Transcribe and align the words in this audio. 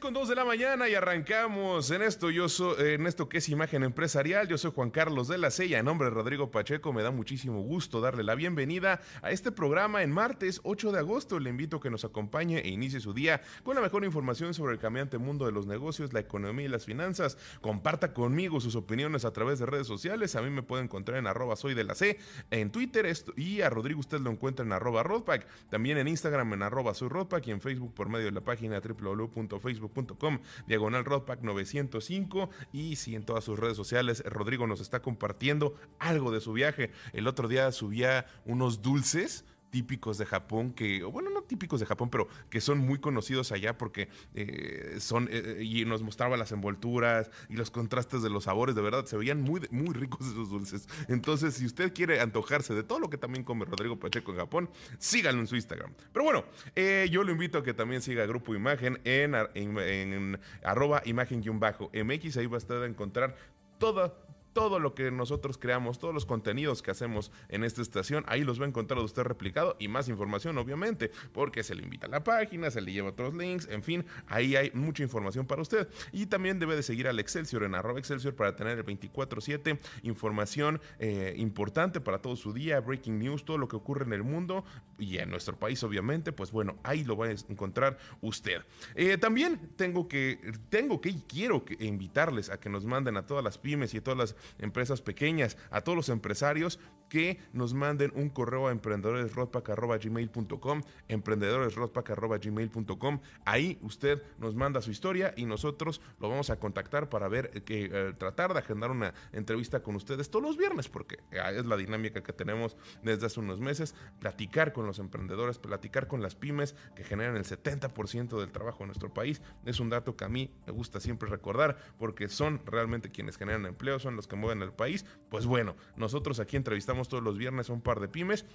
6 0.00 0.02
con 0.02 0.14
2 0.14 0.28
de 0.28 0.34
la 0.34 0.44
mañana 0.44 0.88
y 0.88 0.94
arrancamos 0.94 1.90
en 1.90 2.02
esto. 2.02 2.30
Yo 2.30 2.48
soy 2.48 2.94
en 2.94 3.06
esto 3.06 3.28
que 3.28 3.38
es 3.38 3.48
imagen 3.48 3.82
empresarial. 3.82 4.48
Yo 4.48 4.56
soy 4.56 4.72
Juan 4.74 4.90
Carlos 4.90 5.28
de 5.28 5.36
la 5.36 5.50
Sella. 5.50 5.78
En 5.78 5.84
nombre 5.84 6.08
de 6.08 6.14
Rodrigo 6.14 6.50
Pacheco, 6.50 6.92
me 6.92 7.02
da 7.02 7.10
muchísimo 7.10 7.60
gusto 7.62 8.00
darle 8.00 8.22
la 8.22 8.34
bienvenida 8.34 9.00
a 9.20 9.30
este 9.30 9.52
programa 9.52 10.02
en 10.02 10.10
martes 10.10 10.60
8 10.64 10.92
de 10.92 10.98
agosto. 11.00 11.38
Le 11.38 11.50
invito 11.50 11.76
a 11.76 11.80
que 11.80 11.90
nos 11.90 12.04
acompañe 12.04 12.60
e 12.60 12.68
inicie 12.68 13.00
su 13.00 13.12
día 13.12 13.42
con 13.62 13.74
la 13.74 13.82
mejor 13.82 14.04
información 14.04 14.54
sobre 14.54 14.72
el 14.72 14.78
cambiante 14.78 15.18
mundo 15.18 15.44
de 15.44 15.52
los 15.52 15.66
negocios, 15.66 16.12
la 16.12 16.20
economía 16.20 16.66
y 16.66 16.68
las 16.68 16.84
finanzas. 16.84 17.36
Comparta 17.60 18.14
conmigo 18.14 18.60
sus 18.60 18.76
opiniones 18.76 19.24
a 19.24 19.32
través 19.32 19.58
de 19.58 19.66
redes 19.66 19.86
sociales. 19.86 20.36
A 20.36 20.42
mí 20.42 20.50
me 20.50 20.62
puede 20.62 20.84
encontrar 20.84 21.18
en 21.18 21.26
arroba 21.26 21.56
soy 21.56 21.74
de 21.74 21.84
la 21.84 21.94
C 21.94 22.18
en 22.50 22.70
Twitter 22.70 23.10
y 23.36 23.60
a 23.60 23.70
Rodrigo 23.70 24.00
usted 24.00 24.20
lo 24.20 24.30
encuentra 24.30 24.64
en 24.64 24.72
arroba 24.72 25.02
Rodpack. 25.02 25.46
También 25.68 25.98
en 25.98 26.08
Instagram 26.08 26.54
en 26.54 26.62
arroba 26.62 26.94
soy 26.94 27.08
Rodpack 27.08 27.46
y 27.48 27.50
en 27.50 27.60
Facebook 27.60 27.92
por 27.92 28.08
medio 28.08 28.26
de 28.26 28.32
la 28.32 28.40
página 28.40 28.80
www.facebook 28.80 29.89
facebook.com 29.90 30.38
diagonal 30.66 31.04
Rodpack 31.04 31.42
905 31.42 32.50
y 32.72 32.96
si 32.96 33.14
en 33.14 33.24
todas 33.24 33.44
sus 33.44 33.58
redes 33.58 33.76
sociales 33.76 34.22
Rodrigo 34.24 34.66
nos 34.66 34.80
está 34.80 35.02
compartiendo 35.02 35.74
algo 35.98 36.30
de 36.30 36.40
su 36.40 36.52
viaje. 36.52 36.90
El 37.12 37.26
otro 37.26 37.48
día 37.48 37.70
subía 37.72 38.26
unos 38.44 38.82
dulces 38.82 39.44
típicos 39.70 40.18
de 40.18 40.26
Japón 40.26 40.72
que, 40.72 41.02
bueno, 41.04 41.30
no 41.30 41.42
típicos 41.42 41.80
de 41.80 41.86
Japón, 41.86 42.10
pero 42.10 42.28
que 42.48 42.60
son 42.60 42.78
muy 42.78 42.98
conocidos 42.98 43.52
allá 43.52 43.76
porque 43.78 44.08
eh, 44.34 44.96
son, 45.00 45.28
eh, 45.30 45.62
y 45.62 45.84
nos 45.84 46.02
mostraba 46.02 46.36
las 46.36 46.52
envolturas 46.52 47.30
y 47.48 47.54
los 47.54 47.70
contrastes 47.70 48.22
de 48.22 48.30
los 48.30 48.44
sabores, 48.44 48.74
de 48.74 48.82
verdad, 48.82 49.04
se 49.06 49.16
veían 49.16 49.40
muy, 49.40 49.66
muy 49.70 49.94
ricos 49.94 50.26
esos 50.26 50.50
dulces. 50.50 50.88
Entonces, 51.08 51.54
si 51.54 51.66
usted 51.66 51.92
quiere 51.92 52.20
antojarse 52.20 52.74
de 52.74 52.82
todo 52.82 52.98
lo 52.98 53.10
que 53.10 53.18
también 53.18 53.44
come 53.44 53.64
Rodrigo 53.64 53.98
Pacheco 53.98 54.32
en 54.32 54.38
Japón, 54.38 54.70
síganlo 54.98 55.40
en 55.40 55.46
su 55.46 55.56
Instagram. 55.56 55.94
Pero 56.12 56.24
bueno, 56.24 56.44
eh, 56.76 57.08
yo 57.10 57.24
lo 57.24 57.32
invito 57.32 57.58
a 57.58 57.64
que 57.64 57.74
también 57.74 58.02
siga 58.02 58.26
Grupo 58.26 58.54
Imagen 58.54 59.00
en, 59.04 59.34
en, 59.54 59.78
en 59.78 60.40
arroba 60.62 61.02
imagen-mx, 61.04 62.36
ahí 62.36 62.46
va 62.46 62.56
a 62.56 62.58
estar 62.58 62.82
a 62.82 62.86
encontrar 62.86 63.36
toda 63.78 64.14
todo 64.52 64.78
lo 64.78 64.94
que 64.94 65.10
nosotros 65.10 65.58
creamos, 65.58 65.98
todos 65.98 66.14
los 66.14 66.26
contenidos 66.26 66.82
que 66.82 66.90
hacemos 66.90 67.30
en 67.48 67.64
esta 67.64 67.82
estación, 67.82 68.24
ahí 68.26 68.42
los 68.42 68.60
va 68.60 68.64
a 68.64 68.68
encontrar 68.68 69.00
usted 69.00 69.22
replicado 69.22 69.76
y 69.78 69.88
más 69.88 70.08
información, 70.08 70.58
obviamente, 70.58 71.10
porque 71.32 71.62
se 71.62 71.74
le 71.74 71.82
invita 71.82 72.06
a 72.06 72.10
la 72.10 72.24
página, 72.24 72.70
se 72.70 72.80
le 72.80 72.92
lleva 72.92 73.10
otros 73.10 73.34
links, 73.34 73.68
en 73.70 73.82
fin, 73.82 74.04
ahí 74.26 74.56
hay 74.56 74.70
mucha 74.72 75.02
información 75.02 75.46
para 75.46 75.62
usted. 75.62 75.88
Y 76.12 76.26
también 76.26 76.58
debe 76.58 76.76
de 76.76 76.82
seguir 76.82 77.08
al 77.08 77.18
Excelsior 77.18 77.64
en 77.64 77.74
arroba 77.74 77.98
Excelsior 77.98 78.34
para 78.34 78.56
tener 78.56 78.78
el 78.78 78.84
24-7 78.84 79.78
información 80.02 80.80
eh, 80.98 81.34
importante 81.36 82.00
para 82.00 82.20
todo 82.20 82.36
su 82.36 82.52
día, 82.52 82.80
breaking 82.80 83.18
news, 83.18 83.44
todo 83.44 83.58
lo 83.58 83.68
que 83.68 83.76
ocurre 83.76 84.04
en 84.04 84.12
el 84.12 84.22
mundo 84.22 84.64
y 84.98 85.18
en 85.18 85.30
nuestro 85.30 85.58
país, 85.58 85.82
obviamente, 85.82 86.32
pues 86.32 86.50
bueno, 86.50 86.78
ahí 86.82 87.04
lo 87.04 87.16
va 87.16 87.26
a 87.26 87.30
encontrar 87.30 87.98
usted. 88.20 88.62
Eh, 88.94 89.18
también 89.18 89.72
tengo 89.76 90.08
que, 90.08 90.40
tengo 90.68 91.00
que 91.00 91.10
y 91.10 91.24
quiero 91.26 91.64
que 91.64 91.76
invitarles 91.84 92.50
a 92.50 92.60
que 92.60 92.68
nos 92.68 92.84
manden 92.84 93.16
a 93.16 93.26
todas 93.26 93.42
las 93.42 93.58
pymes 93.58 93.92
y 93.94 93.98
a 93.98 94.02
todas 94.02 94.18
las 94.18 94.36
empresas 94.58 95.02
pequeñas, 95.02 95.58
a 95.70 95.82
todos 95.82 95.96
los 95.96 96.08
empresarios 96.08 96.78
que 97.10 97.38
nos 97.52 97.74
manden 97.74 98.10
un 98.14 98.30
correo 98.30 98.68
a 98.68 98.72
emprendedoresrodpack.gmail.com, 98.72 100.82
emprendedoresrodpack.gmail.com. 101.08 103.20
Ahí 103.44 103.78
usted 103.82 104.22
nos 104.38 104.54
manda 104.54 104.80
su 104.80 104.90
historia 104.90 105.34
y 105.36 105.44
nosotros 105.44 106.00
lo 106.20 106.30
vamos 106.30 106.48
a 106.48 106.58
contactar 106.58 107.10
para 107.10 107.28
ver, 107.28 107.50
que 107.64 107.90
eh, 107.92 108.14
tratar 108.16 108.54
de 108.54 108.60
agendar 108.60 108.90
una 108.92 109.12
entrevista 109.32 109.82
con 109.82 109.96
ustedes 109.96 110.30
todos 110.30 110.44
los 110.44 110.56
viernes, 110.56 110.88
porque 110.88 111.16
eh, 111.32 111.42
es 111.56 111.66
la 111.66 111.76
dinámica 111.76 112.22
que 112.22 112.32
tenemos 112.32 112.76
desde 113.02 113.26
hace 113.26 113.40
unos 113.40 113.60
meses, 113.60 113.94
platicar 114.20 114.72
con 114.72 114.86
los 114.86 115.00
emprendedores, 115.00 115.58
platicar 115.58 116.06
con 116.06 116.22
las 116.22 116.36
pymes 116.36 116.76
que 116.94 117.02
generan 117.04 117.36
el 117.36 117.44
70% 117.44 118.38
del 118.38 118.52
trabajo 118.52 118.84
en 118.84 118.86
nuestro 118.86 119.12
país. 119.12 119.42
Es 119.64 119.80
un 119.80 119.90
dato 119.90 120.16
que 120.16 120.24
a 120.24 120.28
mí 120.28 120.54
me 120.66 120.72
gusta 120.72 121.00
siempre 121.00 121.28
recordar 121.28 121.76
porque 121.98 122.28
son 122.28 122.60
realmente 122.64 123.10
quienes 123.10 123.36
generan 123.36 123.66
empleo, 123.66 123.98
son 123.98 124.14
los 124.14 124.28
que 124.30 124.36
mueven 124.36 124.62
el 124.62 124.72
país. 124.72 125.04
Pues 125.28 125.44
bueno, 125.44 125.76
nosotros 125.96 126.40
aquí 126.40 126.56
entrevistamos 126.56 127.10
todos 127.10 127.22
los 127.22 127.36
viernes 127.36 127.68
a 127.68 127.74
un 127.74 127.82
par 127.82 128.00
de 128.00 128.08
pymes 128.08 128.46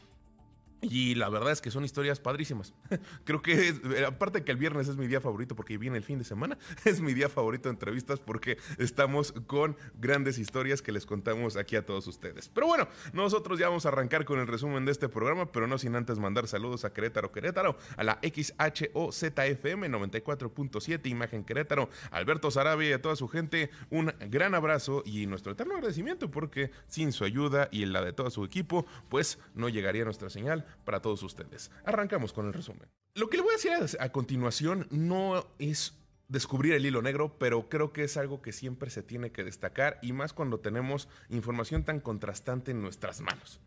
y 0.92 1.16
la 1.16 1.30
verdad 1.30 1.52
es 1.52 1.62
que 1.62 1.72
son 1.72 1.86
historias 1.86 2.20
padrísimas. 2.20 2.74
Creo 3.26 3.42
que, 3.42 3.70
eh, 3.70 4.06
aparte 4.06 4.44
que 4.44 4.52
el 4.52 4.58
viernes 4.58 4.88
es 4.88 4.98
mi 4.98 5.08
día 5.08 5.22
favorito 5.22 5.56
porque 5.56 5.78
viene 5.78 5.98
el 5.98 6.04
fin 6.04 6.20
de 6.20 6.26
semana, 6.26 6.58
es 6.86 7.02
mi 7.02 7.14
día 7.14 7.30
favorito 7.30 7.70
de 7.70 7.74
entrevistas 7.74 8.20
porque 8.20 8.58
estamos 8.78 9.34
con 9.48 9.78
grandes 10.00 10.38
historias 10.38 10.82
que 10.82 10.92
les 10.92 11.06
contamos 11.06 11.56
aquí 11.58 11.76
a 11.76 11.86
todos 11.86 12.08
ustedes. 12.08 12.50
Pero 12.50 12.68
bueno, 12.68 12.88
nosotros 13.14 13.60
ya 13.60 13.68
vamos 13.68 13.86
a 13.86 13.90
arrancar 13.90 14.26
con 14.26 14.40
el 14.40 14.48
resumen 14.48 14.86
de 14.86 14.92
este 14.92 15.10
programa, 15.10 15.52
pero 15.52 15.68
no 15.68 15.78
sin 15.78 15.96
antes 15.96 16.20
mandar 16.20 16.48
saludos 16.48 16.86
a 16.86 16.94
Querétaro, 16.94 17.32
Querétaro, 17.32 17.78
a 17.98 18.04
la 18.04 18.20
XHOZFM 18.22 19.90
94.7, 19.90 21.08
Imagen 21.08 21.44
Querétaro, 21.44 21.90
Alberto 22.12 22.52
Sarabia 22.52 22.90
y 22.90 22.94
a 22.94 23.02
toda 23.02 23.16
su 23.16 23.28
gente, 23.28 23.70
un 23.90 24.14
gran 24.30 24.56
abrazo 24.56 25.04
y 25.06 25.26
nuestro 25.28 25.54
eterno 25.54 25.76
agradecimiento 25.76 26.32
porque 26.32 26.72
sin 26.88 27.12
su 27.12 27.24
ayuda 27.24 27.70
y 27.72 27.86
la 27.86 28.02
de 28.02 28.14
todo 28.14 28.30
su 28.30 28.44
equipo, 28.44 28.86
pues 29.10 29.40
no 29.54 29.70
llegaría 29.70 30.06
nuestra 30.06 30.30
señal 30.30 30.66
para 30.84 31.02
todos 31.02 31.24
ustedes. 31.24 31.72
Arrancamos 31.86 32.34
con 32.34 32.48
el 32.48 32.54
resumen. 32.54 32.90
Lo 33.14 33.30
que 33.30 33.38
le 33.38 33.44
voy 33.44 33.54
a 33.54 33.58
decir 33.58 33.72
a, 34.00 34.10
continuación 34.12 34.88
no 34.92 35.48
es 35.60 35.94
descubrir 36.28 36.74
el 36.74 36.86
hilo 36.86 37.02
negro, 37.02 37.38
pero 37.38 37.70
creo 37.70 37.94
que 37.94 38.04
es 38.04 38.18
algo 38.18 38.42
que 38.42 38.52
siempre 38.52 38.90
se 38.90 39.04
tiene 39.04 39.32
que 39.32 39.44
destacar 39.44 40.00
y 40.02 40.12
más 40.12 40.34
cuando 40.34 40.60
tenemos 40.60 41.08
información 41.30 41.84
tan 41.84 42.00
contrastante 42.00 42.72
en 42.72 42.82
nuestras 42.82 43.22
manos. 43.22 43.62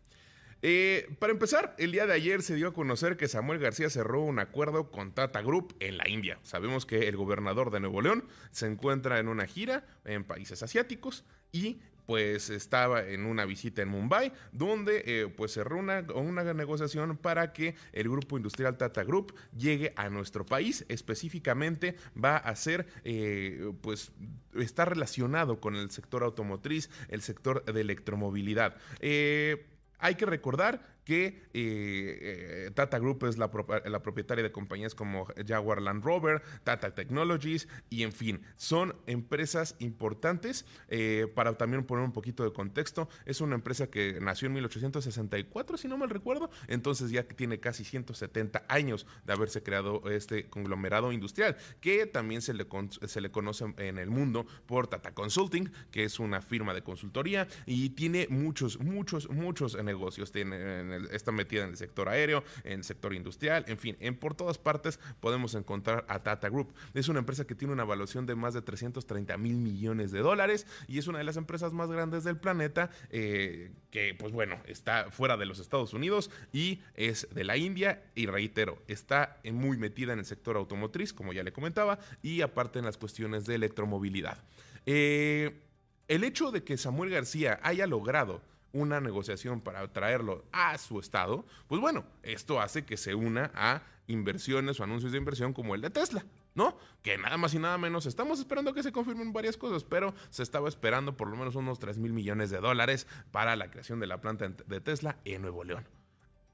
Eh, 0.61 1.15
para 1.19 1.31
empezar, 1.31 1.73
el 1.77 1.93
día 1.93 2.05
de 2.05 2.13
ayer 2.13 2.41
se 2.41 2.55
dio 2.55 2.67
a 2.67 2.73
conocer 2.73 3.15
que 3.15 3.29
Samuel 3.29 3.59
García 3.59 3.89
cerró 3.89 4.21
un 4.21 4.39
acuerdo 4.39 4.91
con 4.91 5.13
Tata 5.13 5.41
Group 5.41 5.73
en 5.79 5.97
la 5.97 6.09
India. 6.09 6.37
Sabemos 6.43 6.85
que 6.85 7.07
el 7.07 7.15
gobernador 7.15 7.71
de 7.71 7.79
Nuevo 7.79 8.01
León 8.01 8.27
se 8.51 8.67
encuentra 8.67 9.19
en 9.19 9.29
una 9.29 9.47
gira 9.47 9.87
en 10.03 10.25
países 10.25 10.61
asiáticos 10.61 11.23
y 11.53 11.79
pues 12.09 12.49
estaba 12.49 13.05
en 13.05 13.27
una 13.27 13.45
visita 13.45 13.83
en 13.83 13.89
Mumbai, 13.89 14.33
donde 14.51 15.03
eh, 15.05 15.27
pues 15.27 15.53
cerró 15.53 15.77
una, 15.77 16.03
una 16.15 16.55
negociación 16.55 17.15
para 17.15 17.53
que 17.53 17.75
el 17.93 18.09
grupo 18.09 18.35
industrial 18.35 18.77
Tata 18.77 19.03
Group 19.03 19.35
llegue 19.55 19.93
a 19.95 20.09
nuestro 20.09 20.43
país. 20.43 20.83
Específicamente 20.89 21.97
va 22.17 22.37
a 22.37 22.55
ser, 22.55 22.87
eh, 23.03 23.73
pues 23.81 24.11
está 24.55 24.85
relacionado 24.85 25.59
con 25.59 25.75
el 25.75 25.91
sector 25.91 26.23
automotriz, 26.23 26.89
el 27.09 27.21
sector 27.21 27.63
de 27.63 27.79
electromovilidad. 27.79 28.75
Eh, 29.01 29.67
hay 29.99 30.15
que 30.15 30.25
recordar 30.25 30.81
que 31.09 31.25
eh, 31.25 31.33
eh, 31.55 32.71
Tata 32.75 32.99
Group 32.99 33.25
es 33.25 33.39
la, 33.39 33.49
propietaria 33.49 34.43
de 34.43 34.51
compañías 34.51 34.93
como 34.93 35.25
Jaguar 35.47 35.81
Land 35.81 36.03
Rover, 36.03 36.43
Tata 36.63 36.93
Technologies 36.93 37.67
y 37.89 38.03
en 38.03 38.11
fin, 38.11 38.43
son 38.57 38.95
empresas 39.07 39.75
importantes. 39.79 40.67
Eh, 40.87 41.25
para 41.33 41.57
también 41.57 41.83
poner 41.83 42.05
un 42.05 42.11
poquito 42.11 42.43
de 42.43 42.53
contexto, 42.53 43.09
es 43.25 43.41
una 43.41 43.55
empresa 43.55 43.87
que 43.87 44.19
nació 44.21 44.49
en 44.49 44.53
1864, 44.53 45.77
si 45.77 45.87
no 45.87 45.97
mal 45.97 46.11
recuerdo, 46.11 46.51
entonces 46.67 47.09
ya 47.09 47.23
tiene 47.23 47.59
casi 47.59 47.83
170 47.83 48.65
años 48.67 49.07
de 49.25 49.33
haberse 49.33 49.63
creado 49.63 50.03
este 50.11 50.47
conglomerado 50.47 51.11
industrial, 51.11 51.57
que 51.81 52.05
también 52.05 52.43
se 52.43 52.53
le, 52.53 52.67
se 53.07 53.19
le 53.19 53.31
conoce 53.31 53.65
en 53.77 53.97
el 53.97 54.11
mundo 54.11 54.45
por 54.67 54.85
Tata 54.85 55.15
Consulting, 55.15 55.71
que 55.89 56.03
es 56.03 56.19
una 56.19 56.43
firma 56.43 56.75
de 56.75 56.83
consultoría 56.83 57.47
y 57.65 57.89
tiene 57.89 58.27
muchos, 58.29 58.79
muchos, 58.79 59.27
muchos 59.31 59.75
negocios. 59.83 60.31
Tiene 60.31 60.98
está 61.11 61.31
metida 61.31 61.63
en 61.63 61.71
el 61.71 61.77
sector 61.77 62.09
aéreo, 62.09 62.43
en 62.63 62.79
el 62.79 62.83
sector 62.83 63.13
industrial, 63.13 63.65
en 63.67 63.77
fin, 63.77 63.97
en 63.99 64.15
por 64.15 64.35
todas 64.35 64.57
partes 64.57 64.99
podemos 65.19 65.55
encontrar 65.55 66.05
a 66.07 66.19
Tata 66.19 66.49
Group. 66.49 66.73
Es 66.93 67.07
una 67.09 67.19
empresa 67.19 67.45
que 67.45 67.55
tiene 67.55 67.73
una 67.73 67.83
evaluación 67.83 68.25
de 68.25 68.35
más 68.35 68.53
de 68.53 68.61
330 68.61 69.37
mil 69.37 69.55
millones 69.55 70.11
de 70.11 70.19
dólares 70.19 70.67
y 70.87 70.97
es 70.97 71.07
una 71.07 71.19
de 71.19 71.23
las 71.23 71.37
empresas 71.37 71.73
más 71.73 71.89
grandes 71.89 72.23
del 72.23 72.37
planeta 72.37 72.89
eh, 73.09 73.71
que, 73.91 74.15
pues 74.17 74.31
bueno, 74.31 74.59
está 74.65 75.11
fuera 75.11 75.37
de 75.37 75.45
los 75.45 75.59
Estados 75.59 75.93
Unidos 75.93 76.31
y 76.51 76.81
es 76.95 77.27
de 77.31 77.43
la 77.43 77.57
India 77.57 78.03
y 78.15 78.25
reitero, 78.25 78.81
está 78.87 79.39
muy 79.51 79.77
metida 79.77 80.13
en 80.13 80.19
el 80.19 80.25
sector 80.25 80.57
automotriz, 80.57 81.13
como 81.13 81.33
ya 81.33 81.43
le 81.43 81.51
comentaba, 81.51 81.99
y 82.21 82.41
aparte 82.41 82.79
en 82.79 82.85
las 82.85 82.97
cuestiones 82.97 83.45
de 83.45 83.55
electromovilidad. 83.55 84.43
Eh, 84.85 85.61
el 86.07 86.23
hecho 86.23 86.51
de 86.51 86.63
que 86.63 86.77
Samuel 86.77 87.11
García 87.11 87.59
haya 87.61 87.85
logrado 87.85 88.41
una 88.73 88.99
negociación 89.01 89.61
para 89.61 89.91
traerlo 89.91 90.45
a 90.51 90.77
su 90.77 90.99
estado, 90.99 91.45
pues 91.67 91.81
bueno, 91.81 92.05
esto 92.23 92.61
hace 92.61 92.85
que 92.85 92.97
se 92.97 93.15
una 93.15 93.51
a 93.55 93.83
inversiones 94.07 94.79
o 94.79 94.83
anuncios 94.83 95.11
de 95.11 95.17
inversión 95.17 95.53
como 95.53 95.75
el 95.75 95.81
de 95.81 95.89
Tesla, 95.89 96.25
¿no? 96.55 96.77
Que 97.03 97.17
nada 97.17 97.37
más 97.37 97.53
y 97.53 97.59
nada 97.59 97.77
menos 97.77 98.05
estamos 98.05 98.39
esperando 98.39 98.73
que 98.73 98.83
se 98.83 98.91
confirmen 98.91 99.33
varias 99.33 99.55
cosas, 99.55 99.83
pero 99.83 100.13
se 100.29 100.43
estaba 100.43 100.67
esperando 100.67 101.15
por 101.15 101.29
lo 101.29 101.37
menos 101.37 101.55
unos 101.55 101.79
3 101.79 101.99
mil 101.99 102.13
millones 102.13 102.49
de 102.49 102.59
dólares 102.59 103.07
para 103.31 103.55
la 103.55 103.69
creación 103.69 103.99
de 103.99 104.07
la 104.07 104.19
planta 104.19 104.49
de 104.49 104.81
Tesla 104.81 105.17
en 105.25 105.43
Nuevo 105.43 105.63
León. 105.63 105.87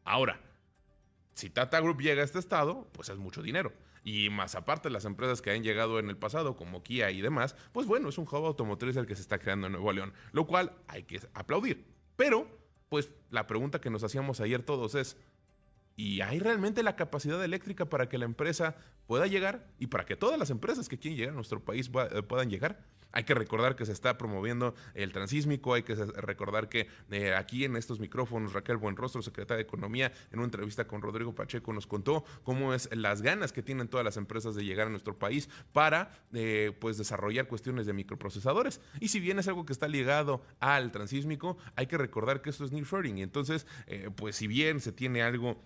Ahora, 0.03 0.41
si 1.33 1.49
Tata 1.49 1.79
Group 1.79 2.01
llega 2.01 2.21
a 2.21 2.25
este 2.25 2.39
estado, 2.39 2.87
pues 2.91 3.09
es 3.09 3.17
mucho 3.17 3.41
dinero. 3.41 3.73
Y 4.03 4.29
más 4.29 4.53
aparte, 4.53 4.91
las 4.91 5.05
empresas 5.05 5.41
que 5.41 5.49
han 5.49 5.63
llegado 5.63 5.97
en 5.97 6.09
el 6.09 6.17
pasado, 6.17 6.55
como 6.55 6.83
Kia 6.83 7.09
y 7.09 7.21
demás, 7.21 7.55
pues 7.71 7.87
bueno, 7.87 8.09
es 8.09 8.17
un 8.19 8.25
hub 8.25 8.45
automotriz 8.45 8.95
el 8.97 9.07
que 9.07 9.15
se 9.15 9.21
está 9.21 9.39
creando 9.39 9.65
en 9.65 9.73
Nuevo 9.73 9.91
León, 9.91 10.13
lo 10.31 10.45
cual 10.45 10.73
hay 10.87 11.03
que 11.03 11.19
aplaudir. 11.33 11.94
Pero, 12.15 12.47
pues 12.89 13.11
la 13.29 13.47
pregunta 13.47 13.81
que 13.81 13.89
nos 13.89 14.03
hacíamos 14.03 14.39
ayer 14.39 14.63
todos 14.63 14.95
es, 14.95 15.17
¿y 15.95 16.21
hay 16.21 16.39
realmente 16.39 16.83
la 16.83 16.95
capacidad 16.95 17.43
eléctrica 17.43 17.85
para 17.85 18.09
que 18.09 18.17
la 18.17 18.25
empresa 18.25 18.75
pueda 19.07 19.27
llegar 19.27 19.67
y 19.79 19.87
para 19.87 20.05
que 20.05 20.15
todas 20.15 20.39
las 20.39 20.49
empresas 20.49 20.89
que 20.89 20.97
quieren 20.97 21.17
llegar 21.17 21.33
a 21.33 21.35
nuestro 21.35 21.63
país 21.63 21.89
eh, 22.11 22.23
puedan 22.23 22.49
llegar? 22.49 22.83
Hay 23.11 23.23
que 23.23 23.33
recordar 23.33 23.75
que 23.75 23.85
se 23.85 23.91
está 23.91 24.17
promoviendo 24.17 24.75
el 24.93 25.11
transísmico, 25.11 25.73
hay 25.73 25.83
que 25.83 25.95
recordar 25.95 26.69
que 26.69 26.87
eh, 27.11 27.33
aquí 27.33 27.65
en 27.65 27.75
estos 27.75 27.99
micrófonos 27.99 28.53
Raquel 28.53 28.77
Buenrostro, 28.77 29.21
secretaria 29.21 29.57
de 29.57 29.63
Economía, 29.63 30.11
en 30.31 30.39
una 30.39 30.45
entrevista 30.45 30.87
con 30.87 31.01
Rodrigo 31.01 31.33
Pacheco 31.33 31.73
nos 31.73 31.87
contó 31.87 32.25
cómo 32.43 32.73
es 32.73 32.89
las 32.93 33.21
ganas 33.21 33.51
que 33.53 33.63
tienen 33.63 33.87
todas 33.87 34.03
las 34.03 34.17
empresas 34.17 34.55
de 34.55 34.65
llegar 34.65 34.87
a 34.87 34.89
nuestro 34.89 35.17
país 35.17 35.49
para 35.73 36.11
eh, 36.33 36.73
pues 36.79 36.97
desarrollar 36.97 37.47
cuestiones 37.47 37.85
de 37.85 37.93
microprocesadores. 37.93 38.81
Y 38.99 39.09
si 39.09 39.19
bien 39.19 39.39
es 39.39 39.47
algo 39.47 39.65
que 39.65 39.73
está 39.73 39.87
ligado 39.87 40.41
al 40.59 40.91
transísmico, 40.91 41.57
hay 41.75 41.87
que 41.87 41.97
recordar 41.97 42.41
que 42.41 42.49
esto 42.49 42.65
es 42.65 42.71
nearshoring 42.71 43.17
y 43.17 43.23
entonces 43.23 43.65
eh, 43.87 44.09
pues 44.15 44.35
si 44.35 44.47
bien 44.47 44.79
se 44.79 44.91
tiene 44.91 45.21
algo 45.21 45.61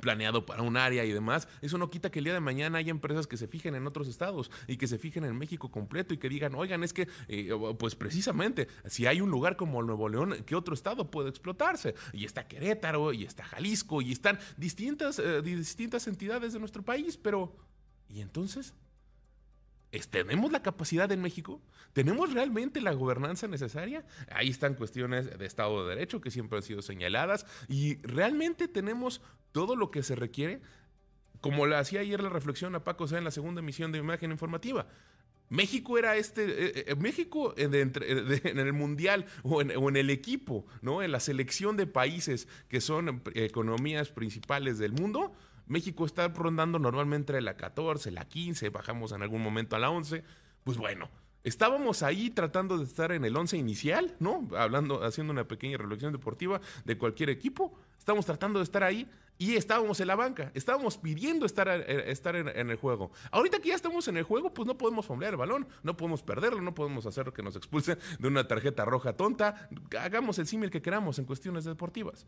planeado 0.00 0.44
para 0.44 0.62
un 0.62 0.76
área 0.76 1.04
y 1.04 1.12
demás, 1.12 1.48
eso 1.62 1.78
no 1.78 1.90
quita 1.90 2.10
que 2.10 2.18
el 2.18 2.26
día 2.26 2.34
de 2.34 2.40
mañana 2.40 2.78
haya 2.78 2.90
empresas 2.90 3.26
que 3.26 3.36
se 3.36 3.48
fijen 3.48 3.74
en 3.74 3.86
otros 3.86 4.08
estados 4.08 4.50
y 4.66 4.76
que 4.76 4.86
se 4.86 4.98
fijen 4.98 5.24
en 5.24 5.36
México 5.36 5.70
completo 5.70 6.14
y 6.14 6.18
que 6.18 6.28
digan, 6.28 6.54
oigan, 6.54 6.84
es 6.84 6.92
que, 6.92 7.08
eh, 7.28 7.50
pues 7.78 7.94
precisamente, 7.94 8.68
si 8.86 9.06
hay 9.06 9.20
un 9.20 9.30
lugar 9.30 9.56
como 9.56 9.82
Nuevo 9.82 10.08
León, 10.08 10.44
¿qué 10.46 10.54
otro 10.54 10.74
estado 10.74 11.10
puede 11.10 11.30
explotarse? 11.30 11.94
Y 12.12 12.24
está 12.24 12.46
Querétaro, 12.46 13.12
y 13.12 13.24
está 13.24 13.44
Jalisco, 13.44 14.02
y 14.02 14.12
están 14.12 14.38
distintas, 14.56 15.18
eh, 15.18 15.42
distintas 15.42 16.06
entidades 16.06 16.52
de 16.52 16.58
nuestro 16.58 16.82
país, 16.82 17.16
pero, 17.16 17.56
¿y 18.08 18.20
entonces? 18.20 18.74
¿Tenemos 20.10 20.52
la 20.52 20.62
capacidad 20.62 21.10
en 21.12 21.22
México? 21.22 21.62
¿Tenemos 21.94 22.32
realmente 22.32 22.80
la 22.80 22.92
gobernanza 22.92 23.48
necesaria? 23.48 24.04
Ahí 24.30 24.50
están 24.50 24.74
cuestiones 24.74 25.38
de 25.38 25.46
Estado 25.46 25.82
de 25.82 25.94
Derecho 25.94 26.20
que 26.20 26.30
siempre 26.30 26.58
han 26.58 26.62
sido 26.62 26.82
señaladas 26.82 27.46
y 27.68 27.96
realmente 28.02 28.68
tenemos 28.68 29.22
todo 29.52 29.76
lo 29.76 29.90
que 29.90 30.02
se 30.02 30.14
requiere, 30.14 30.60
como 31.40 31.66
le 31.66 31.76
hacía 31.76 32.00
ayer 32.00 32.22
la 32.22 32.28
reflexión 32.28 32.74
a 32.74 32.84
Paco 32.84 33.08
sea 33.08 33.18
en 33.18 33.24
la 33.24 33.30
segunda 33.30 33.60
emisión 33.60 33.90
de 33.90 33.98
Imagen 33.98 34.30
Informativa. 34.30 34.86
México 35.50 35.96
era 35.96 36.16
este, 36.16 36.44
eh, 36.44 36.84
eh, 36.88 36.94
México 36.96 37.54
en, 37.56 37.72
el 38.58 38.72
mundial 38.72 39.24
o 39.42 39.62
en, 39.62 39.96
el 39.96 40.10
equipo, 40.10 40.66
¿no? 40.82 41.02
En 41.02 41.12
la 41.12 41.20
selección 41.20 41.76
de 41.76 41.86
países 41.86 42.48
que 42.68 42.80
son 42.80 43.22
economías 43.34 44.10
principales 44.10 44.78
del 44.78 44.92
mundo, 44.92 45.32
México 45.68 46.06
está 46.06 46.28
rondando 46.28 46.78
normalmente 46.78 47.40
la 47.40 47.56
14, 47.56 48.10
la 48.10 48.26
15, 48.26 48.70
bajamos 48.70 49.12
en 49.12 49.22
algún 49.22 49.42
momento 49.42 49.76
a 49.76 49.78
la 49.78 49.90
11. 49.90 50.24
Pues 50.64 50.76
bueno, 50.78 51.10
estábamos 51.44 52.02
ahí 52.02 52.30
tratando 52.30 52.78
de 52.78 52.84
estar 52.84 53.12
en 53.12 53.24
el 53.24 53.36
11 53.36 53.56
inicial, 53.56 54.16
¿no? 54.18 54.48
Hablando, 54.56 55.04
haciendo 55.04 55.32
una 55.32 55.46
pequeña 55.46 55.76
reflexión 55.76 56.12
deportiva 56.12 56.60
de 56.84 56.98
cualquier 56.98 57.30
equipo. 57.30 57.78
Estamos 57.98 58.26
tratando 58.26 58.58
de 58.58 58.64
estar 58.64 58.82
ahí 58.82 59.08
y 59.38 59.54
estábamos 59.54 60.00
en 60.00 60.08
la 60.08 60.16
banca. 60.16 60.50
Estábamos 60.54 60.98
pidiendo 60.98 61.46
estar, 61.46 61.68
eh, 61.68 62.10
estar 62.10 62.34
en, 62.34 62.70
el 62.70 62.76
juego. 62.76 63.12
Ahorita 63.30 63.60
que 63.60 63.68
ya 63.68 63.76
estamos 63.76 64.08
en 64.08 64.16
el 64.16 64.24
juego, 64.24 64.52
pues 64.52 64.66
no 64.66 64.76
podemos 64.76 65.06
fomblear 65.06 65.34
el 65.34 65.38
balón, 65.38 65.68
no 65.84 65.96
podemos 65.96 66.22
perderlo, 66.22 66.60
no 66.60 66.74
podemos 66.74 67.06
hacer 67.06 67.32
que 67.32 67.42
nos 67.42 67.54
expulsen 67.54 67.98
de 68.18 68.28
una 68.28 68.48
tarjeta 68.48 68.84
roja 68.84 69.14
tonta. 69.14 69.68
Hagamos 69.98 70.38
el 70.40 70.46
símil 70.46 70.70
que 70.70 70.82
queramos 70.82 71.18
en 71.18 71.24
cuestiones 71.24 71.64
deportivas. 71.64 72.26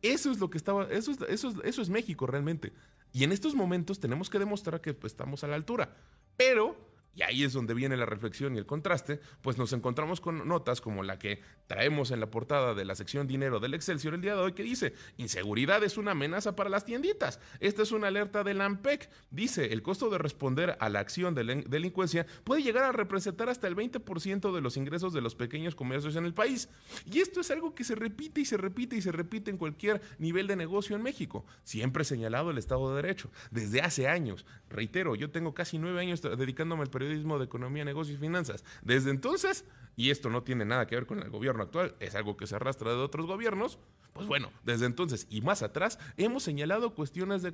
Eso 0.00 0.30
es 0.30 0.38
lo 0.38 0.50
que 0.50 0.58
estaba, 0.58 0.84
eso 0.84 1.10
es, 1.10 1.18
eso 1.28 1.62
eso 1.62 1.82
es 1.82 1.88
México 1.88 2.26
realmente. 2.26 2.72
Y 3.12 3.24
en 3.24 3.32
estos 3.32 3.54
momentos 3.54 4.00
tenemos 4.00 4.30
que 4.30 4.38
demostrar 4.38 4.80
que 4.80 4.94
pues, 4.94 5.12
estamos 5.12 5.44
a 5.44 5.48
la 5.48 5.56
altura. 5.56 5.94
Pero 6.36 6.91
y 7.14 7.22
ahí 7.22 7.44
es 7.44 7.52
donde 7.52 7.74
viene 7.74 7.96
la 7.96 8.06
reflexión 8.06 8.54
y 8.54 8.58
el 8.58 8.66
contraste, 8.66 9.20
pues 9.42 9.58
nos 9.58 9.72
encontramos 9.72 10.20
con 10.20 10.48
notas 10.48 10.80
como 10.80 11.02
la 11.02 11.18
que 11.18 11.40
traemos 11.66 12.10
en 12.10 12.20
la 12.20 12.30
portada 12.30 12.74
de 12.74 12.84
la 12.84 12.94
sección 12.94 13.26
dinero 13.26 13.60
del 13.60 13.74
Excelsior 13.74 14.14
el 14.14 14.22
día 14.22 14.34
de 14.34 14.40
hoy 14.40 14.52
que 14.52 14.62
dice, 14.62 14.94
inseguridad 15.18 15.84
es 15.84 15.98
una 15.98 16.12
amenaza 16.12 16.56
para 16.56 16.70
las 16.70 16.84
tienditas. 16.84 17.38
Esta 17.60 17.82
es 17.82 17.92
una 17.92 18.08
alerta 18.08 18.44
del 18.44 18.60
AMPEC. 18.60 19.10
Dice, 19.30 19.72
el 19.72 19.82
costo 19.82 20.08
de 20.08 20.18
responder 20.18 20.76
a 20.80 20.88
la 20.88 21.00
acción 21.00 21.34
de 21.34 21.64
delincuencia 21.66 22.26
puede 22.44 22.62
llegar 22.62 22.84
a 22.84 22.92
representar 22.92 23.48
hasta 23.48 23.68
el 23.68 23.76
20% 23.76 24.54
de 24.54 24.60
los 24.60 24.76
ingresos 24.76 25.12
de 25.12 25.20
los 25.20 25.34
pequeños 25.34 25.74
comercios 25.74 26.16
en 26.16 26.24
el 26.24 26.34
país. 26.34 26.68
Y 27.04 27.20
esto 27.20 27.40
es 27.40 27.50
algo 27.50 27.74
que 27.74 27.84
se 27.84 27.94
repite 27.94 28.40
y 28.40 28.44
se 28.44 28.56
repite 28.56 28.96
y 28.96 29.02
se 29.02 29.12
repite 29.12 29.50
en 29.50 29.58
cualquier 29.58 30.00
nivel 30.18 30.46
de 30.46 30.56
negocio 30.56 30.96
en 30.96 31.02
México. 31.02 31.44
Siempre 31.62 32.04
señalado 32.04 32.50
el 32.50 32.58
Estado 32.58 32.88
de 32.90 33.02
Derecho. 33.02 33.30
Desde 33.50 33.82
hace 33.82 34.08
años. 34.08 34.46
Reitero, 34.70 35.14
yo 35.14 35.30
tengo 35.30 35.52
casi 35.52 35.78
nueve 35.78 36.00
años 36.00 36.22
dedicándome 36.22 36.82
al 36.82 36.90
periodismo 36.90 37.01
de 37.02 37.44
economía, 37.44 37.84
negocios 37.84 38.18
y 38.18 38.20
finanzas. 38.20 38.64
Desde 38.82 39.10
entonces, 39.10 39.64
y 39.96 40.10
esto 40.10 40.30
no 40.30 40.42
tiene 40.42 40.64
nada 40.64 40.86
que 40.86 40.94
ver 40.94 41.06
con 41.06 41.20
el 41.20 41.30
gobierno 41.30 41.62
actual, 41.62 41.94
es 42.00 42.14
algo 42.14 42.36
que 42.36 42.46
se 42.46 42.56
arrastra 42.56 42.90
de 42.90 42.96
otros 42.96 43.26
gobiernos, 43.26 43.78
pues 44.12 44.26
bueno, 44.26 44.50
desde 44.62 44.84
entonces 44.84 45.26
y 45.30 45.40
más 45.40 45.62
atrás 45.62 45.98
hemos 46.18 46.42
señalado 46.42 46.94
cuestiones 46.94 47.42
de, 47.42 47.50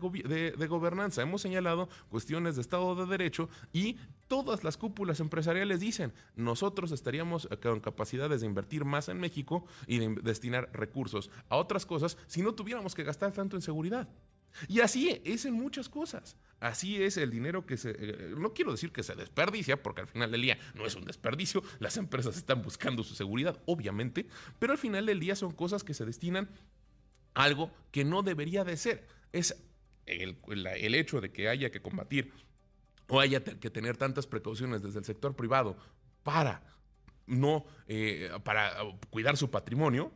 gobernanza, 0.67 1.23
hemos 1.23 1.41
señalado 1.41 1.89
cuestiones 2.09 2.57
de 2.57 2.63
Estado 2.63 2.97
de 2.97 3.07
Derecho 3.07 3.49
y 3.73 3.97
todas 4.27 4.65
las 4.65 4.77
cúpulas 4.77 5.21
empresariales 5.21 5.79
dicen, 5.79 6.13
nosotros 6.35 6.91
estaríamos 6.91 7.49
con 7.63 7.79
capacidades 7.81 8.41
de 8.41 8.49
invertir 8.49 8.85
más 8.85 9.09
en 9.09 9.21
México 9.21 9.67
y 9.87 9.99
de 9.99 10.17
destinar 10.23 10.69
recursos 10.73 11.31
a 11.49 11.57
otras 11.57 11.87
cosas 11.87 12.19
si 12.27 12.43
no 12.43 12.55
tuviéramos 12.55 12.95
que 12.95 13.05
gastar 13.05 13.33
tanto 13.33 13.55
en 13.55 13.63
seguridad. 13.63 14.09
Y 14.67 14.81
así 14.81 15.21
es 15.25 15.45
en 15.45 15.55
muchas 15.55 15.89
cosas. 15.89 16.37
Así 16.61 17.01
es 17.03 17.17
el 17.17 17.31
dinero 17.31 17.67
que 17.67 17.77
se... 17.77 17.91
Eh, 17.91 18.35
no 18.37 18.53
quiero 18.53 18.73
decir 18.73 18.93
que 18.93 19.05
se 19.05 19.15
desperdicia, 19.15 19.83
porque 19.83 20.01
al 20.01 20.09
final 20.09 20.33
del 20.33 20.43
día 20.43 20.59
no 20.75 20.87
es 20.87 20.97
un 20.97 21.05
desperdicio, 21.05 21.63
las 21.79 21.97
empresas 21.97 22.37
están 22.37 22.63
buscando 22.63 23.05
su 23.05 23.15
seguridad, 23.15 23.61
obviamente, 23.67 24.27
pero 24.59 24.73
al 24.73 24.79
final 24.79 25.07
del 25.07 25.21
día 25.21 25.37
son 25.37 25.53
cosas 25.53 25.85
que 25.85 25.95
se 25.95 26.05
destinan 26.05 26.49
a 27.35 27.45
algo 27.45 27.71
que 27.93 28.05
no 28.05 28.23
debería 28.23 28.65
de 28.65 28.77
ser. 28.77 29.07
Es 29.33 29.57
el, 30.07 30.37
hecho 30.95 31.21
de 31.21 31.31
que 31.31 31.49
haya 31.49 31.71
que 31.71 31.81
combatir 31.81 32.33
o 33.09 33.21
haya 33.21 33.43
que 33.43 33.71
tener 33.71 33.97
tantas 33.97 34.27
precauciones 34.27 34.83
desde 34.83 34.99
el 34.99 35.05
sector 35.05 35.37
privado 35.37 35.77
para 36.25 36.63
no, 37.27 37.67
eh, 37.87 38.31
para 38.43 38.75
cuidar 39.11 39.37
su 39.37 39.51
patrimonio, 39.51 40.11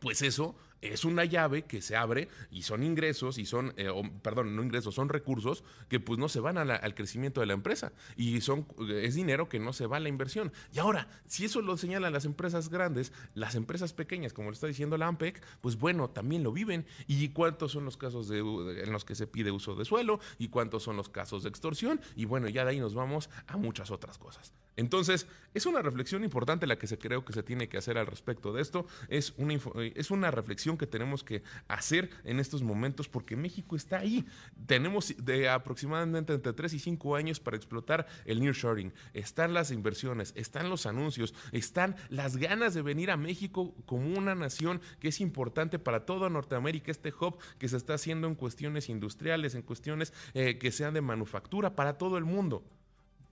pues 0.00 0.22
eso 0.22 0.56
es 0.80 1.04
una 1.04 1.24
llave 1.24 1.62
que 1.62 1.82
se 1.82 1.96
abre 1.96 2.28
y 2.50 2.62
son 2.62 2.82
ingresos 2.82 3.38
y 3.38 3.46
son, 3.46 3.74
eh, 3.76 3.90
perdón, 4.22 4.56
no 4.56 4.62
ingresos, 4.62 4.94
son 4.94 5.08
recursos 5.08 5.64
que 5.88 6.00
pues 6.00 6.18
no 6.18 6.28
se 6.28 6.40
van 6.40 6.58
al 6.58 6.94
crecimiento 6.94 7.40
de 7.40 7.46
la 7.46 7.52
empresa 7.52 7.92
y 8.16 8.40
son, 8.40 8.66
es 8.88 9.14
dinero 9.14 9.48
que 9.48 9.58
no 9.58 9.72
se 9.72 9.86
va 9.86 9.98
a 9.98 10.00
la 10.00 10.08
inversión. 10.08 10.52
Y 10.72 10.78
ahora, 10.78 11.08
si 11.26 11.44
eso 11.44 11.60
lo 11.60 11.76
señalan 11.76 12.12
las 12.12 12.24
empresas 12.24 12.68
grandes, 12.68 13.12
las 13.34 13.54
empresas 13.54 13.92
pequeñas, 13.92 14.32
como 14.32 14.48
lo 14.48 14.54
está 14.54 14.66
diciendo 14.66 14.96
la 14.96 15.06
AMPEC, 15.06 15.42
pues 15.60 15.76
bueno, 15.76 16.10
también 16.10 16.42
lo 16.42 16.52
viven. 16.52 16.86
¿Y 17.06 17.28
cuántos 17.30 17.72
son 17.72 17.84
los 17.84 17.96
casos 17.96 18.28
de, 18.28 18.38
en 18.38 18.92
los 18.92 19.04
que 19.04 19.14
se 19.14 19.26
pide 19.26 19.50
uso 19.50 19.74
de 19.74 19.84
suelo? 19.84 20.20
¿Y 20.38 20.48
cuántos 20.48 20.82
son 20.82 20.96
los 20.96 21.08
casos 21.08 21.42
de 21.42 21.48
extorsión? 21.48 22.00
Y 22.16 22.24
bueno, 22.24 22.48
ya 22.48 22.64
de 22.64 22.70
ahí 22.70 22.80
nos 22.80 22.94
vamos 22.94 23.30
a 23.46 23.56
muchas 23.56 23.90
otras 23.90 24.18
cosas. 24.18 24.52
Entonces, 24.80 25.26
es 25.52 25.66
una 25.66 25.82
reflexión 25.82 26.24
importante 26.24 26.66
la 26.66 26.78
que 26.78 26.86
se 26.86 26.96
creo 26.96 27.22
que 27.22 27.34
se 27.34 27.42
tiene 27.42 27.68
que 27.68 27.76
hacer 27.76 27.98
al 27.98 28.06
respecto 28.06 28.50
de 28.54 28.62
esto. 28.62 28.86
Es 29.08 29.34
una, 29.36 29.58
es 29.94 30.10
una 30.10 30.30
reflexión 30.30 30.78
que 30.78 30.86
tenemos 30.86 31.22
que 31.22 31.42
hacer 31.68 32.08
en 32.24 32.40
estos 32.40 32.62
momentos 32.62 33.06
porque 33.06 33.36
México 33.36 33.76
está 33.76 33.98
ahí. 33.98 34.24
Tenemos 34.66 35.14
de 35.18 35.50
aproximadamente 35.50 36.32
entre 36.32 36.54
3 36.54 36.72
y 36.72 36.78
5 36.78 37.14
años 37.14 37.40
para 37.40 37.58
explotar 37.58 38.06
el 38.24 38.40
nearshoring. 38.40 38.94
Están 39.12 39.52
las 39.52 39.70
inversiones, 39.70 40.32
están 40.34 40.70
los 40.70 40.86
anuncios, 40.86 41.34
están 41.52 41.96
las 42.08 42.38
ganas 42.38 42.72
de 42.72 42.80
venir 42.80 43.10
a 43.10 43.18
México 43.18 43.74
como 43.84 44.18
una 44.18 44.34
nación 44.34 44.80
que 44.98 45.08
es 45.08 45.20
importante 45.20 45.78
para 45.78 46.06
toda 46.06 46.30
Norteamérica, 46.30 46.90
este 46.90 47.12
hub 47.12 47.36
que 47.58 47.68
se 47.68 47.76
está 47.76 47.94
haciendo 47.94 48.28
en 48.28 48.34
cuestiones 48.34 48.88
industriales, 48.88 49.54
en 49.54 49.60
cuestiones 49.60 50.14
eh, 50.32 50.56
que 50.56 50.72
sean 50.72 50.94
de 50.94 51.02
manufactura 51.02 51.76
para 51.76 51.98
todo 51.98 52.16
el 52.16 52.24
mundo 52.24 52.64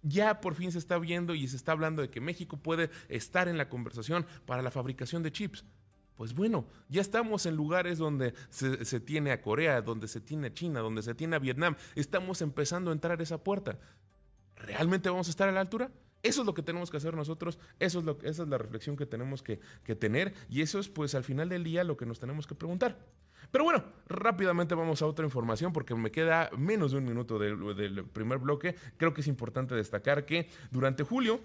ya 0.02 0.40
por 0.40 0.54
fin 0.54 0.72
se 0.72 0.78
está 0.78 0.98
viendo 0.98 1.34
y 1.34 1.48
se 1.48 1.56
está 1.56 1.72
hablando 1.72 2.02
de 2.02 2.10
que 2.10 2.20
México 2.20 2.56
puede 2.56 2.90
estar 3.08 3.48
en 3.48 3.58
la 3.58 3.68
conversación 3.68 4.26
para 4.46 4.62
la 4.62 4.70
fabricación 4.70 5.22
de 5.22 5.32
chips. 5.32 5.64
Pues 6.16 6.34
bueno, 6.34 6.66
ya 6.88 7.00
estamos 7.00 7.46
en 7.46 7.54
lugares 7.54 7.98
donde 7.98 8.34
se, 8.50 8.98
tiene 8.98 9.30
a 9.30 9.40
Corea, 9.40 9.82
donde 9.82 10.08
se 10.08 10.20
tiene 10.20 10.48
a 10.48 10.52
China, 10.52 10.80
donde 10.80 11.02
se 11.02 11.14
tiene 11.14 11.36
a 11.36 11.38
Vietnam. 11.38 11.76
Estamos 11.94 12.42
empezando 12.42 12.90
a 12.90 12.92
entrar 12.92 13.22
esa 13.22 13.38
puerta. 13.44 13.78
¿Realmente 14.56 15.08
vamos 15.10 15.28
a 15.28 15.30
estar 15.30 15.48
a 15.48 15.52
la 15.52 15.60
altura? 15.60 15.92
Eso 16.24 16.40
es 16.40 16.46
lo 16.46 16.54
que 16.54 16.62
tenemos 16.62 16.90
que 16.90 16.96
hacer 16.96 17.14
nosotros, 17.14 17.60
eso 17.78 18.00
es 18.00 18.04
lo, 18.04 18.18
esa 18.22 18.42
es 18.42 18.48
la 18.48 18.58
reflexión 18.58 18.96
que 18.96 19.06
tenemos 19.06 19.44
que, 19.44 19.60
que 19.84 19.94
tener 19.94 20.34
y 20.50 20.62
eso 20.62 20.80
es 20.80 20.88
pues 20.88 21.14
al 21.14 21.22
final 21.22 21.48
del 21.48 21.62
día 21.62 21.84
lo 21.84 21.96
que 21.96 22.06
nos 22.06 22.18
tenemos 22.18 22.48
que 22.48 22.56
preguntar. 22.56 22.98
Pero 23.50 23.64
bueno, 23.64 23.82
rápidamente 24.08 24.74
vamos 24.74 25.00
a 25.02 25.06
otra 25.06 25.24
información 25.24 25.72
porque 25.72 25.94
me 25.94 26.10
queda 26.10 26.50
menos 26.56 26.92
de 26.92 26.98
un 26.98 27.04
minuto 27.04 27.38
del, 27.38 28.04
primer 28.12 28.38
bloque. 28.38 28.74
Creo 28.96 29.14
que 29.14 29.22
es 29.22 29.26
importante 29.26 29.74
destacar 29.74 30.26
que 30.26 30.48
durante 30.70 31.02
julio 31.02 31.40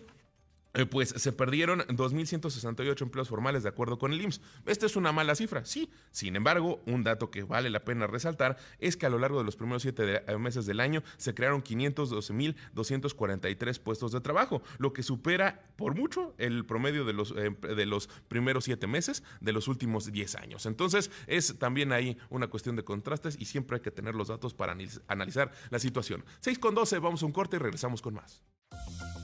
eh, 0.74 0.86
pues 0.86 1.10
se 1.10 1.32
perdieron 1.32 1.80
2.168 1.82 3.02
empleos 3.02 3.30
formales 3.30 3.64
de 3.64 3.70
acuerdo 3.70 3.98
con 4.00 4.12
el 4.12 4.20
IMSS. 4.22 4.42
Esta 4.66 4.88
es 4.88 4.96
una 4.96 5.12
mala 5.12 5.36
cifra, 5.36 5.66
sí. 5.66 5.92
Sin 6.12 6.36
embargo, 6.36 6.82
un 6.88 7.04
dato 7.04 7.30
que 7.30 7.44
vale 7.44 7.70
la 7.70 7.86
pena 7.86 8.08
resaltar 8.08 8.58
es 8.80 8.98
que 8.98 9.06
a 9.06 9.10
lo 9.10 9.20
largo 9.20 9.38
de 9.38 9.44
los 9.46 9.56
primeros 9.56 9.84
siete 9.84 10.24
eh, 10.26 10.38
meses 10.38 10.66
del 10.66 10.80
año 10.80 11.04
se 11.18 11.36
crearon 11.36 11.64
512.243 11.64 13.80
puestos 13.80 14.12
de 14.12 14.22
trabajo, 14.22 14.64
lo 14.80 14.94
que 14.94 15.04
supera 15.04 15.62
por 15.76 15.94
mucho 15.96 16.34
el 16.38 16.66
promedio 16.66 17.04
de 17.06 17.14
los, 17.14 17.36
eh, 17.38 17.56
de 17.76 17.86
los 17.86 18.08
primeros 18.28 18.64
siete 18.66 18.88
meses 18.88 19.22
de 19.42 19.54
los 19.54 19.68
últimos 19.68 20.12
10 20.12 20.34
años. 20.36 20.66
Entonces, 20.66 21.12
es 21.28 21.60
también 21.60 21.92
ahí 21.92 22.18
una 22.30 22.48
cuestión 22.48 22.76
de 22.76 22.84
contrastes 22.84 23.38
y 23.40 23.46
siempre 23.46 23.76
hay 23.78 23.82
que 23.82 23.92
tener 23.92 24.16
los 24.16 24.30
datos 24.30 24.56
para 24.56 24.76
analizar 25.08 25.52
la 25.70 25.78
situación. 25.80 26.26
6 26.40 26.58
con 26.58 26.74
12, 26.74 26.98
vamos 27.00 27.22
a 27.22 27.28
un 27.28 27.32
corte 27.32 27.58
y 27.58 27.60
regresamos 27.60 28.02
con 28.02 28.16
más. 28.16 28.42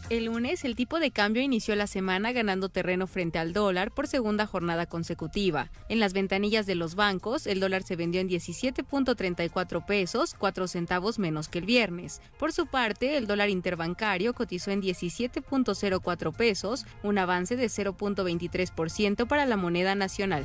El 0.09 0.25
lunes, 0.25 0.65
el 0.65 0.75
tipo 0.75 0.99
de 0.99 1.11
cambio 1.11 1.43
inició 1.43 1.75
la 1.75 1.85
semana 1.85 2.31
ganando 2.31 2.69
terreno 2.69 3.05
frente 3.05 3.37
al 3.37 3.53
dólar 3.53 3.91
por 3.91 4.07
segunda 4.07 4.47
jornada 4.47 4.87
consecutiva. 4.87 5.69
En 5.87 5.99
las 5.99 6.13
ventanillas 6.13 6.65
de 6.65 6.73
los 6.73 6.95
bancos, 6.95 7.45
el 7.45 7.59
dólar 7.59 7.83
se 7.83 7.95
vendió 7.95 8.19
en 8.19 8.27
17.34 8.27 9.85
pesos, 9.85 10.33
4 10.33 10.67
centavos 10.67 11.19
menos 11.19 11.47
que 11.47 11.59
el 11.59 11.65
viernes. 11.65 12.23
Por 12.39 12.53
su 12.53 12.65
parte, 12.65 13.17
el 13.17 13.27
dólar 13.27 13.49
interbancario 13.49 14.33
cotizó 14.33 14.71
en 14.71 14.81
17.04 14.81 16.35
pesos, 16.35 16.87
un 17.03 17.19
avance 17.19 17.55
de 17.55 17.67
0.23% 17.67 19.27
para 19.27 19.45
la 19.45 19.57
moneda 19.57 19.93
nacional. 19.93 20.43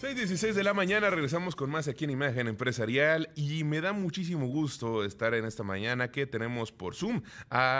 6.16 0.00 0.52
de 0.52 0.62
la 0.62 0.74
mañana, 0.74 1.10
regresamos 1.10 1.56
con 1.56 1.70
más 1.70 1.88
aquí 1.88 2.04
en 2.04 2.10
Imagen 2.10 2.46
Empresarial 2.46 3.30
y 3.34 3.64
me 3.64 3.80
da 3.80 3.92
muchísimo 3.92 4.46
gusto 4.46 5.02
estar 5.02 5.34
en 5.34 5.44
esta 5.44 5.64
mañana 5.64 6.12
que 6.12 6.24
tenemos 6.24 6.70
por 6.70 6.94
Zoom, 6.94 7.22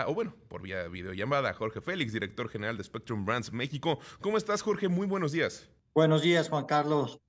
o 0.05 0.13
bueno, 0.13 0.35
por 0.49 0.61
vía 0.61 0.85
videollamada, 0.89 1.53
Jorge 1.53 1.79
Félix, 1.79 2.11
director 2.11 2.49
general 2.49 2.75
de 2.75 2.83
Spectrum 2.83 3.23
Brands 3.23 3.53
México. 3.53 3.99
¿Cómo 4.19 4.37
estás, 4.37 4.61
Jorge? 4.61 4.89
Muy 4.89 5.07
buenos 5.07 5.31
días. 5.31 5.69
Buenos 5.93 6.21
días, 6.21 6.49
Juan 6.49 6.65
Carlos. 6.65 7.21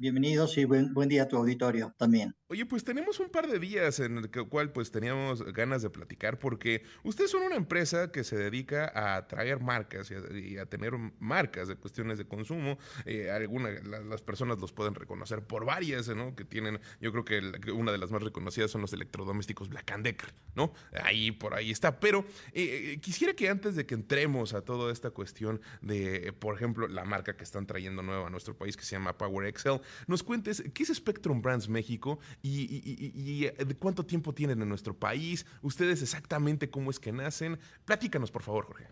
Bienvenidos 0.00 0.56
y 0.58 0.64
buen, 0.64 0.94
buen 0.94 1.08
día 1.08 1.24
a 1.24 1.28
tu 1.28 1.36
auditorio 1.36 1.92
también. 1.98 2.32
Oye, 2.46 2.64
pues 2.64 2.84
tenemos 2.84 3.18
un 3.18 3.30
par 3.30 3.48
de 3.48 3.58
días 3.58 3.98
en 3.98 4.18
el 4.18 4.30
cual 4.30 4.70
pues 4.70 4.92
teníamos 4.92 5.42
ganas 5.52 5.82
de 5.82 5.90
platicar 5.90 6.38
porque 6.38 6.84
ustedes 7.02 7.32
son 7.32 7.42
una 7.42 7.56
empresa 7.56 8.12
que 8.12 8.22
se 8.22 8.36
dedica 8.36 8.92
a 8.94 9.26
traer 9.26 9.60
marcas 9.60 10.10
y 10.10 10.56
a, 10.56 10.66
tener 10.66 10.94
marcas 11.18 11.66
de 11.66 11.74
cuestiones 11.74 12.16
de 12.16 12.26
consumo. 12.26 12.78
Eh, 13.06 13.28
algunas 13.28 13.84
las 13.84 14.22
personas 14.22 14.60
los 14.60 14.72
pueden 14.72 14.94
reconocer 14.94 15.42
por 15.42 15.66
varias, 15.66 16.08
¿no? 16.08 16.36
Que 16.36 16.44
tienen, 16.44 16.78
yo 17.00 17.10
creo 17.10 17.24
que, 17.24 17.72
una 17.72 17.90
de 17.90 17.98
las 17.98 18.12
más 18.12 18.22
reconocidas 18.22 18.70
son 18.70 18.82
los 18.82 18.92
electrodomésticos 18.92 19.68
Black 19.68 19.98
Decker, 19.98 20.32
¿no? 20.54 20.72
Ahí 21.02 21.32
por 21.32 21.54
ahí 21.54 21.72
está. 21.72 21.98
Pero 21.98 22.24
eh, 22.52 22.92
eh, 22.92 23.00
quisiera 23.00 23.34
que 23.34 23.48
antes 23.48 23.74
de 23.74 23.84
que 23.84 23.96
entremos 23.96 24.54
a 24.54 24.62
toda 24.62 24.92
esta 24.92 25.10
cuestión 25.10 25.60
de, 25.82 26.32
por 26.38 26.54
ejemplo, 26.54 26.86
la 26.86 27.04
marca 27.04 27.36
que 27.36 27.42
están 27.42 27.66
trayendo 27.66 28.02
nueva 28.02 28.28
a 28.28 28.30
nuestro 28.30 28.56
país 28.56 28.76
que 28.76 28.84
se 28.84 28.92
llama 28.92 29.18
Power 29.18 29.46
Excel, 29.48 29.80
nos 30.06 30.22
cuentes 30.22 30.62
qué 30.74 30.82
es 30.82 30.94
Spectrum 30.94 31.42
Brands 31.42 31.68
México 31.68 32.18
y, 32.42 33.44
eh, 33.44 33.64
de 33.64 33.76
cuánto 33.76 34.04
tiempo 34.04 34.34
tienen 34.34 34.62
en 34.62 34.68
nuestro 34.68 34.96
país, 34.96 35.46
ustedes 35.62 36.02
exactamente 36.02 36.70
cómo 36.70 36.90
es 36.90 36.98
que 36.98 37.12
nacen. 37.12 37.58
Platícanos, 37.84 38.30
por 38.30 38.42
favor, 38.42 38.66
Jorge. 38.66 38.88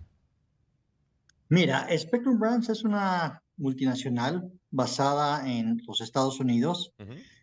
Mira, 1.48 1.86
Spectrum 1.96 2.38
Brands 2.38 2.68
es 2.68 2.82
una 2.82 3.42
multinacional 3.56 4.50
basada 4.70 5.48
en 5.48 5.80
los 5.86 6.00
Estados 6.00 6.40
Unidos 6.40 6.92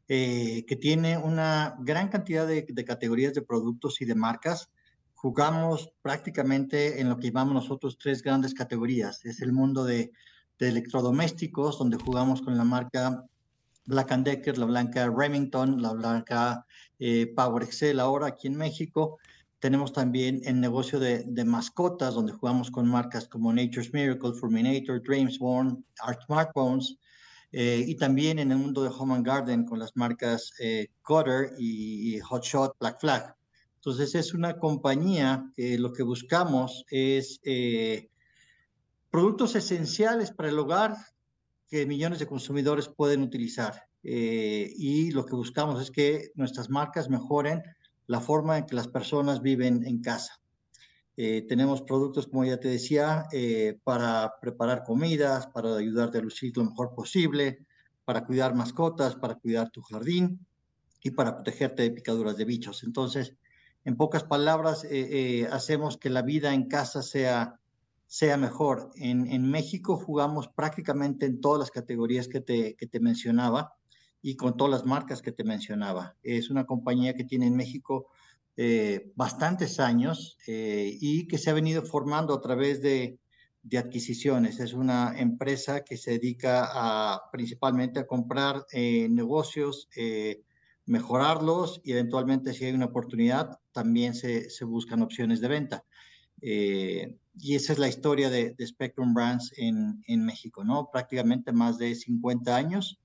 eh, 0.10 0.66
que 0.68 0.76
tiene 0.76 1.18
una 1.18 1.76
gran 1.80 2.10
cantidad 2.10 2.46
de, 2.46 2.66
categorías 2.86 3.34
de 3.34 3.42
productos 3.42 4.02
y 4.02 4.06
de 4.06 4.16
marcas. 4.16 4.70
Jugamos 5.14 5.94
prácticamente 6.02 7.00
en 7.00 7.10
lo 7.10 7.18
que 7.18 7.28
llamamos 7.28 7.54
nosotros 7.54 7.98
tres 7.98 8.22
grandes 8.22 8.54
categorías. 8.54 9.24
Es 9.24 9.42
el 9.42 9.54
mundo 9.54 9.86
de, 9.86 10.12
de 10.60 10.68
electrodomésticos, 10.68 11.80
donde 11.80 11.98
jugamos 11.98 12.42
con 12.42 12.58
la 12.58 12.66
marca 12.66 13.26
Black 13.86 14.12
Decker, 14.12 14.58
la 14.58 14.66
blanca 14.66 15.10
Remington, 15.10 15.82
la 15.82 15.94
blanca 15.94 16.66
eh, 17.00 17.34
Power 17.36 17.64
Excel 17.64 18.00
ahora 18.00 18.28
aquí 18.28 18.48
en 18.48 18.56
México. 18.56 19.18
Tenemos 19.60 19.94
también 19.94 20.42
el 20.46 20.60
negocio 20.60 21.00
de, 21.00 21.26
mascotas, 21.46 22.16
donde 22.16 22.34
jugamos 22.34 22.70
con 22.70 22.88
marcas 22.88 23.28
como 23.28 23.54
Nature's 23.54 23.94
Miracle, 23.94 24.34
Fulminator, 24.34 25.02
Dreamsborn, 25.02 25.86
Art 26.02 26.22
Smartphones, 26.26 26.98
eh, 27.52 27.84
y 27.88 27.96
también 27.96 28.40
en 28.40 28.52
el 28.52 28.58
mundo 28.58 28.84
de 28.84 28.90
Home 28.90 29.16
and 29.16 29.26
Garden 29.26 29.66
con 29.66 29.80
las 29.80 29.96
marcas 29.96 30.52
eh, 30.60 30.88
Cutter 31.02 31.52
y 31.58 32.20
Hotshot, 32.20 32.78
Black 32.80 33.00
Flag. 33.00 33.36
Entonces 33.76 34.16
es 34.16 34.34
una 34.34 34.58
compañía 34.58 35.50
que 35.56 35.78
lo 35.78 35.94
que 35.94 36.04
buscamos 36.04 36.86
es 36.90 37.40
productos 39.10 39.56
esenciales 39.56 40.32
para 40.32 40.50
el 40.50 40.58
hogar 40.58 40.96
que 41.74 41.88
millones 41.88 42.20
de 42.20 42.28
consumidores 42.28 42.88
pueden 42.88 43.24
utilizar. 43.24 43.88
Eh, 44.04 44.72
y 44.78 45.10
lo 45.10 45.26
que 45.26 45.36
buscamos 45.36 45.82
es 45.82 45.90
que 45.90 46.30
nuestras 46.36 46.70
marcas 46.70 47.10
mejoren 47.10 47.64
la 48.06 48.22
forma 48.22 48.60
en 48.60 48.68
que 48.68 48.76
las 48.76 48.88
personas 48.88 49.42
viven 49.42 49.84
en 49.84 50.00
casa. 50.00 50.40
Eh, 51.18 51.48
tenemos 51.50 51.82
productos, 51.82 52.28
como 52.28 52.46
ya 52.46 52.60
te 52.60 52.68
decía, 52.68 53.26
eh, 53.32 53.80
para 53.84 54.34
preparar 54.40 54.84
comidas, 54.84 55.48
para 55.48 55.76
ayudarte 55.76 56.20
a 56.20 56.22
lucir 56.22 56.56
lo 56.56 56.66
mejor 56.66 56.94
posible, 56.94 57.66
para 58.06 58.24
cuidar 58.24 58.54
mascotas, 58.54 59.16
para 59.16 59.34
cuidar 59.34 59.72
tu 59.72 59.82
jardín 59.82 60.46
y 61.02 61.10
para 61.10 61.34
protegerte 61.34 61.82
de 61.82 61.90
picaduras 61.90 62.38
de 62.38 62.46
bichos. 62.46 62.84
Entonces, 62.84 63.34
en 63.84 63.98
pocas 63.98 64.24
palabras, 64.26 64.86
hacemos 65.50 65.98
que 65.98 66.12
la 66.12 66.22
vida 66.22 66.54
en 66.54 66.68
casa 66.68 67.02
sea 67.02 67.60
sea 68.14 68.38
mejor. 68.38 68.92
En, 68.96 69.26
en, 69.26 69.50
México 69.50 69.98
jugamos 69.98 70.48
prácticamente 70.48 71.26
en 71.26 71.42
todas 71.42 71.58
las 71.58 71.72
categorías 71.72 72.28
que 72.28 72.42
te, 72.42 72.76
que 72.76 72.86
te 72.86 73.00
mencionaba 73.00 73.74
y 74.22 74.36
con 74.36 74.56
todas 74.56 74.70
las 74.70 74.86
marcas 74.86 75.24
que 75.24 75.32
te 75.32 75.44
mencionaba. 75.44 76.16
Es 76.22 76.52
una 76.52 76.68
compañía 76.68 77.16
que 77.16 77.24
tiene 77.24 77.48
en 77.48 77.56
México 77.56 78.12
eh, 78.56 79.12
bastantes 79.16 79.80
años 79.80 80.38
eh, 80.46 80.96
y 81.02 81.28
que 81.28 81.40
se 81.40 81.50
ha 81.50 81.54
venido 81.54 81.82
formando 81.82 82.36
a 82.36 82.42
través 82.42 82.84
de, 82.84 83.18
de, 83.64 83.78
adquisiciones. 83.80 84.60
Es 84.60 84.74
una 84.74 85.16
empresa 85.18 85.84
que 85.84 85.98
se 85.98 86.12
dedica 86.12 87.20
principalmente 87.32 88.00
a 88.00 88.06
comprar 88.06 88.64
eh, 88.74 89.08
negocios, 89.10 89.90
mejorarlos 90.86 91.82
y 91.84 91.94
eventualmente 91.94 92.54
si 92.54 92.66
hay 92.66 92.74
una 92.74 92.86
oportunidad 92.86 93.58
también 93.72 94.14
se, 94.14 94.52
se 94.52 94.66
buscan 94.66 95.02
opciones 95.02 95.42
de 95.42 95.48
venta. 95.48 95.84
Eh, 96.46 97.18
y 97.36 97.56
esa 97.56 97.74
es 97.74 97.80
la 97.80 97.88
historia 97.88 98.30
de, 98.30 98.56
Spectrum 98.66 99.14
Brands 99.14 99.54
en, 99.58 100.04
en, 100.08 100.26
México, 100.26 100.64
¿no? 100.64 100.90
Prácticamente 100.92 101.52
más 101.52 101.78
de 101.78 101.96
50 101.96 102.56
años 102.56 103.00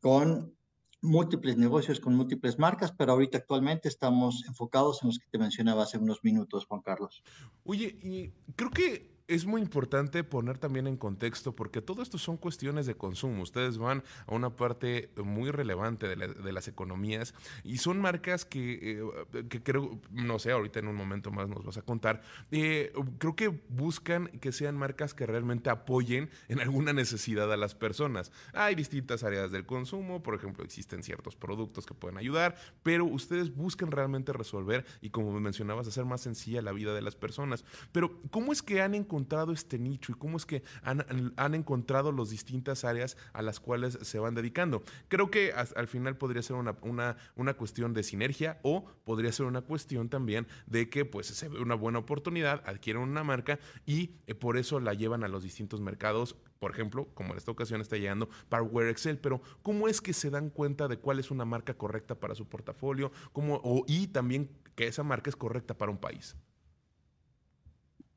con 0.00 0.54
múltiples 1.02 1.56
negocios, 1.56 2.00
con 2.00 2.14
múltiples 2.14 2.58
marcas, 2.58 2.92
pero 2.92 3.12
ahorita 3.12 3.38
actualmente 3.38 3.88
estamos 3.88 4.44
enfocados 4.46 5.02
en 5.02 5.08
los 5.08 5.18
que 5.18 5.28
te 5.30 5.38
mencionaba 5.38 5.84
hace 5.84 5.98
unos 5.98 6.22
minutos, 6.24 6.66
Juan 6.66 6.80
Carlos. 6.80 7.22
Oye, 7.64 7.96
y 8.02 8.32
creo 8.54 8.70
que 8.70 9.15
es 9.28 9.44
muy 9.44 9.60
importante 9.60 10.22
poner 10.22 10.58
también 10.58 10.86
en 10.86 10.96
contexto 10.96 11.54
porque 11.54 11.82
todo 11.82 12.02
esto 12.02 12.18
son 12.18 12.36
cuestiones 12.36 12.86
de 12.86 12.94
consumo. 12.94 13.42
Ustedes 13.42 13.78
van 13.78 14.04
a 14.26 14.34
una 14.34 14.50
parte 14.50 15.10
muy 15.16 15.50
relevante 15.50 16.06
de, 16.08 16.52
las 16.52 16.68
economías 16.68 17.34
y 17.64 17.78
son 17.78 18.00
marcas 18.00 18.44
que, 18.44 19.00
eh, 19.00 19.44
que, 19.48 19.62
creo, 19.62 20.00
no 20.10 20.38
sé, 20.38 20.52
ahorita 20.52 20.78
en 20.78 20.88
un 20.88 20.94
momento 20.94 21.30
más 21.30 21.48
nos 21.48 21.64
vas 21.64 21.76
a 21.76 21.82
contar, 21.82 22.22
eh, 22.50 22.92
creo 23.18 23.34
que 23.34 23.48
buscan 23.68 24.28
que 24.40 24.52
sean 24.52 24.76
marcas 24.76 25.12
que 25.12 25.26
realmente 25.26 25.70
apoyen 25.70 26.30
en 26.48 26.60
alguna 26.60 26.92
necesidad 26.92 27.52
a 27.52 27.56
las 27.56 27.74
personas. 27.74 28.32
Hay 28.52 28.74
distintas 28.74 29.24
áreas 29.24 29.50
del 29.50 29.66
consumo, 29.66 30.22
por 30.22 30.34
ejemplo, 30.34 30.64
existen 30.64 31.02
ciertos 31.02 31.34
productos 31.34 31.84
que 31.84 31.94
pueden 31.94 32.16
ayudar, 32.16 32.56
pero 32.82 33.04
ustedes 33.04 33.54
buscan 33.54 33.90
realmente 33.90 34.32
resolver 34.32 34.86
y 35.00 35.10
como 35.10 35.38
mencionabas, 35.40 35.88
hacer 35.88 36.04
más 36.04 36.20
sencilla 36.20 36.62
la 36.62 36.72
vida 36.72 36.94
de 36.94 37.02
las 37.02 37.16
personas. 37.16 37.64
Pero, 37.92 38.20
¿cómo 38.30 38.52
es 38.52 38.62
que 38.62 38.80
han 38.80 38.94
encontrado 38.94 39.15
encontrado 39.16 39.52
este 39.52 39.78
nicho 39.78 40.12
y 40.12 40.14
cómo 40.14 40.36
es 40.36 40.44
que 40.44 40.62
han, 40.82 41.54
encontrado 41.54 42.12
las 42.12 42.28
distintas 42.28 42.84
áreas 42.84 43.16
a 43.32 43.40
las 43.40 43.60
cuales 43.60 43.98
se 44.02 44.18
van 44.18 44.34
dedicando. 44.34 44.82
Creo 45.08 45.30
que 45.30 45.52
al 45.52 45.88
final 45.88 46.18
podría 46.18 46.42
ser 46.42 46.56
una, 46.56 46.76
una, 46.82 47.54
cuestión 47.54 47.94
de 47.94 48.02
sinergia 48.02 48.58
o 48.62 48.84
podría 49.04 49.32
ser 49.32 49.46
una 49.46 49.62
cuestión 49.62 50.10
también 50.10 50.46
de 50.66 50.90
que 50.90 51.06
pues 51.06 51.28
se 51.28 51.48
ve 51.48 51.60
una 51.60 51.74
buena 51.74 52.00
oportunidad, 52.00 52.62
adquieren 52.66 53.02
una 53.02 53.24
marca 53.24 53.58
y 53.86 54.10
eh, 54.26 54.34
por 54.34 54.58
eso 54.58 54.80
la 54.80 54.92
llevan 54.92 55.24
a 55.24 55.28
los 55.28 55.42
distintos 55.42 55.80
mercados 55.80 56.36
por 56.58 56.70
ejemplo, 56.70 57.08
como 57.14 57.32
en 57.32 57.38
esta 57.38 57.50
ocasión 57.50 57.80
está 57.82 57.96
llegando 57.96 58.30
Power 58.48 58.88
Excel, 58.88 59.18
pero 59.18 59.42
¿cómo 59.62 59.88
es 59.88 60.00
que 60.00 60.14
se 60.14 60.30
dan 60.30 60.48
cuenta 60.48 60.88
de 60.88 60.96
cuál 60.98 61.18
es 61.18 61.30
una 61.30 61.44
marca 61.44 61.74
correcta 61.74 62.14
para 62.14 62.34
su 62.34 62.48
portafolio? 62.48 63.12
¿Cómo, 63.32 63.60
o, 63.62 63.84
y 63.86 64.06
también 64.06 64.48
que 64.74 64.86
esa 64.86 65.02
marca 65.02 65.28
es 65.28 65.36
correcta 65.36 65.76
para 65.76 65.90
un 65.92 65.98
país? 65.98 66.34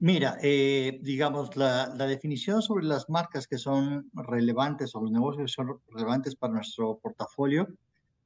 Mira, 0.01 0.37
eh, 0.41 0.97
digamos, 1.01 1.57
la, 1.57 1.89
definición 1.89 2.61
sobre 2.61 2.85
las 2.85 3.09
marcas 3.09 3.47
que 3.47 3.57
son 3.57 4.09
relevantes 4.13 4.95
o 4.95 5.01
los 5.01 5.11
negocios 5.11 5.51
que 5.51 5.55
son 5.55 5.81
relevantes 5.89 6.37
para 6.37 6.53
nuestro 6.53 6.99
portafolio 6.99 7.67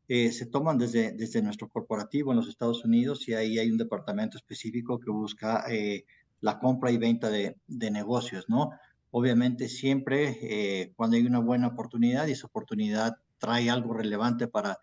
eh, 0.07 0.31
se 0.31 0.45
toman 0.45 0.77
desde, 0.77 1.13
desde 1.13 1.41
nuestro 1.41 1.69
corporativo 1.69 2.31
en 2.31 2.37
los 2.37 2.47
Estados 2.47 2.85
Unidos 2.85 3.27
y 3.27 3.33
ahí 3.33 3.57
hay 3.57 3.71
un 3.71 3.79
departamento 3.79 4.37
específico 4.37 4.99
que 4.99 5.09
busca 5.09 5.65
eh, 5.67 6.05
la 6.41 6.59
compra 6.59 6.91
y 6.91 6.97
venta 6.97 7.31
de, 7.31 7.55
negocios, 7.67 8.45
¿no? 8.49 8.69
Obviamente 9.09 9.67
siempre 9.67 10.93
cuando 10.95 11.15
hay 11.17 11.25
una 11.25 11.39
buena 11.39 11.67
oportunidad 11.67 12.27
y 12.27 12.33
esa 12.33 12.47
oportunidad 12.47 13.15
trae 13.39 13.69
algo 13.69 13.93
relevante 13.93 14.47
para, 14.47 14.77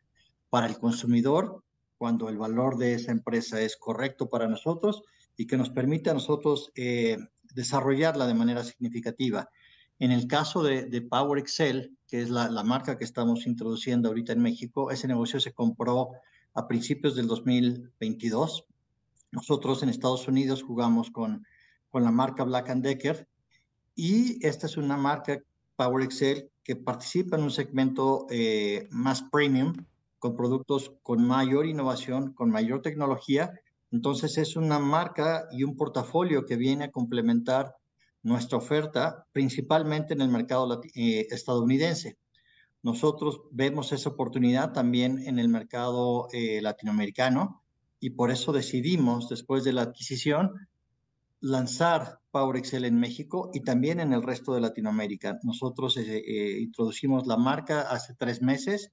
para 0.49 0.67
el 0.67 0.79
consumidor, 0.79 1.63
cuando 1.99 2.29
el 2.29 2.39
valor 2.39 2.79
de 2.79 2.95
esa 2.95 3.13
empresa 3.13 3.61
es 3.61 3.77
correcto 3.77 4.29
para 4.29 4.49
nosotros 4.49 5.03
y 5.41 5.47
que 5.47 5.57
nos 5.57 5.71
permite 5.71 6.11
a 6.11 6.13
nosotros 6.13 6.71
eh, 6.75 7.17
desarrollarla 7.55 8.27
de 8.27 8.35
manera 8.35 8.63
significativa. 8.63 9.49
En 9.99 10.11
el 10.11 10.27
caso 10.27 10.63
de, 10.63 11.01
Power 11.01 11.39
Excel, 11.39 11.97
que 12.07 12.21
es 12.21 12.29
la, 12.29 12.63
marca 12.63 12.99
que 12.99 13.05
estamos 13.05 13.47
introduciendo 13.47 14.11
ahorita 14.11 14.35
en 14.35 14.43
México, 14.43 14.91
ese 14.91 15.09
negocio 15.09 15.41
se 15.41 15.55
compró 15.55 16.11
a 16.53 16.69
principios 16.69 17.17
del 17.17 17.27
2022. 17.27 18.67
Nosotros 19.33 19.83
en 19.83 19.89
Estados 19.89 20.29
Unidos 20.29 20.63
jugamos 20.63 21.11
con, 21.11 21.47
con 21.89 22.05
la 22.05 22.11
marca 22.11 22.45
Black 22.45 22.69
Decker 22.75 23.27
y 23.95 24.47
esta 24.47 24.67
es 24.67 24.77
una 24.77 24.99
marca 24.99 25.41
Power 25.77 26.05
Excel 26.05 26.51
que 26.63 26.77
participa 26.77 27.39
en 27.39 27.45
un 27.45 27.51
segmento 27.51 28.27
eh, 28.29 28.89
más 28.91 29.23
premium 29.23 29.73
con 30.19 30.37
productos 30.37 30.93
con 31.03 31.27
mayor 31.27 31.65
innovación, 31.65 32.35
con 32.35 32.51
mayor 32.51 32.83
tecnología. 32.83 33.59
Entonces 33.91 34.39
es 34.39 34.57
una 34.57 34.79
marca 34.79 35.47
y 35.51 35.65
un 35.65 35.77
portafolio 35.77 36.47
que 36.47 36.57
viene 36.57 36.85
a 36.85 36.91
complementar 36.91 37.75
nuestra 38.23 38.59
oferta 38.59 39.27
principalmente 39.33 40.15
en 40.15 40.21
el 40.21 40.29
mercado 40.29 40.81
eh, 40.95 41.27
estadounidense. 41.31 42.19
Nosotros 42.83 43.43
vemos 43.51 43.93
esa 43.93 44.11
oportunidad 44.11 44.73
también 44.73 45.19
en 45.27 45.39
el 45.39 45.49
mercado 45.49 46.29
eh, 46.33 46.61
latinoamericano 46.63 47.63
y 47.99 48.11
por 48.11 48.31
eso 48.31 48.53
decidimos, 48.53 49.29
después 49.29 49.65
de 49.65 49.75
la 49.75 49.83
adquisición, 49.83 50.69
lanzar 51.41 52.21
Power 52.31 52.57
Excel 52.57 52.85
en 52.85 52.99
México 52.99 53.51
y 53.53 53.61
también 53.61 54.01
en 54.01 54.13
el 54.13 54.23
resto 54.23 54.55
de 54.55 54.61
Latinoamérica. 54.61 55.39
Nosotros 55.43 55.97
eh, 55.97 56.59
introducimos 56.61 57.27
la 57.27 57.37
marca 57.37 57.83
hace 57.83 58.15
tres 58.15 58.41
meses, 58.41 58.93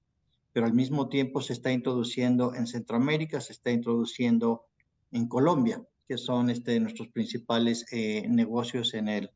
pero 0.52 0.66
al 0.66 0.74
mismo 0.74 1.08
tiempo 1.08 1.40
se 1.40 1.52
está 1.52 1.70
introduciendo 1.72 2.54
en 2.54 2.66
Centroamérica, 2.66 3.40
se 3.40 3.52
está 3.52 3.70
introduciendo 3.70 4.67
en 5.12 5.28
Colombia 5.28 5.82
que 6.08 6.16
son 6.16 6.48
este, 6.48 6.80
nuestros 6.80 7.08
principales 7.08 7.84
eh, 7.92 8.26
negocios 8.28 8.94
en 8.94 9.08
el, 9.08 9.30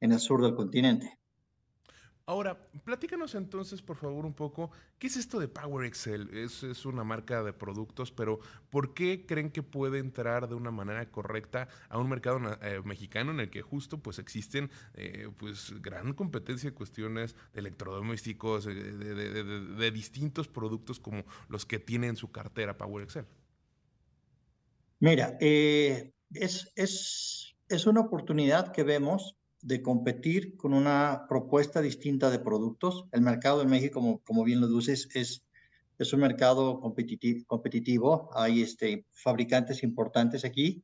en 0.00 0.12
el 0.12 0.18
sur 0.18 0.42
del 0.42 0.54
continente. 0.54 1.18
Ahora, 2.26 2.58
platícanos 2.84 3.34
entonces, 3.34 3.82
por 3.82 3.98
favor, 3.98 4.24
un 4.24 4.32
poco, 4.32 4.70
¿qué 4.98 5.08
es 5.08 5.18
esto 5.18 5.38
de 5.38 5.46
Power 5.46 5.84
Excel? 5.84 6.30
Es, 6.32 6.86
una 6.86 7.04
marca 7.04 7.42
de 7.42 7.52
productos, 7.52 8.10
pero 8.10 8.40
¿por 8.70 8.94
qué 8.94 9.26
creen 9.26 9.50
que 9.50 9.62
puede 9.62 9.98
entrar 9.98 10.48
de 10.48 10.54
una 10.54 10.70
manera 10.70 11.04
correcta 11.10 11.68
a 11.90 11.98
un 11.98 12.08
mercado 12.08 12.40
eh, 12.62 12.80
mexicano 12.82 13.30
en 13.30 13.40
el 13.40 13.50
que 13.50 13.60
justo 13.60 13.98
pues 13.98 14.18
existen 14.18 14.70
eh, 14.94 15.28
pues 15.36 15.74
gran 15.82 16.14
competencia 16.14 16.70
de 16.70 16.74
cuestiones 16.74 17.36
de 17.52 17.60
electrodomésticos, 17.60 18.64
de, 18.64 18.74
de, 18.74 19.44
de, 19.44 19.90
distintos 19.90 20.48
productos 20.48 21.00
como 21.00 21.24
los 21.48 21.66
que 21.66 21.78
tiene 21.78 22.06
en 22.06 22.16
su 22.16 22.32
cartera 22.32 22.78
Power 22.78 23.04
Excel? 23.04 23.26
Mira, 25.04 25.36
eh, 25.38 26.14
es, 26.32 26.72
es, 26.76 27.54
es 27.68 27.86
una 27.86 28.00
oportunidad 28.00 28.72
que 28.72 28.84
vemos 28.84 29.36
de 29.60 29.82
competir 29.82 30.56
con 30.56 30.72
una 30.72 31.26
propuesta 31.28 31.82
distinta 31.82 32.30
de 32.30 32.38
productos. 32.38 33.04
El 33.12 33.20
mercado 33.20 33.60
en 33.60 33.68
México, 33.68 34.22
como, 34.24 34.44
bien 34.44 34.62
lo 34.62 34.66
dices, 34.66 35.10
es, 35.12 35.44
es 35.98 36.12
un 36.14 36.20
mercado 36.20 36.80
competitivo, 36.80 37.44
competitivo. 37.46 38.30
Hay 38.34 38.62
este, 38.62 39.04
fabricantes 39.12 39.82
importantes 39.82 40.46
aquí, 40.46 40.82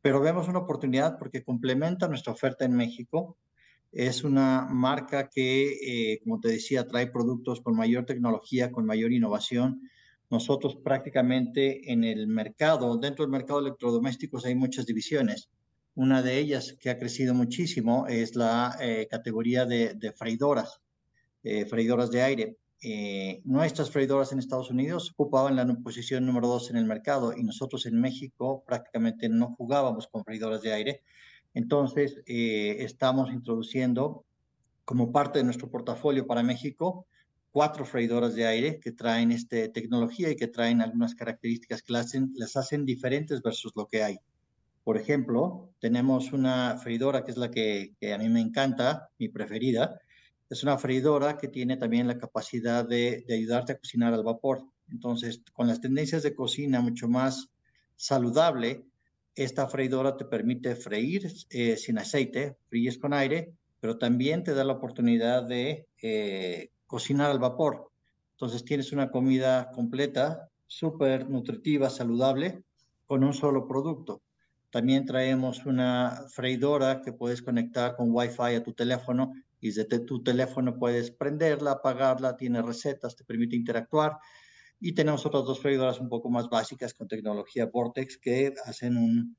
pero 0.00 0.20
vemos 0.20 0.46
una 0.46 0.60
oportunidad 0.60 1.18
porque 1.18 1.42
complementa 1.42 2.06
nuestra 2.06 2.34
oferta 2.34 2.64
en 2.64 2.76
México. 2.76 3.36
Es 3.90 4.22
una 4.22 4.68
marca 4.70 5.28
que, 5.28 6.12
eh, 6.12 6.20
como 6.22 6.38
te 6.38 6.50
decía, 6.50 6.86
trae 6.86 7.08
productos 7.08 7.62
con 7.62 7.74
mayor 7.74 8.06
tecnología, 8.06 8.70
con 8.70 8.86
mayor 8.86 9.10
innovación, 9.10 9.90
nosotros 10.30 10.76
prácticamente 10.76 11.92
en 11.92 12.04
el 12.04 12.26
mercado, 12.26 12.96
dentro 12.96 13.24
del 13.24 13.30
mercado 13.30 13.60
de 13.60 13.68
electrodomésticos 13.68 14.44
hay 14.44 14.54
muchas 14.54 14.86
divisiones. 14.86 15.48
Una 15.94 16.20
de 16.20 16.38
ellas 16.38 16.76
que 16.78 16.90
ha 16.90 16.98
crecido 16.98 17.32
muchísimo 17.32 18.06
es 18.06 18.34
la 18.34 18.76
eh, 18.80 19.06
categoría 19.10 19.64
de, 19.64 20.12
freidoras, 20.16 20.80
eh, 21.42 21.64
freidoras 21.64 22.10
de 22.10 22.22
aire. 22.22 22.56
Eh, 22.82 23.40
nuestras 23.44 23.90
freidoras 23.90 24.32
en 24.32 24.38
Estados 24.38 24.70
Unidos 24.70 25.12
ocupaban 25.16 25.56
la 25.56 25.66
posición 25.82 26.26
número 26.26 26.48
dos 26.48 26.70
en 26.70 26.76
el 26.76 26.84
mercado 26.84 27.32
y 27.34 27.42
nosotros 27.42 27.86
en 27.86 27.98
México 28.00 28.62
prácticamente 28.66 29.28
no 29.28 29.54
jugábamos 29.54 30.08
con 30.08 30.24
freidoras 30.24 30.60
de 30.60 30.72
aire. 30.72 31.02
Entonces, 31.54 32.20
estamos 32.26 33.32
introduciendo 33.32 34.26
como 34.84 35.10
parte 35.10 35.38
de 35.38 35.44
nuestro 35.44 35.70
portafolio 35.70 36.26
para 36.26 36.42
México 36.42 37.06
cuatro 37.56 37.86
freidoras 37.86 38.34
de 38.34 38.46
aire 38.46 38.78
que 38.80 38.92
traen 38.92 39.32
este, 39.32 39.70
tecnología 39.70 40.28
y 40.30 40.36
que 40.36 40.46
traen 40.46 40.82
algunas 40.82 41.14
características 41.14 41.80
que 41.80 41.94
las 41.94 42.04
hacen, 42.04 42.30
las 42.34 42.54
hacen 42.54 42.84
diferentes 42.84 43.40
versus 43.40 43.72
lo 43.74 43.86
que 43.86 44.02
hay. 44.02 44.18
Por 44.84 44.98
ejemplo, 44.98 45.70
tenemos 45.80 46.34
una 46.34 46.76
freidora 46.76 47.24
que 47.24 47.30
es 47.30 47.38
la 47.38 47.50
que, 47.50 47.94
que, 47.98 48.12
a 48.12 48.18
mí 48.18 48.28
me 48.28 48.42
encanta, 48.42 49.08
mi 49.18 49.30
preferida. 49.30 49.98
Es 50.50 50.64
una 50.64 50.76
freidora 50.76 51.38
que 51.38 51.48
tiene 51.48 51.78
también 51.78 52.06
la 52.06 52.18
capacidad 52.18 52.86
de, 52.86 53.24
de 53.26 53.34
ayudarte 53.34 53.72
a 53.72 53.78
cocinar 53.78 54.12
al 54.12 54.22
vapor. 54.22 54.62
Entonces, 54.90 55.40
con 55.54 55.66
las 55.66 55.80
tendencias 55.80 56.22
de 56.22 56.34
cocina 56.34 56.82
mucho 56.82 57.08
más 57.08 57.48
saludable, 57.96 58.84
esta 59.34 59.66
freidora 59.66 60.14
te 60.18 60.26
permite 60.26 60.76
freír 60.76 61.32
eh, 61.48 61.78
sin 61.78 61.96
aceite, 61.96 62.58
fríes 62.68 62.98
con 62.98 63.14
aire, 63.14 63.54
pero 63.80 63.96
también 63.96 64.44
te 64.44 64.52
da 64.52 64.62
la 64.62 64.74
oportunidad 64.74 65.44
de 65.44 65.86
eh, 66.02 66.68
cocinar 66.86 67.30
al 67.30 67.38
vapor. 67.38 67.90
Entonces 68.32 68.64
tienes 68.64 68.92
una 68.92 69.10
comida 69.10 69.70
completa, 69.72 70.48
súper 70.66 71.28
nutritiva, 71.28 71.90
saludable, 71.90 72.62
con 73.06 73.24
un 73.24 73.32
solo 73.32 73.66
producto. 73.66 74.22
También 74.70 75.06
traemos 75.06 75.64
una 75.64 76.24
freidora 76.28 77.00
que 77.00 77.12
puedes 77.12 77.40
conectar 77.40 77.96
con 77.96 78.10
Wi-Fi 78.12 78.56
a 78.56 78.62
tu 78.62 78.74
teléfono 78.74 79.32
y 79.60 79.68
desde 79.68 80.00
tu 80.00 80.22
teléfono 80.22 80.78
puedes 80.78 81.10
prenderla, 81.10 81.72
apagarla, 81.72 82.36
tiene 82.36 82.60
recetas, 82.60 83.16
te 83.16 83.24
permite 83.24 83.56
interactuar. 83.56 84.18
Y 84.78 84.92
tenemos 84.92 85.24
otras 85.24 85.44
dos 85.44 85.60
freidoras 85.60 85.98
un 86.00 86.10
poco 86.10 86.28
más 86.28 86.50
básicas 86.50 86.92
con 86.92 87.08
tecnología 87.08 87.66
Vortex 87.72 88.18
que 88.18 88.52
hacen 88.66 88.96
un 88.98 89.36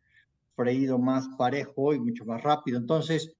freído 0.55 0.97
más 0.97 1.27
parejo 1.37 1.93
y 1.93 1.99
mucho 1.99 2.25
más 2.25 2.41
rápido. 2.41 2.79
Entonces, 2.79 3.36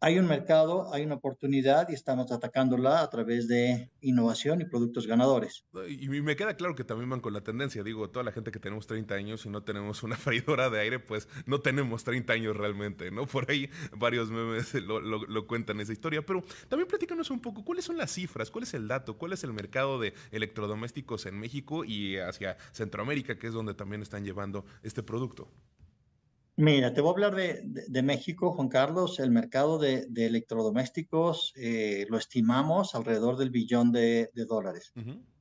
hay 0.00 0.18
un 0.18 0.26
mercado, 0.26 0.92
hay 0.94 1.04
una 1.04 1.16
oportunidad 1.16 1.88
y 1.88 1.94
estamos 1.94 2.30
atacándola 2.30 3.00
a 3.00 3.10
través 3.10 3.48
de 3.48 3.90
innovación 4.00 4.60
y 4.60 4.64
productos 4.64 5.06
ganadores. 5.06 5.64
Y 5.88 6.08
me 6.08 6.36
queda 6.36 6.54
claro 6.54 6.74
que 6.74 6.84
también 6.84 7.10
van 7.10 7.20
con 7.20 7.32
la 7.32 7.40
tendencia. 7.40 7.82
Digo, 7.82 8.08
toda 8.10 8.24
la 8.24 8.32
gente 8.32 8.52
que 8.52 8.60
tenemos 8.60 8.86
30 8.86 9.14
años 9.14 9.44
y 9.44 9.48
no 9.48 9.64
tenemos 9.64 10.02
una 10.02 10.16
freidora 10.16 10.70
de 10.70 10.80
aire, 10.80 10.98
pues 11.00 11.28
no 11.46 11.60
tenemos 11.60 12.04
30 12.04 12.32
años 12.32 12.56
realmente, 12.56 13.10
¿no? 13.10 13.26
Por 13.26 13.50
ahí 13.50 13.68
varios 13.96 14.30
memes 14.30 14.74
lo, 14.74 15.46
cuentan 15.46 15.80
esa 15.80 15.92
historia. 15.92 16.24
Pero 16.24 16.44
también 16.68 16.86
platícanos 16.86 17.30
un 17.30 17.40
poco, 17.40 17.64
¿cuáles 17.64 17.84
son 17.84 17.96
las 17.96 18.12
cifras? 18.12 18.50
¿Cuál 18.50 18.64
es 18.64 18.74
el 18.74 18.86
dato? 18.86 19.18
¿Cuál 19.18 19.32
es 19.32 19.42
el 19.42 19.52
mercado 19.52 19.98
de 19.98 20.14
electrodomésticos 20.30 21.26
en 21.26 21.38
México 21.40 21.84
y 21.84 22.18
hacia 22.18 22.56
Centroamérica, 22.72 23.38
que 23.38 23.48
es 23.48 23.52
donde 23.52 23.74
también 23.74 24.02
están 24.02 24.24
llevando 24.24 24.64
este 24.82 25.02
producto? 25.02 25.50
Mira, 26.58 26.92
te 26.92 27.00
voy 27.00 27.10
a 27.10 27.12
hablar 27.12 27.36
de, 27.36 28.02
México, 28.02 28.50
Juan 28.52 28.68
Carlos. 28.68 29.20
El 29.20 29.30
mercado 29.30 29.78
de, 29.78 30.08
electrodomésticos 30.12 31.52
eh, 31.54 32.04
lo 32.10 32.18
estimamos 32.18 32.96
alrededor 32.96 33.36
del 33.36 33.50
billón 33.50 33.92
de, 33.92 34.28
dólares. 34.34 34.92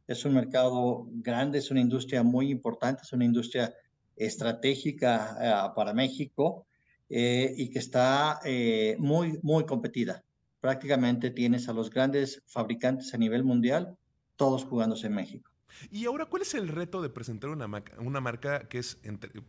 Es 0.06 0.26
un 0.26 0.36
mercado 0.36 1.08
grande, 1.10 1.58
es 1.58 1.72
una 1.72 1.82
industria 1.82 2.22
muy 2.22 2.52
importante, 2.52 3.02
es 3.02 3.14
una 3.14 3.26
industria 3.26 3.74
estratégica 4.16 5.38
eh, 5.42 5.74
para 5.76 5.92
México 5.92 6.68
eh, 7.10 7.52
y 7.58 7.72
que 7.72 7.80
está 7.80 8.40
muy, 9.00 9.40
muy 9.42 9.66
competida. 9.66 10.24
Prácticamente 10.60 11.32
tienes 11.32 11.68
a 11.68 11.74
los 11.74 11.90
grandes 11.90 12.44
fabricantes 12.46 13.12
a 13.16 13.18
nivel 13.18 13.44
mundial, 13.44 13.98
todos 14.36 14.66
jugándose 14.66 15.08
en 15.08 15.16
México. 15.16 15.50
Y 15.92 16.06
ahora, 16.06 16.26
¿cuál 16.26 16.42
es 16.42 16.54
el 16.54 16.68
reto 16.68 17.02
de 17.02 17.10
presentar 17.10 17.50
una, 17.50 17.68
una 18.00 18.22
marca 18.22 18.68
que 18.68 18.80
es 18.80 18.98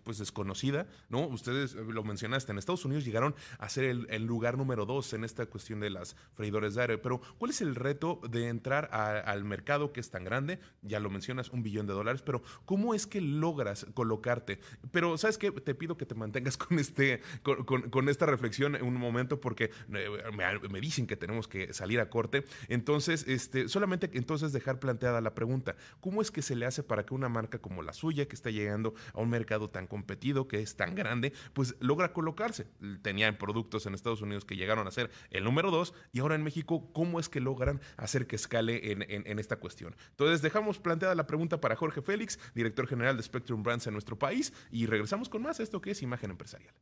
pues 0.05 0.19
desconocida? 0.19 0.87
¿no? 1.09 1.27
Ustedes 1.27 1.75
lo 1.75 2.05
mencionaste, 2.05 2.53
en 2.53 2.59
Estados 2.59 2.85
Unidos 2.85 3.05
llegaron 3.05 3.35
a 3.59 3.69
ser 3.69 3.85
el, 3.85 4.25
lugar 4.25 4.59
número 4.59 4.85
dos 4.85 5.12
en 5.14 5.25
esta 5.25 5.47
cuestión 5.47 5.81
de 5.81 5.91
las 5.91 6.17
freidores 6.35 6.75
de 6.75 6.83
aire, 6.83 6.99
pero 6.99 7.21
¿cuál 7.38 7.51
es 7.51 7.61
el 7.61 7.75
reto 7.75 8.21
de 8.29 8.49
entrar 8.49 8.91
al 8.93 9.45
mercado 9.45 9.93
que 9.93 10.01
es 10.01 10.11
tan 10.11 10.25
grande? 10.25 10.59
Ya 10.83 11.01
lo 11.01 11.11
mencionas, 11.11 11.51
un 11.51 11.62
billón 11.62 11.87
de 11.87 11.95
dólares, 11.95 12.23
pero 12.23 12.43
¿cómo 12.64 12.95
es 12.95 13.07
que 13.07 13.21
logras 13.21 13.87
colocarte? 13.95 14.61
Pero, 14.91 15.17
¿sabes 15.19 15.38
qué? 15.38 15.51
Te 15.51 15.75
pido 15.75 15.97
que 15.97 16.07
te 16.07 16.14
mantengas 16.14 16.57
con, 16.57 16.79
este, 16.79 17.23
con, 17.43 18.09
esta 18.09 18.27
reflexión 18.27 18.75
en 18.75 18.85
un 18.85 18.95
momento 18.95 19.41
porque 19.41 19.71
eh, 19.93 20.09
me, 20.35 20.69
me, 20.69 20.81
dicen 20.81 21.07
que 21.07 21.17
tenemos 21.17 21.49
que 21.49 21.73
salir 21.75 22.01
a 22.01 22.09
corte. 22.09 22.45
Entonces, 22.69 23.27
este, 23.29 23.69
solamente 23.69 24.11
entonces 24.12 24.53
dejar 24.53 24.79
planteada 24.79 25.21
la 25.21 25.35
pregunta. 25.35 25.77
¿Cómo 26.01 26.17
¿cómo 26.18 26.24
es 26.24 26.33
que 26.33 26.42
se 26.42 26.57
le 26.57 26.66
hace 26.66 26.83
para 26.83 27.07
que 27.07 27.14
una 27.14 27.28
marca 27.28 27.61
como 27.61 27.81
la 27.81 27.92
suya, 27.92 28.26
que 28.26 28.35
está 28.35 28.50
llegando 28.50 28.92
a 29.12 29.20
un 29.20 29.31
mercado 29.31 29.70
tan 29.70 29.87
competido, 29.87 30.48
que 30.48 30.61
es 30.61 30.74
tan 30.74 30.96
grande, 30.96 31.33
pues 31.52 31.76
logra 31.78 32.12
colocarse? 32.12 32.66
Tenían 33.02 33.38
productos 33.38 33.87
en 33.87 33.94
Estados 33.94 34.20
Unidos 34.20 34.44
que 34.44 34.57
llegaron 34.57 34.88
a 34.88 34.90
ser 34.90 35.12
el 35.31 35.44
número 35.44 35.70
dos 35.70 35.94
y 36.11 36.18
ahora 36.18 36.35
en 36.35 36.42
México, 36.42 36.92
¿cómo 36.92 37.20
es 37.20 37.28
que 37.28 37.38
logran 37.38 37.81
hacer 37.96 38.26
que 38.26 38.35
escale 38.35 38.90
en, 38.90 39.04
en 39.09 39.38
esta 39.38 39.61
cuestión? 39.61 39.94
Entonces 40.11 40.42
dejamos 40.42 40.81
planteada 40.81 41.14
la 41.14 41.28
pregunta 41.28 41.61
para 41.61 41.76
Jorge 41.76 42.02
Félix, 42.02 42.40
director 42.52 42.88
general 42.88 43.16
de 43.16 43.22
Spectrum 43.22 43.62
Brands 43.62 43.87
en 43.87 43.92
nuestro 43.92 44.18
país, 44.18 44.52
y 44.72 44.87
regresamos 44.87 45.28
con 45.28 45.42
más 45.42 45.61
esto 45.61 45.81
que 45.81 45.92
es 45.92 46.02
imagen 46.02 46.33
empresarial. 46.33 46.74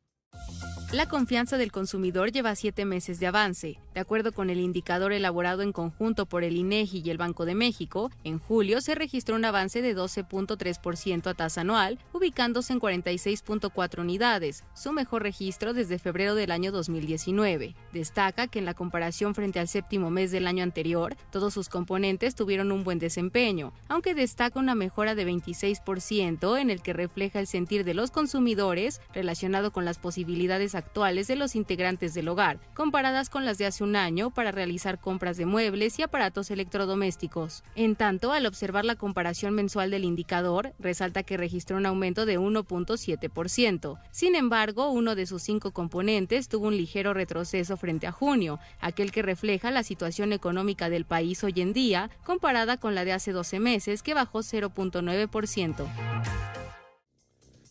La 0.93 1.09
confianza 1.09 1.59
del 1.59 1.73
consumidor 1.73 2.31
lleva 2.31 2.55
siete 2.55 2.85
meses 2.85 3.19
de 3.19 3.27
avance. 3.27 3.81
De 3.93 4.01
acuerdo 4.01 4.31
con 4.31 4.51
el 4.51 4.61
indicador 4.61 5.13
elaborado 5.13 5.63
en 5.63 5.73
conjunto 5.73 6.27
por 6.27 6.45
el 6.45 6.57
INEGI 6.57 7.03
y 7.05 7.11
el 7.11 7.19
Banco 7.19 7.45
de 7.45 7.57
México, 7.57 8.13
en 8.23 8.39
julio 8.39 8.81
se 8.81 8.95
registró 8.95 9.35
un 9.35 9.45
avance 9.45 9.83
de 9.83 9.97
12.3% 9.97 11.27
a 11.27 11.35
tasa 11.35 11.63
anual, 11.63 11.99
ubicándose 12.13 12.73
en 12.73 12.81
46.4 12.81 14.01
unidades, 14.01 14.63
su 14.75 14.93
mejor 14.93 15.25
registro 15.25 15.75
desde 15.75 15.99
febrero 15.99 16.37
del 16.37 16.53
año 16.53 16.71
2019. 16.71 17.75
Destaca 17.93 18.47
que 18.47 18.61
en 18.61 18.65
la 18.65 18.75
comparación 18.75 19.35
frente 19.35 19.59
al 19.59 19.67
séptimo 19.67 20.11
mes 20.11 20.31
del 20.31 20.47
año 20.47 20.63
anterior, 20.63 21.17
todos 21.33 21.53
sus 21.53 21.69
componentes 21.69 22.37
tuvieron 22.37 22.71
un 22.71 22.85
buen 22.85 23.01
desempeño, 23.01 23.73
aunque 23.89 24.15
destaca 24.15 24.61
una 24.61 24.77
mejora 24.77 25.17
de 25.17 25.27
26% 25.27 26.61
en 26.61 26.71
el 26.71 26.81
que 26.81 26.93
refleja 26.93 27.41
el 27.41 27.49
sentir 27.49 27.85
de 27.85 27.95
los 27.95 28.13
consumidores 28.13 29.01
relacionado 29.13 29.73
con 29.73 29.85
las 29.85 29.99
posibilidades 30.27 30.75
actuales 30.75 31.29
de 31.29 31.37
los 31.37 31.55
integrantes 31.55 32.13
del 32.13 32.27
hogar, 32.27 32.59
comparadas 32.75 33.31
con 33.31 33.45
las 33.45 33.59
de 33.59 33.67
hace 33.67 33.85
un 33.85 33.95
año 33.95 34.31
para 34.31 34.51
realizar 34.51 34.99
compras 34.99 35.37
de 35.37 35.47
muebles 35.47 36.01
y 36.01 36.03
aparatos 36.03 36.51
electrodomésticos. 36.51 37.63
En 37.77 37.95
tanto, 37.95 38.33
al 38.33 38.45
observar 38.45 38.85
la 38.85 38.97
comparación 38.97 39.55
mensual 39.55 39.93
del 39.93 40.03
indicador, 40.03 40.73
resalta 40.81 41.23
que 41.23 41.37
registró 41.37 41.77
un 41.77 41.87
aumento 41.87 42.27
de 42.27 42.41
1.7%. 42.41 44.01
Sin 44.11 44.35
embargo, 44.35 44.91
uno 44.91 45.15
de 45.15 45.27
sus 45.27 45.45
cinco 45.45 45.71
componentes 45.71 46.49
tuvo 46.49 46.67
un 46.67 46.77
ligero 46.77 47.15
retroceso 47.15 47.77
frente 47.77 48.09
a 48.09 48.13
junio, 48.13 48.59
aquel 48.81 49.13
que 49.13 49.23
refleja 49.23 49.71
la 49.71 49.85
situación 49.85 50.33
económica 50.33 50.91
del 50.91 51.05
país 51.05 51.45
hoy 51.45 51.55
en 51.59 51.73
día, 51.73 52.11
comparada 52.25 52.79
con 52.79 52.97
la 52.97 53.05
de 53.05 53.13
hace 53.13 53.31
12 53.31 53.61
meses, 53.61 54.03
que 54.03 54.15
bajó 54.15 54.41
0.9%. 54.41 56.56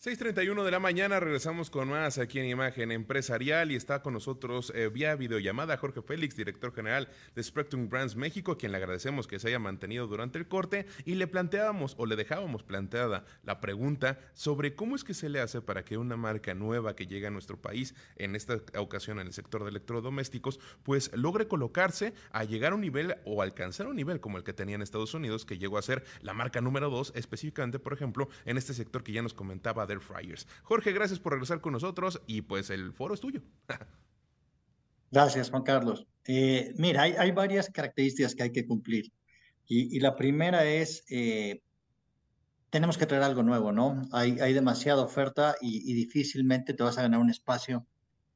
6.31 0.06 0.64
de 0.64 0.70
la 0.70 0.80
mañana, 0.80 1.20
regresamos 1.20 1.72
con 1.72 1.90
más 1.90 2.20
aquí 2.20 2.38
en 2.38 2.46
Imagen 2.46 2.92
Empresarial 2.92 3.72
y 3.72 3.76
está 3.76 4.04
con 4.04 4.14
nosotros 4.14 4.72
eh, 4.76 4.88
vía 4.94 5.16
videollamada 5.16 5.78
Jorge 5.78 6.04
Félix, 6.04 6.36
director 6.36 6.76
general 6.76 7.10
de 7.34 7.42
Spectrum 7.42 7.90
Brands 7.90 8.16
México, 8.16 8.52
a 8.52 8.58
quien 8.60 8.72
le 8.72 8.78
agradecemos 8.78 9.26
que 9.26 9.40
se 9.40 9.48
haya 9.48 9.58
mantenido 9.58 10.06
durante 10.06 10.38
el 10.38 10.48
corte. 10.48 10.86
Y 11.06 11.16
le 11.16 11.26
planteábamos 11.26 11.96
o 11.98 12.06
le 12.06 12.16
dejábamos 12.16 12.62
planteada 12.62 13.26
la 13.42 13.60
pregunta 13.60 14.20
sobre 14.36 14.76
cómo 14.76 14.96
es 14.96 15.04
que 15.04 15.16
se 15.16 15.28
le 15.28 15.40
hace 15.40 15.64
para 15.64 15.84
que 15.84 15.98
una 15.98 16.18
marca 16.18 16.54
nueva 16.54 16.96
que 16.96 17.08
llega 17.08 17.30
a 17.30 17.32
nuestro 17.32 17.60
país, 17.60 17.96
en 18.18 18.36
esta 18.36 18.62
ocasión 18.78 19.20
en 19.20 19.26
el 19.26 19.34
sector 19.34 19.64
de 19.64 19.72
electrodomésticos, 19.72 20.60
pues 20.84 21.10
logre 21.16 21.48
colocarse 21.48 22.14
a 22.32 22.44
llegar 22.44 22.74
a 22.74 22.76
un 22.76 22.82
nivel 22.82 23.16
o 23.26 23.42
alcanzar 23.42 23.88
un 23.88 23.96
nivel 23.96 24.20
como 24.20 24.38
el 24.38 24.44
que 24.44 24.54
tenía 24.54 24.76
en 24.76 24.84
Estados 24.84 25.16
Unidos, 25.16 25.46
que 25.46 25.58
llegó 25.58 25.80
a 25.80 25.82
ser 25.82 26.04
la 26.22 26.36
marca 26.36 26.62
número 26.62 26.92
dos, 26.92 27.12
específicamente, 27.16 27.80
por 27.80 27.94
ejemplo, 27.94 28.30
en 28.46 28.60
este 28.60 28.76
sector 28.76 29.04
que 29.04 29.12
ya 29.12 29.24
nos 29.24 29.34
comentaba 29.34 29.88
de 29.88 29.95
Fryers. 30.00 30.48
Jorge, 30.64 30.92
gracias 30.92 31.20
por 31.20 31.34
regresar 31.34 31.62
con 31.62 31.74
nosotros 31.74 32.22
y 32.28 32.42
pues 32.42 32.70
el 32.70 32.94
foro 32.94 33.14
es 33.14 33.20
tuyo. 33.20 33.42
gracias, 35.12 35.50
Juan 35.50 35.64
Carlos. 35.64 36.08
Eh, 36.26 36.74
mira, 36.78 37.04
hay, 37.04 37.32
varias 37.32 37.70
características 37.70 38.36
que 38.36 38.44
hay 38.44 38.52
que 38.52 38.66
cumplir. 38.66 39.12
Y, 39.68 40.00
la 40.00 40.16
primera 40.16 40.66
es, 40.66 41.04
eh, 41.10 41.62
tenemos 42.70 42.98
que 42.98 43.06
traer 43.06 43.24
algo 43.24 43.42
nuevo, 43.42 43.72
¿no? 43.72 44.02
Hay, 44.12 44.54
demasiada 44.54 45.02
oferta 45.02 45.56
y, 45.62 45.94
difícilmente 45.94 46.74
te 46.74 46.84
vas 46.84 46.98
a 46.98 47.04
ganar 47.04 47.20
un 47.20 47.30
espacio 47.30 47.86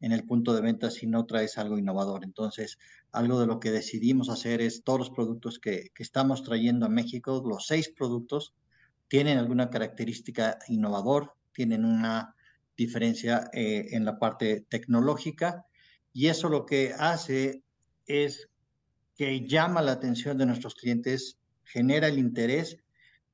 en 0.01 0.11
el 0.11 0.23
punto 0.23 0.53
de 0.53 0.61
venta 0.61 0.89
si 0.89 1.07
no 1.07 1.25
traes 1.25 1.57
algo 1.57 1.77
innovador. 1.77 2.23
Entonces, 2.23 2.77
algo 3.11 3.39
de 3.39 3.47
lo 3.47 3.59
que 3.59 3.71
decidimos 3.71 4.29
hacer 4.29 4.61
es 4.61 4.83
todos 4.83 4.99
los 4.99 5.09
productos 5.09 5.59
que, 5.59 5.89
que 5.93 6.03
estamos 6.03 6.43
trayendo 6.43 6.85
a 6.85 6.89
México, 6.89 7.43
los 7.45 7.67
seis 7.67 7.89
productos, 7.89 8.53
tienen 9.07 9.39
alguna 9.39 9.69
característica 9.69 10.59
innovador, 10.67 11.33
tienen 11.53 11.85
una 11.85 12.35
diferencia 12.77 13.49
eh, 13.53 13.87
en 13.91 14.05
la 14.05 14.17
parte 14.17 14.65
tecnológica 14.69 15.65
y 16.13 16.27
eso 16.27 16.49
lo 16.49 16.65
que 16.65 16.93
hace 16.97 17.63
es 18.05 18.49
que 19.15 19.45
llama 19.47 19.81
la 19.81 19.91
atención 19.91 20.37
de 20.37 20.45
nuestros 20.45 20.75
clientes, 20.75 21.39
genera 21.63 22.07
el 22.07 22.17
interés 22.17 22.77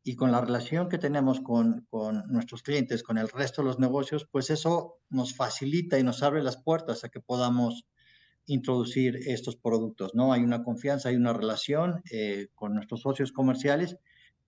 y 0.04 0.15
con 0.15 0.32
la 0.32 0.41
relación 0.41 0.89
que 0.89 0.97
tenemos 0.97 1.41
con, 1.41 1.86
con, 1.89 2.23
nuestros 2.28 2.63
clientes, 2.63 3.04
con 3.04 3.17
el 3.17 3.30
resto 3.30 3.62
de 3.62 3.67
los 3.67 3.80
negocios, 3.80 4.28
pues 4.32 4.49
eso 4.49 4.99
nos 5.10 5.36
facilita 5.36 5.97
y 5.97 6.04
nos 6.04 6.21
abre 6.23 6.43
las 6.43 6.58
puertas 6.58 7.04
a 7.04 7.10
que 7.10 7.19
podamos 7.19 7.86
introducir 8.47 9.15
estos 9.25 9.56
productos, 9.56 10.13
¿no? 10.13 10.32
Hay 10.34 10.41
una 10.41 10.63
confianza, 10.63 11.10
hay 11.10 11.15
una 11.15 11.34
relación 11.34 12.01
eh, 12.12 12.47
con 12.54 12.75
nuestros 12.75 13.01
socios 13.01 13.32
comerciales 13.32 13.97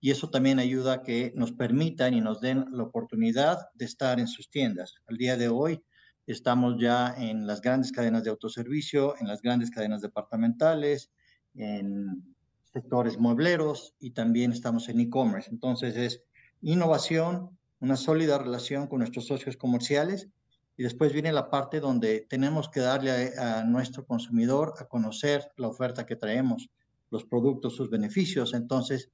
y 0.00 0.10
eso 0.10 0.30
también 0.30 0.58
ayuda 0.58 0.94
a 0.94 1.02
que 1.02 1.32
nos 1.34 1.52
permitan 1.52 2.14
y 2.14 2.20
nos 2.20 2.40
den 2.40 2.66
la 2.70 2.84
oportunidad 2.84 3.58
de 3.74 3.84
estar 3.84 4.20
en 4.20 4.28
sus 4.28 4.48
tiendas. 4.48 4.96
Al 5.06 5.16
día 5.16 5.36
de 5.36 5.48
hoy 5.48 5.82
estamos 6.26 6.76
ya 6.80 7.14
en 7.16 7.46
las 7.46 7.60
grandes 7.60 7.90
cadenas 7.90 8.22
de 8.22 8.30
autoservicio, 8.30 9.16
en 9.18 9.26
las 9.26 9.42
grandes 9.42 9.70
cadenas 9.70 10.00
departamentales, 10.00 11.10
en 11.54 12.34
sectores 12.72 13.18
muebleros 13.18 13.94
y 13.98 14.10
también 14.10 14.52
estamos 14.52 14.88
en 14.88 15.00
e-commerce. 15.00 15.50
Entonces 15.50 15.96
es 15.96 16.22
innovación, 16.60 17.58
una 17.80 17.96
sólida 17.96 18.38
relación 18.38 18.86
con 18.86 19.00
nuestros 19.00 19.26
socios 19.26 19.56
comerciales 19.56 20.28
y 20.76 20.84
después 20.84 21.12
viene 21.12 21.32
la 21.32 21.50
parte 21.50 21.80
donde 21.80 22.24
tenemos 22.28 22.68
que 22.68 22.80
darle 22.80 23.32
a, 23.36 23.60
a 23.60 23.64
nuestro 23.64 24.06
consumidor 24.06 24.74
a 24.78 24.84
conocer 24.84 25.50
la 25.56 25.66
oferta 25.66 26.06
que 26.06 26.14
traemos, 26.14 26.70
los 27.10 27.24
productos, 27.24 27.74
sus 27.74 27.90
beneficios. 27.90 28.54
Entonces, 28.54 29.10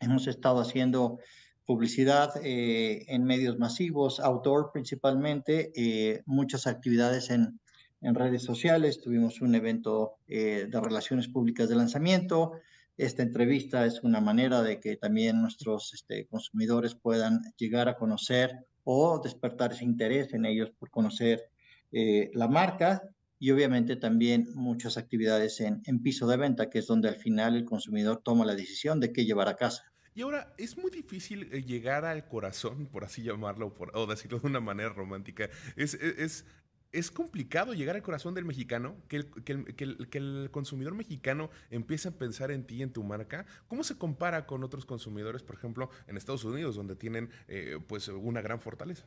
Hemos 0.00 0.26
estado 0.26 0.60
haciendo 0.60 1.18
publicidad 1.66 2.32
eh, 2.42 3.04
en 3.06 3.22
medios 3.24 3.58
masivos, 3.58 4.18
outdoor 4.18 4.72
principalmente, 4.72 5.70
eh, 5.76 6.22
muchas 6.24 6.66
actividades 6.66 7.28
en, 7.28 7.60
en, 8.00 8.14
redes 8.14 8.42
sociales. 8.42 9.02
Tuvimos 9.02 9.42
un 9.42 9.54
evento 9.54 10.16
eh, 10.26 10.66
de 10.70 10.80
relaciones 10.80 11.28
públicas 11.28 11.68
de 11.68 11.76
lanzamiento. 11.76 12.52
Esta 12.96 13.22
entrevista 13.22 13.84
es 13.84 14.02
una 14.02 14.22
manera 14.22 14.62
de 14.62 14.80
que 14.80 14.96
también 14.96 15.42
nuestros 15.42 15.92
este, 15.92 16.26
consumidores 16.26 16.94
puedan 16.94 17.42
llegar 17.58 17.88
a 17.88 17.96
conocer 17.96 18.66
o 18.84 19.20
despertar 19.22 19.72
ese 19.72 19.84
interés 19.84 20.32
en 20.32 20.46
ellos 20.46 20.70
por 20.70 20.90
conocer 20.90 21.50
la 21.92 22.46
marca 22.46 23.02
y 23.38 23.50
obviamente 23.50 23.96
también 23.96 24.48
muchas 24.54 24.96
actividades 24.96 25.60
en, 25.60 25.82
en, 25.86 26.02
piso 26.02 26.26
de 26.28 26.36
venta, 26.36 26.70
que 26.70 26.78
es 26.78 26.86
donde 26.86 27.08
al 27.08 27.16
final 27.16 27.56
el 27.56 27.64
consumidor 27.64 28.22
toma 28.22 28.44
la 28.44 28.54
decisión 28.54 29.00
de 29.00 29.12
qué 29.12 29.24
llevar 29.24 29.48
a 29.48 29.56
casa. 29.56 29.89
Y 30.20 30.22
ahora, 30.22 30.52
es 30.58 30.76
muy 30.76 30.90
difícil 30.90 31.48
eh, 31.50 31.62
llegar 31.62 32.04
al 32.04 32.28
corazón, 32.28 32.84
por 32.88 33.04
así 33.04 33.22
llamarlo, 33.22 33.74
o 33.94 34.06
decirlo 34.06 34.38
de 34.38 34.48
una 34.48 34.60
manera 34.60 34.90
romántica. 34.90 35.48
Es, 35.76 35.94
es, 35.94 36.44
es, 36.92 37.10
complicado 37.10 37.72
llegar 37.72 37.96
al 37.96 38.02
corazón 38.02 38.34
del 38.34 38.44
mexicano, 38.44 38.98
que 39.08 39.16
el, 39.16 39.30
que, 39.30 40.18
el, 40.18 40.50
consumidor 40.50 40.94
mexicano 40.94 41.48
empiece 41.70 42.08
a 42.08 42.18
pensar 42.18 42.50
en 42.50 42.66
ti, 42.66 42.82
en 42.82 42.92
tu 42.92 43.02
marca. 43.02 43.46
¿Cómo 43.66 43.82
se 43.82 43.96
compara 43.96 44.44
con 44.44 44.62
otros 44.62 44.84
consumidores, 44.84 45.42
por 45.42 45.56
ejemplo, 45.56 45.88
en 46.06 46.18
Estados 46.18 46.44
Unidos, 46.44 46.76
donde 46.76 46.96
tienen 46.96 47.30
eh, 47.48 47.78
pues 47.86 48.08
una 48.08 48.42
gran 48.42 48.60
fortaleza? 48.60 49.06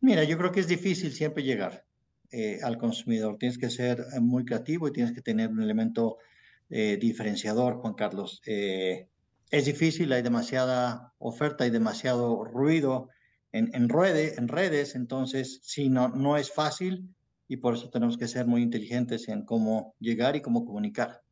Mira, 0.00 0.22
yo 0.22 0.38
creo 0.38 0.52
que 0.52 0.60
es 0.60 0.68
difícil 0.68 1.10
siempre 1.10 1.42
llegar 1.42 1.84
eh, 2.30 2.60
al 2.62 2.78
consumidor. 2.78 3.38
Tienes 3.38 3.58
que 3.58 3.70
ser 3.70 4.04
muy 4.20 4.44
creativo 4.44 4.86
y 4.86 4.92
tienes 4.92 5.12
que 5.12 5.20
tener 5.20 5.48
un 5.50 5.60
elemento 5.60 6.18
diferenciador, 6.68 7.74
Juan 7.74 7.94
Carlos. 7.94 8.40
Es 9.50 9.64
difícil, 9.64 10.12
hay 10.12 10.22
demasiada 10.22 11.14
oferta, 11.18 11.64
hay 11.64 11.70
demasiado 11.70 12.44
ruido 12.44 13.08
en, 13.52 13.70
en, 13.74 13.88
redes, 13.88 14.94
entonces 14.94 15.60
sí, 15.62 15.88
no, 15.88 16.08
no 16.08 16.36
es 16.36 16.52
fácil 16.52 17.14
y 17.48 17.58
por 17.58 17.74
eso 17.74 17.88
tenemos 17.90 18.18
que 18.18 18.28
ser 18.28 18.46
muy 18.46 18.62
inteligentes 18.62 19.28
en 19.28 19.44
cómo 19.44 19.94
llegar 19.98 20.36
y 20.36 20.42
cómo 20.42 20.64
comunicar. 20.64 21.22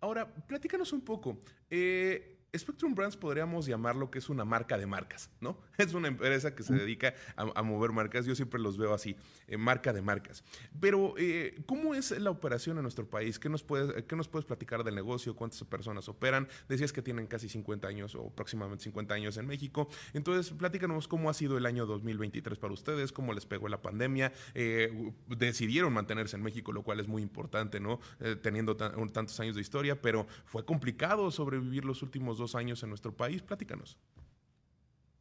Ahora, 0.00 0.32
platícanos 0.46 0.92
un 0.92 1.02
poco. 1.02 1.38
Eh, 1.70 2.41
Spectrum 2.58 2.94
Brands 2.94 3.16
podríamos 3.16 3.64
llamarlo 3.64 4.10
que 4.10 4.18
es 4.18 4.28
una 4.28 4.44
marca 4.44 4.76
de 4.76 4.84
marcas, 4.84 5.30
¿no? 5.40 5.56
Es 5.78 5.94
una 5.94 6.08
empresa 6.08 6.54
que 6.54 6.62
se 6.62 6.74
dedica 6.74 7.14
a, 7.34 7.62
mover 7.62 7.92
marcas, 7.92 8.26
yo 8.26 8.34
siempre 8.34 8.60
los 8.60 8.76
veo 8.76 8.92
así, 8.92 9.16
eh, 9.48 9.56
marca 9.56 9.94
de 9.94 10.02
marcas. 10.02 10.44
Pero, 10.78 11.14
eh, 11.16 11.62
¿cómo 11.64 11.94
es 11.94 12.10
la 12.10 12.30
operación 12.30 12.76
en 12.76 12.82
nuestro 12.82 13.08
país? 13.08 13.38
¿Qué 13.38 13.48
nos, 13.48 13.62
puedes, 13.62 14.04
¿Qué 14.04 14.16
nos 14.16 14.28
puedes 14.28 14.44
platicar 14.44 14.84
del 14.84 14.94
negocio? 14.94 15.34
¿Cuántas 15.34 15.64
personas 15.64 16.10
operan? 16.10 16.46
Decías 16.68 16.92
que 16.92 17.00
tienen 17.00 17.26
casi 17.26 17.48
50 17.48 17.88
años 17.88 18.14
o 18.14 18.28
próximamente 18.28 18.84
50 18.84 19.14
años 19.14 19.38
en 19.38 19.46
México. 19.46 19.88
Entonces, 20.12 20.52
platícanos 20.52 21.08
cómo 21.08 21.30
ha 21.30 21.34
sido 21.34 21.56
el 21.56 21.64
año 21.64 21.86
2023 21.86 22.58
para 22.58 22.74
ustedes, 22.74 23.12
cómo 23.12 23.32
les 23.32 23.46
pegó 23.46 23.68
la 23.68 23.80
pandemia. 23.80 24.30
Eh, 24.54 25.12
decidieron 25.26 25.94
mantenerse 25.94 26.36
en 26.36 26.42
México, 26.42 26.70
lo 26.70 26.82
cual 26.82 27.00
es 27.00 27.08
muy 27.08 27.22
importante, 27.22 27.80
¿no? 27.80 27.98
teniendo 28.42 28.76
tantos 28.76 29.38
años 29.40 29.54
de 29.56 29.62
historia, 29.62 30.00
pero 30.00 30.26
fue 30.44 30.64
complicado 30.64 31.30
sobrevivir 31.30 31.84
los 31.84 32.02
últimos 32.02 32.38
dos 32.38 32.41
años 32.54 32.82
en 32.82 32.88
nuestro 32.88 33.16
país. 33.16 33.42
Platícanos. 33.42 33.98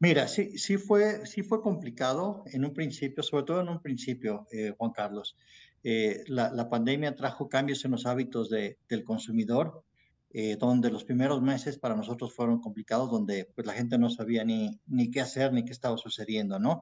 Mira, 0.02 0.28
sí, 0.28 0.58
sí, 0.58 0.78
fue, 0.78 1.28
sí 1.28 1.44
fue 1.44 1.62
complicado 1.62 2.44
en 2.48 2.66
un 2.66 2.74
principio, 2.74 3.22
sobre 3.22 3.44
todo 3.44 3.62
en 3.62 3.70
un 3.70 3.80
principio, 3.84 4.48
eh, 4.52 4.74
Juan 4.76 4.92
Carlos. 4.92 5.38
Eh, 5.84 6.24
la, 6.26 6.70
pandemia 6.72 7.16
trajo 7.16 7.48
cambios 7.48 7.86
en 7.86 7.92
los 7.92 8.08
hábitos 8.08 8.50
del 8.50 9.04
consumidor, 9.04 9.84
eh, 10.32 10.56
donde 10.60 10.90
los 10.90 11.04
primeros 11.04 11.44
meses 11.44 11.78
para 11.78 11.96
nosotros 11.96 12.34
fueron 12.34 12.60
complicados, 12.62 13.12
donde 13.12 13.46
pues, 13.54 13.68
la 13.68 13.74
gente 13.74 14.00
no 14.00 14.10
sabía 14.10 14.44
ni, 14.44 14.80
ni 14.88 15.12
qué 15.12 15.22
hacer 15.22 15.54
ni 15.54 15.64
qué 15.66 15.72
estaba 15.72 15.98
sucediendo, 15.98 16.58
¿no? 16.58 16.82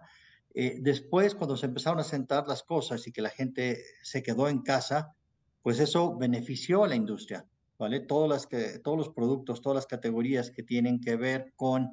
después, 0.81 1.35
cuando 1.35 1.55
se 1.55 1.67
empezaron 1.67 1.99
a 1.99 2.03
sentar 2.03 2.47
las 2.47 2.63
cosas 2.63 3.07
y 3.07 3.11
que 3.11 3.21
la 3.21 3.29
gente 3.29 3.81
se 4.01 4.23
quedó 4.23 4.49
en 4.49 4.61
casa, 4.61 5.15
pues 5.61 5.79
eso 5.79 6.17
benefició 6.17 6.83
a 6.83 6.87
la 6.87 6.95
industria, 6.95 7.45
¿vale? 7.79 8.01
Todas 8.01 8.29
las 8.29 8.45
que, 8.45 8.77
todos 8.79 8.97
los 8.97 9.09
productos, 9.09 9.61
todas 9.61 9.75
las 9.75 9.87
categorías 9.87 10.51
que 10.51 10.61
tienen 10.61 10.99
que 10.99 11.15
ver 11.15 11.53
con 11.55 11.89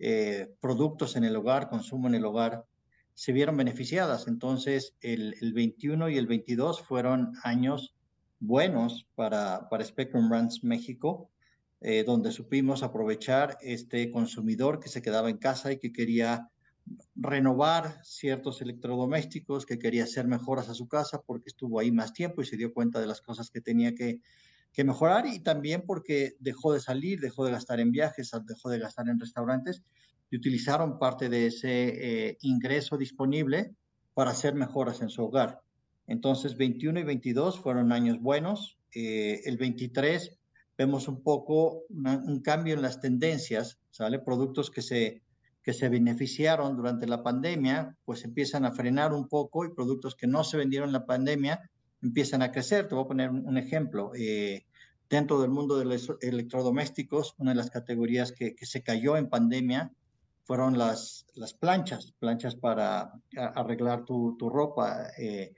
eh, 0.00 0.52
productos 0.60 1.16
en 1.16 1.24
el 1.24 1.36
hogar, 1.36 1.70
consumo 1.70 2.08
en 2.08 2.16
el 2.16 2.24
hogar, 2.24 2.64
se 3.14 3.32
vieron 3.32 3.56
beneficiadas. 3.56 4.26
Entonces, 4.26 4.96
el, 5.00 5.34
21 5.54 6.10
y 6.10 6.18
el 6.18 6.26
22 6.26 6.82
fueron 6.82 7.32
años 7.44 7.94
buenos 8.40 9.06
para, 9.14 9.68
para 9.68 9.84
Spectrum 9.84 10.28
Brands 10.28 10.62
México, 10.64 11.30
eh, 11.80 12.02
donde 12.04 12.32
supimos 12.32 12.82
aprovechar 12.82 13.56
este 13.60 14.10
consumidor 14.10 14.80
que 14.80 14.88
se 14.88 15.02
quedaba 15.02 15.30
en 15.30 15.38
casa 15.38 15.72
y 15.72 15.78
que 15.78 15.92
quería 15.92 16.48
renovar 17.14 18.00
ciertos 18.02 18.60
electrodomésticos, 18.62 19.66
que 19.66 19.78
quería 19.78 20.04
hacer 20.04 20.26
mejoras 20.26 20.68
a 20.68 20.74
su 20.74 20.88
casa 20.88 21.20
porque 21.24 21.48
estuvo 21.48 21.78
ahí 21.78 21.92
más 21.92 22.12
tiempo 22.12 22.42
y 22.42 22.46
se 22.46 22.56
dio 22.56 22.72
cuenta 22.72 23.00
de 23.00 23.06
las 23.06 23.20
cosas 23.20 23.50
que 23.50 23.60
tenía 23.60 23.94
que, 23.94 24.20
que 24.78 24.84
mejorar 24.84 25.26
y 25.26 25.40
también 25.40 25.82
porque 25.84 26.36
dejó 26.38 26.72
de 26.72 26.78
salir, 26.78 27.18
dejó 27.18 27.44
de 27.44 27.50
gastar 27.50 27.80
en 27.80 27.90
viajes, 27.90 28.30
dejó 28.46 28.70
de 28.70 28.78
gastar 28.78 29.08
en 29.08 29.18
restaurantes 29.18 29.82
y 30.30 30.36
utilizaron 30.36 31.00
parte 31.00 31.28
de 31.28 31.46
ese 31.46 32.28
eh, 32.28 32.38
ingreso 32.42 32.96
disponible 32.96 33.74
para 34.14 34.30
hacer 34.30 34.54
mejoras 34.54 35.02
en 35.02 35.08
su 35.08 35.24
hogar. 35.24 35.62
Entonces, 36.06 36.56
21 36.56 37.00
y 37.00 37.02
22 37.02 37.58
fueron 37.58 37.90
años 37.90 38.20
buenos. 38.20 38.78
Eh, 38.94 39.40
el 39.46 39.56
23 39.56 40.38
vemos 40.76 41.08
un 41.08 41.24
poco 41.24 41.82
un 41.90 42.40
cambio 42.40 42.74
en 42.74 42.82
las 42.82 43.00
tendencias, 43.00 43.80
¿sale? 43.90 44.20
Productos 44.20 44.70
que 44.70 44.82
se, 44.82 45.22
que 45.60 45.72
se 45.72 45.88
beneficiaron 45.88 46.76
durante 46.76 47.08
la 47.08 47.24
pandemia, 47.24 47.96
pues 48.04 48.22
empiezan 48.22 48.64
a 48.64 48.70
frenar 48.70 49.12
un 49.12 49.26
poco 49.26 49.64
y 49.64 49.74
productos 49.74 50.14
que 50.14 50.28
no 50.28 50.44
se 50.44 50.56
vendieron 50.56 50.90
en 50.90 50.92
la 50.92 51.04
pandemia 51.04 51.68
empiezan 52.02 52.42
a 52.42 52.52
crecer. 52.52 52.88
Te 52.88 52.94
voy 52.94 53.04
a 53.04 53.08
poner 53.08 53.30
un, 53.30 53.58
ejemplo. 53.58 54.12
Eh, 54.14 54.66
dentro 55.08 55.40
del 55.40 55.50
mundo 55.50 55.78
de 55.78 55.84
los 55.84 56.12
electrodomésticos, 56.20 57.34
una 57.38 57.52
de 57.52 57.56
las 57.56 57.70
categorías 57.70 58.32
que, 58.32 58.54
se 58.60 58.82
cayó 58.82 59.16
en 59.16 59.28
pandemia 59.28 59.92
fueron 60.44 60.78
las, 60.78 61.26
las 61.34 61.54
planchas, 61.54 62.12
planchas 62.18 62.54
para 62.54 63.12
arreglar 63.36 64.04
tu, 64.04 64.36
tu 64.38 64.48
ropa. 64.48 65.08
Eh, 65.18 65.54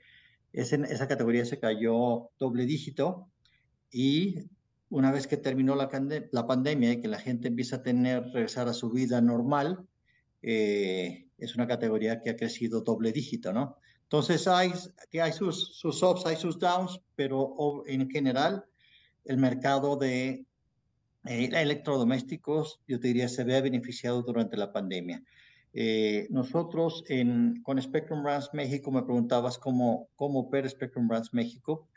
esa 0.53 1.07
categoría 1.07 1.45
se 1.45 1.59
cayó 1.59 2.29
doble 2.37 2.65
dígito 2.65 3.29
y 3.89 4.49
una 4.89 5.11
vez 5.11 5.25
que 5.25 5.37
terminó 5.37 5.75
la, 5.75 5.89
la, 6.31 6.47
pandemia 6.47 6.91
y 6.91 7.01
que 7.01 7.07
la 7.07 7.19
gente 7.19 7.47
empieza 7.47 7.77
a 7.77 7.83
tener, 7.83 8.23
regresar 8.33 8.67
a 8.67 8.73
su 8.73 8.89
vida 8.89 9.21
normal, 9.21 9.87
eh, 10.41 11.27
es 11.37 11.55
una 11.55 11.67
categoría 11.67 12.21
que 12.21 12.31
ha 12.31 12.35
crecido 12.35 12.81
doble 12.81 13.13
dígito, 13.13 13.53
¿no? 13.53 13.77
Entonces 14.11 14.45
hay, 14.45 14.73
hay 15.21 15.31
sus, 15.31 15.77
sus 15.77 16.03
ups, 16.03 16.25
hay 16.25 16.35
sus 16.35 16.59
downs, 16.59 16.99
pero 17.15 17.55
en 17.85 18.09
general 18.09 18.65
el 19.23 19.37
mercado 19.37 19.95
de 19.95 20.45
eh, 21.23 21.49
electrodomésticos, 21.53 22.81
yo 22.89 22.99
te 22.99 23.07
diría, 23.07 23.29
se 23.29 23.45
ve 23.45 23.61
beneficiado 23.61 24.21
durante 24.21 24.57
la 24.57 24.73
pandemia. 24.73 25.23
Eh, 25.71 26.27
nosotros 26.29 27.05
con 27.63 27.81
Spectrum 27.81 28.21
Brands 28.21 28.49
México, 28.51 28.91
me 28.91 29.03
preguntabas 29.03 29.57
cómo, 29.57 30.09
cómo 30.17 30.41
opera 30.41 30.67
Spectrum 30.67 31.07
Brands 31.07 31.33
México. 31.33 31.87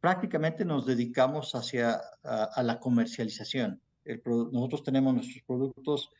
Prácticamente 0.00 0.64
nos 0.64 0.86
dedicamos 0.86 1.54
hacia 1.54 2.00
a, 2.24 2.62
la 2.64 2.80
comercialización. 2.80 3.80
nosotros 4.26 4.82
tenemos 4.82 5.14
nuestros 5.14 5.44
productos, 5.46 6.10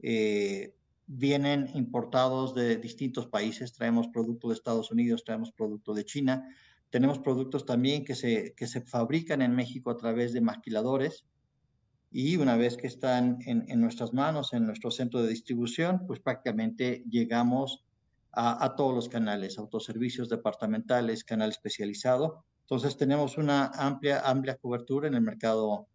eh, 0.00 0.74
vienen 1.06 1.68
importados 1.74 2.54
de 2.54 2.76
distintos 2.76 3.26
países, 3.26 3.72
traemos 3.72 4.08
productos 4.08 4.50
de 4.50 4.54
Estados 4.54 4.90
Unidos, 4.90 5.24
traemos 5.24 5.52
productos 5.52 5.96
de 5.96 6.04
China, 6.04 6.48
tenemos 6.90 7.18
productos 7.18 7.64
también 7.64 8.04
que 8.04 8.14
se, 8.14 8.54
que 8.54 8.66
se 8.66 8.82
fabrican 8.82 9.40
en 9.42 9.54
México 9.54 9.90
a 9.90 9.96
través 9.96 10.32
de 10.32 10.40
maquiladores. 10.40 11.24
Y 12.10 12.36
una 12.36 12.56
vez 12.56 12.76
que 12.76 12.86
están 12.86 13.38
en, 13.46 13.64
en 13.68 13.80
nuestras 13.80 14.12
manos, 14.12 14.52
en 14.52 14.66
nuestro 14.66 14.90
centro 14.90 15.22
de 15.22 15.30
distribución, 15.30 16.06
pues 16.06 16.20
prácticamente 16.20 17.02
llegamos 17.08 17.86
a, 18.30 18.62
a, 18.62 18.76
todos 18.76 18.94
los 18.94 19.08
canales, 19.08 19.58
autoservicios 19.58 20.28
departamentales, 20.28 21.24
canal 21.24 21.48
especializado. 21.48 22.44
Entonces 22.60 22.96
tenemos 22.98 23.38
una 23.38 23.66
amplia, 23.74 24.20
amplia 24.20 24.56
cobertura 24.56 25.08
en 25.08 25.14
el 25.14 25.22
mercado 25.22 25.88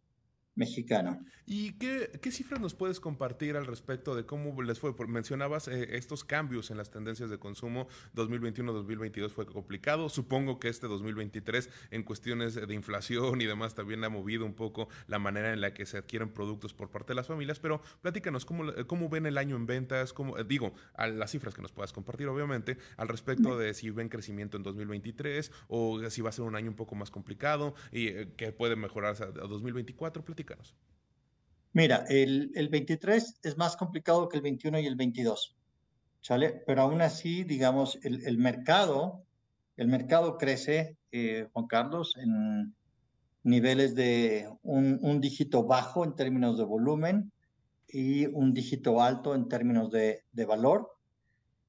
mexicano. 0.57 1.23
¿Y 1.45 1.73
qué, 1.73 2.09
cifras 2.29 2.59
nos 2.59 2.73
puedes 2.73 2.99
compartir 2.99 3.55
al 3.55 3.65
respecto 3.65 4.15
de 4.15 4.25
cómo 4.25 4.61
les 4.61 4.79
fue? 4.79 4.93
mencionabas 5.07 5.69
eh, 5.69 5.95
estos 5.95 6.25
cambios 6.25 6.71
en 6.71 6.77
las 6.77 6.91
tendencias 6.91 7.29
de 7.29 7.37
consumo 7.37 7.87
2021-2022 8.15 9.29
fue 9.29 9.45
complicado. 9.45 10.09
Supongo 10.09 10.59
que 10.59 10.67
este 10.67 10.87
2023 10.87 11.69
en 11.91 12.03
cuestiones 12.03 12.55
de 12.55 12.73
inflación 12.73 13.39
y 13.39 13.45
demás 13.45 13.75
también 13.75 14.03
ha 14.03 14.09
movido 14.09 14.45
un 14.45 14.55
poco 14.55 14.89
la 15.07 15.19
manera 15.19 15.53
en 15.53 15.61
la 15.61 15.73
que 15.73 15.85
se 15.85 15.97
adquieren 15.97 16.29
productos 16.29 16.73
por 16.73 16.89
parte 16.89 17.13
de 17.13 17.15
las 17.15 17.27
familias, 17.27 17.59
pero 17.59 17.81
platícanos 18.01 18.43
cómo, 18.43 18.73
cómo 18.87 19.07
ven 19.07 19.25
el 19.25 19.37
año 19.37 19.55
en 19.55 19.67
ventas, 19.67 20.11
cómo, 20.11 20.37
eh, 20.37 20.43
digo, 20.45 20.73
a 20.95 21.07
las 21.07 21.31
cifras 21.31 21.53
que 21.53 21.61
nos 21.61 21.71
puedas 21.71 21.93
compartir 21.93 22.27
obviamente, 22.27 22.77
al 22.97 23.07
respecto 23.07 23.57
de 23.57 23.73
si 23.73 23.89
ven 23.91 24.09
crecimiento 24.09 24.57
en 24.57 24.63
2023 24.63 25.51
o 25.69 26.09
si 26.09 26.21
va 26.21 26.29
a 26.29 26.33
ser 26.33 26.43
un 26.43 26.55
año 26.55 26.69
un 26.69 26.75
poco 26.75 26.95
más 26.95 27.11
complicado 27.11 27.73
y 27.91 28.07
eh, 28.07 28.33
que 28.35 28.51
puede 28.51 28.75
mejorar 28.75 29.15
a 29.21 29.47
2024. 29.47 30.25
Platícanos. 30.25 30.46
Mira, 31.73 32.05
el, 32.09 32.51
el 32.55 32.69
23 32.69 33.39
es 33.43 33.57
más 33.57 33.77
complicado 33.77 34.27
que 34.29 34.37
el 34.37 34.43
21 34.43 34.79
y 34.79 34.87
el 34.87 34.95
22, 34.95 35.55
¿sale? 36.21 36.63
Pero 36.65 36.81
aún 36.81 37.01
así, 37.01 37.43
digamos, 37.43 37.99
el, 38.03 38.25
el 38.25 38.37
mercado, 38.37 39.25
el 39.75 39.87
mercado 39.87 40.37
crece, 40.37 40.97
eh, 41.11 41.47
Juan 41.53 41.67
Carlos, 41.67 42.15
en 42.17 42.73
niveles 43.43 43.95
de 43.95 44.49
un, 44.63 44.99
un, 45.01 45.21
dígito 45.21 45.63
bajo 45.65 46.03
en 46.03 46.15
términos 46.15 46.57
de 46.57 46.63
volumen 46.63 47.31
y 47.87 48.25
un 48.25 48.53
dígito 48.53 49.01
alto 49.01 49.35
en 49.35 49.47
términos 49.47 49.91
de, 49.91 50.23
de 50.31 50.45
valor. 50.45 50.91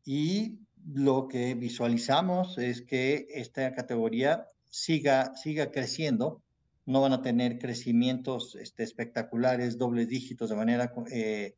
Y 0.05 0.59
lo 0.87 1.29
que 1.29 1.55
visualizamos 1.55 2.57
es 2.59 2.83
que 2.83 3.27
esta 3.31 3.75
categoría 3.75 4.47
siga, 4.69 5.35
siga 5.37 5.71
creciendo 5.71 6.43
no 6.89 7.03
van 7.03 7.13
a 7.13 7.21
tener 7.21 7.59
crecimientos 7.59 8.55
este, 8.55 8.83
espectaculares, 8.83 9.77
dobles 9.77 10.09
dígitos 10.09 10.49
de 10.49 10.57
manera 10.57 10.91
eh, 11.13 11.55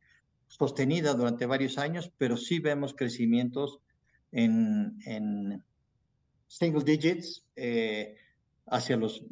sostenida 0.47 1.13
durante 1.13 1.45
varios 1.45 1.77
años, 1.77 2.11
pero 2.17 2.35
sí 2.35 2.59
vemos 2.59 2.93
crecimientos 2.93 3.79
en, 4.33 4.97
en 5.05 5.63
single 6.47 6.83
digits 6.83 7.45
eh, 7.55 8.17
hacia 8.67 8.97
los 8.97 9.23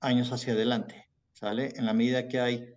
años 0.00 0.30
hacia 0.32 0.52
adelante. 0.52 1.08
En 1.40 1.86
la 1.86 1.94
medida 1.94 2.28
que 2.28 2.40
hay 2.40 2.74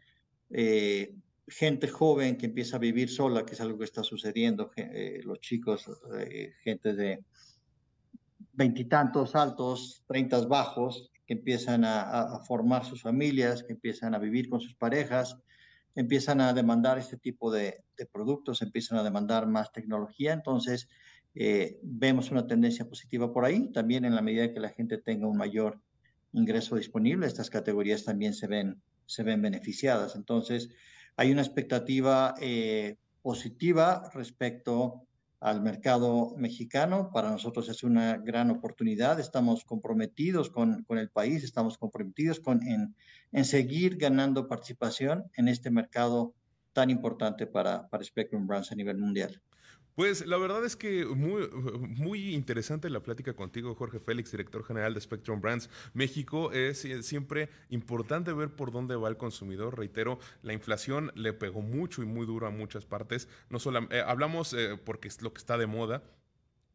eh, 0.50 1.14
gente 1.50 1.90
joven 1.90 2.38
que 2.38 2.46
empieza 2.46 2.78
a 2.78 2.80
vivir 2.80 3.10
sola, 3.10 3.46
que 3.46 3.56
es 3.56 3.60
algo 3.60 3.80
que 3.80 3.86
está 3.86 4.02
sucediendo, 4.02 4.72
los 5.24 5.42
chicos, 5.42 5.90
gente 6.64 6.94
de 6.94 7.26
veintitantos 8.54 9.36
altos, 9.36 10.04
treintas 10.08 10.48
bajos, 10.48 11.11
empiezan 11.32 11.84
a, 11.86 12.40
formar 12.48 12.86
sus 12.86 13.02
familias, 13.02 13.64
que 13.64 13.74
empiezan 13.74 14.14
a 14.14 14.20
vivir 14.20 14.50
con 14.50 14.60
sus 14.60 14.76
parejas, 14.76 15.38
empiezan 15.96 16.42
a 16.42 16.54
demandar 16.54 16.98
este 16.98 17.18
tipo 17.18 17.52
de, 17.52 17.84
productos, 18.12 18.62
empiezan 18.62 18.98
a 18.98 19.04
demandar 19.04 19.48
más 19.48 19.72
tecnología. 19.72 20.34
Entonces, 20.34 20.88
eh, 21.36 21.80
vemos 21.84 22.32
una 22.32 22.48
tendencia 22.48 22.86
positiva 22.86 23.32
por 23.32 23.46
ahí. 23.46 23.72
También 23.72 24.06
en 24.06 24.16
la 24.16 24.22
medida 24.22 24.54
que 24.54 24.60
la 24.60 24.70
gente 24.70 24.98
tenga 24.98 25.28
un 25.28 25.38
mayor 25.38 25.80
ingreso 26.34 26.76
disponible, 26.76 27.28
estas 27.28 27.50
categorías 27.50 28.04
también 28.04 28.34
se 28.34 28.48
ven, 28.48 28.82
se 29.06 29.24
ven 29.24 29.42
beneficiadas. 29.42 30.16
Entonces, 30.16 30.70
hay 31.16 31.32
una 31.32 31.42
expectativa 31.42 32.36
eh, 32.42 32.98
positiva 33.22 34.10
respecto 34.14 35.08
al 35.42 35.62
mercado 35.62 36.36
mexicano. 36.38 37.10
Para 37.12 37.32
nosotros 37.32 37.68
es 37.68 37.84
una 37.84 38.18
gran 38.18 38.52
oportunidad. 38.52 39.20
Estamos 39.20 39.66
comprometidos 39.66 40.50
con, 40.52 40.84
con 40.84 41.00
el 41.00 41.10
país, 41.10 41.44
estamos 41.44 41.78
comprometidos 41.78 42.40
con, 42.40 42.66
en, 42.66 42.96
en, 43.32 43.46
seguir 43.46 43.98
ganando 43.98 44.48
participación 44.48 45.26
en 45.36 45.48
este 45.48 45.72
mercado 45.72 46.36
tan 46.74 46.90
importante 46.92 47.48
para, 47.48 47.90
para 47.90 48.04
Spectrum 48.04 48.48
Brands 48.48 48.72
a 48.72 48.76
nivel 48.76 48.98
mundial. 48.98 49.42
Pues 49.96 50.26
la 50.26 50.38
verdad 50.38 50.64
es 50.64 50.76
que 50.76 51.06
muy, 51.06 51.50
muy 51.50 52.34
interesante 52.34 52.90
la 52.90 53.02
plática 53.04 53.34
contigo, 53.34 53.76
Jorge 53.76 54.00
Félix, 54.00 54.32
director 54.32 54.64
general 54.64 54.94
de 54.94 55.02
Spectrum 55.02 55.42
Brands 55.42 55.70
México. 55.94 56.52
Es 56.52 56.88
siempre 57.02 57.50
importante 57.70 58.32
ver 58.32 58.50
por 58.50 58.72
dónde 58.72 58.96
va 58.96 59.10
el 59.10 59.18
consumidor. 59.18 59.78
Reitero, 59.78 60.20
la 60.44 60.54
inflación 60.54 61.12
le 61.16 61.34
pegó 61.34 61.62
mucho 61.62 62.02
y 62.02 62.06
muy 62.06 62.26
duro 62.26 62.48
a 62.48 62.52
muchas 62.52 62.86
partes. 62.86 63.28
No 63.50 63.60
solo 63.60 63.88
eh, 63.92 64.02
hablamos 64.06 64.54
eh, 64.54 64.80
porque 64.84 65.10
es 65.10 65.22
lo 65.22 65.34
que 65.34 65.40
está 65.40 65.58
de 65.58 65.68
moda, 65.68 66.04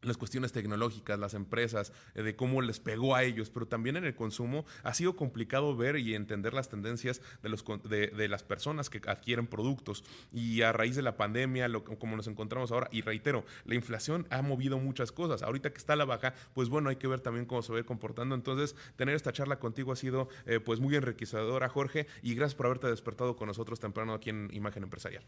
las 0.07 0.16
cuestiones 0.16 0.53
tecnológicas, 0.53 1.19
las 1.19 1.35
empresas, 1.35 1.92
eh, 2.14 2.23
de 2.23 2.37
cómo 2.37 2.62
les 2.62 2.81
pegó 2.81 3.14
a 3.14 3.25
ellos, 3.25 3.51
pero 3.51 3.66
también 3.66 3.97
en 3.97 4.05
el 4.05 4.14
consumo 4.14 4.64
ha 4.83 4.95
sido 4.95 5.16
complicado 5.16 5.77
ver 5.77 5.97
y 5.97 6.14
entender 6.14 6.55
las 6.55 6.69
tendencias 6.69 7.21
de, 7.42 7.49
los, 7.49 7.64
de, 7.85 8.29
las 8.29 8.42
personas 8.42 8.90
que 8.90 9.01
adquieren 9.07 9.47
productos. 9.47 10.05
Y 10.33 10.62
a 10.62 10.73
raíz 10.73 10.97
de 10.97 11.03
la 11.03 11.16
pandemia, 11.16 11.71
como 11.99 12.16
nos 12.16 12.27
encontramos 12.27 12.73
ahora, 12.73 12.88
y 12.90 13.03
reitero, 13.03 13.45
la 13.64 13.75
inflación 13.75 14.27
ha 14.31 14.42
movido 14.42 14.79
muchas 14.79 15.12
cosas. 15.12 15.42
Ahorita 15.42 15.71
que 15.71 15.79
está 15.79 15.95
a 15.95 15.97
la 15.97 16.05
baja, 16.05 16.35
pues 16.55 16.69
bueno, 16.69 16.90
hay 16.90 16.97
que 16.97 17.09
ver 17.09 17.21
también 17.21 17.47
cómo 17.47 17.62
se 17.62 17.73
va 17.73 17.83
comportando. 17.83 18.35
Entonces, 18.35 18.75
tener 18.97 19.14
esta 19.14 19.33
charla 19.33 19.59
contigo 19.59 19.92
ha 19.92 19.97
sido 19.97 20.29
eh, 20.47 20.61
pues 20.61 20.81
muy 20.81 20.95
enriquecedora, 20.97 21.69
Jorge, 21.69 22.07
y 22.23 22.35
gracias 22.35 22.55
por 22.55 22.66
haberte 22.66 22.88
despertado 22.88 23.37
con 23.37 23.49
nosotros 23.49 23.81
temprano 23.81 24.14
aquí 24.14 24.31
en 24.31 24.49
Imagen 24.53 24.83
Empresarial. 24.83 25.25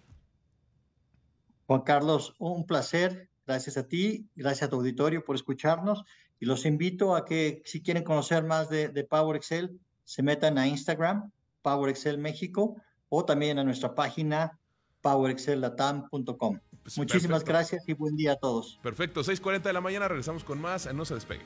Juan 1.66 1.82
Carlos, 1.82 2.34
un 2.38 2.66
placer 2.66 3.28
Gracias 3.48 3.78
a 3.78 3.88
ti, 3.88 4.28
gracias 4.36 4.66
a 4.66 4.68
tu 4.68 4.76
auditorio 4.76 5.24
por 5.24 5.34
escucharnos 5.34 6.04
y 6.38 6.44
los 6.44 6.66
invito 6.66 7.16
a 7.16 7.24
que 7.24 7.62
si 7.64 7.80
quieren 7.80 8.04
conocer 8.04 8.44
más 8.44 8.68
de, 8.68 9.06
Power 9.08 9.36
Excel, 9.36 9.80
se 10.04 10.22
metan 10.22 10.58
a 10.58 10.68
Instagram, 10.68 11.32
Power 11.62 11.88
Excel 11.88 12.18
México, 12.18 12.76
o 13.08 13.24
también 13.24 13.58
a 13.58 13.64
nuestra 13.64 13.94
página 13.94 14.58
powerexcellatam.com. 15.00 16.60
Pues, 16.82 16.98
Muchísimas 16.98 17.42
gracias 17.42 17.88
y 17.88 17.94
buen 17.94 18.16
día 18.16 18.32
a 18.32 18.36
todos. 18.36 18.78
Perfecto, 18.82 19.22
6.40 19.22 19.62
de 19.62 19.72
la 19.72 19.80
mañana, 19.80 20.08
regresamos 20.08 20.44
con 20.44 20.60
más, 20.60 20.92
no 20.92 21.06
se 21.06 21.14
despegue. 21.14 21.40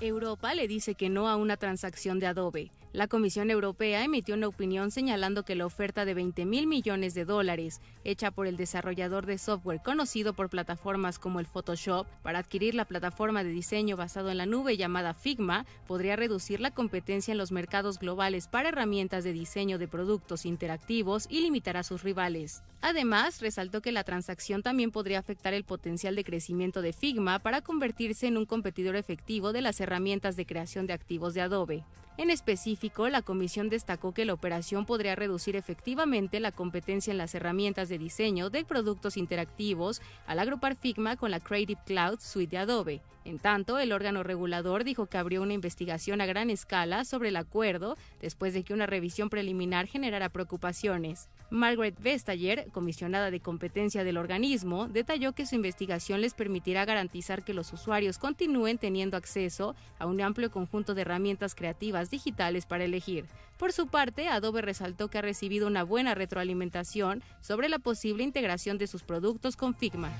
Europa 0.00 0.54
le 0.54 0.68
dice 0.68 0.94
que 0.94 1.08
no 1.08 1.28
a 1.28 1.34
una 1.34 1.56
transacción 1.56 2.20
de 2.20 2.28
Adobe. 2.28 2.70
La 2.96 3.08
Comisión 3.08 3.50
Europea 3.50 4.04
emitió 4.04 4.34
una 4.34 4.48
opinión 4.48 4.90
señalando 4.90 5.44
que 5.44 5.54
la 5.54 5.66
oferta 5.66 6.06
de 6.06 6.14
20 6.14 6.46
mil 6.46 6.66
millones 6.66 7.12
de 7.12 7.26
dólares, 7.26 7.82
hecha 8.04 8.30
por 8.30 8.46
el 8.46 8.56
desarrollador 8.56 9.26
de 9.26 9.36
software 9.36 9.82
conocido 9.82 10.32
por 10.32 10.48
plataformas 10.48 11.18
como 11.18 11.38
el 11.38 11.44
Photoshop, 11.44 12.06
para 12.22 12.38
adquirir 12.38 12.74
la 12.74 12.86
plataforma 12.86 13.44
de 13.44 13.50
diseño 13.50 13.98
basado 13.98 14.30
en 14.30 14.38
la 14.38 14.46
nube 14.46 14.78
llamada 14.78 15.12
Figma, 15.12 15.66
podría 15.86 16.16
reducir 16.16 16.58
la 16.60 16.70
competencia 16.70 17.32
en 17.32 17.36
los 17.36 17.52
mercados 17.52 17.98
globales 17.98 18.48
para 18.48 18.70
herramientas 18.70 19.24
de 19.24 19.34
diseño 19.34 19.76
de 19.76 19.88
productos 19.88 20.46
interactivos 20.46 21.26
y 21.28 21.42
limitar 21.42 21.76
a 21.76 21.82
sus 21.82 22.02
rivales. 22.02 22.62
Además, 22.88 23.40
resaltó 23.40 23.82
que 23.82 23.90
la 23.90 24.04
transacción 24.04 24.62
también 24.62 24.92
podría 24.92 25.18
afectar 25.18 25.52
el 25.54 25.64
potencial 25.64 26.14
de 26.14 26.22
crecimiento 26.22 26.82
de 26.82 26.92
Figma 26.92 27.40
para 27.40 27.60
convertirse 27.60 28.28
en 28.28 28.36
un 28.36 28.46
competidor 28.46 28.94
efectivo 28.94 29.52
de 29.52 29.60
las 29.60 29.80
herramientas 29.80 30.36
de 30.36 30.46
creación 30.46 30.86
de 30.86 30.92
activos 30.92 31.34
de 31.34 31.40
Adobe. 31.40 31.82
En 32.16 32.30
específico, 32.30 33.08
la 33.08 33.22
comisión 33.22 33.70
destacó 33.70 34.14
que 34.14 34.24
la 34.24 34.34
operación 34.34 34.86
podría 34.86 35.16
reducir 35.16 35.56
efectivamente 35.56 36.38
la 36.38 36.52
competencia 36.52 37.10
en 37.10 37.18
las 37.18 37.34
herramientas 37.34 37.88
de 37.88 37.98
diseño 37.98 38.50
de 38.50 38.64
productos 38.64 39.16
interactivos 39.16 40.00
al 40.28 40.38
agrupar 40.38 40.76
Figma 40.76 41.16
con 41.16 41.32
la 41.32 41.40
Creative 41.40 41.80
Cloud 41.84 42.20
Suite 42.20 42.52
de 42.52 42.58
Adobe. 42.58 43.02
En 43.26 43.40
tanto, 43.40 43.80
el 43.80 43.90
órgano 43.90 44.22
regulador 44.22 44.84
dijo 44.84 45.06
que 45.06 45.18
abrió 45.18 45.42
una 45.42 45.52
investigación 45.52 46.20
a 46.20 46.26
gran 46.26 46.48
escala 46.48 47.04
sobre 47.04 47.30
el 47.30 47.36
acuerdo 47.36 47.98
después 48.20 48.54
de 48.54 48.62
que 48.62 48.72
una 48.72 48.86
revisión 48.86 49.28
preliminar 49.28 49.88
generara 49.88 50.28
preocupaciones. 50.28 51.28
Margaret 51.50 52.00
Vestager, 52.00 52.68
comisionada 52.76 53.30
de 53.30 53.40
competencia 53.40 54.04
del 54.04 54.18
organismo, 54.18 54.86
detalló 54.86 55.32
que 55.32 55.46
su 55.46 55.54
investigación 55.54 56.20
les 56.20 56.34
permitirá 56.34 56.84
garantizar 56.84 57.42
que 57.42 57.54
los 57.54 57.72
usuarios 57.72 58.18
continúen 58.18 58.76
teniendo 58.76 59.16
acceso 59.16 59.74
a 59.98 60.04
un 60.04 60.20
amplio 60.20 60.50
conjunto 60.50 60.94
de 60.94 61.00
herramientas 61.00 61.54
creativas 61.54 62.10
digitales 62.10 62.66
para 62.66 62.84
elegir. 62.84 63.24
Por 63.56 63.72
su 63.72 63.86
parte, 63.86 64.28
Adobe 64.28 64.60
resaltó 64.60 65.08
que 65.08 65.16
ha 65.16 65.22
recibido 65.22 65.66
una 65.66 65.84
buena 65.84 66.14
retroalimentación 66.14 67.22
sobre 67.40 67.70
la 67.70 67.78
posible 67.78 68.24
integración 68.24 68.76
de 68.76 68.88
sus 68.88 69.04
productos 69.04 69.56
con 69.56 69.74
Figma. 69.74 70.12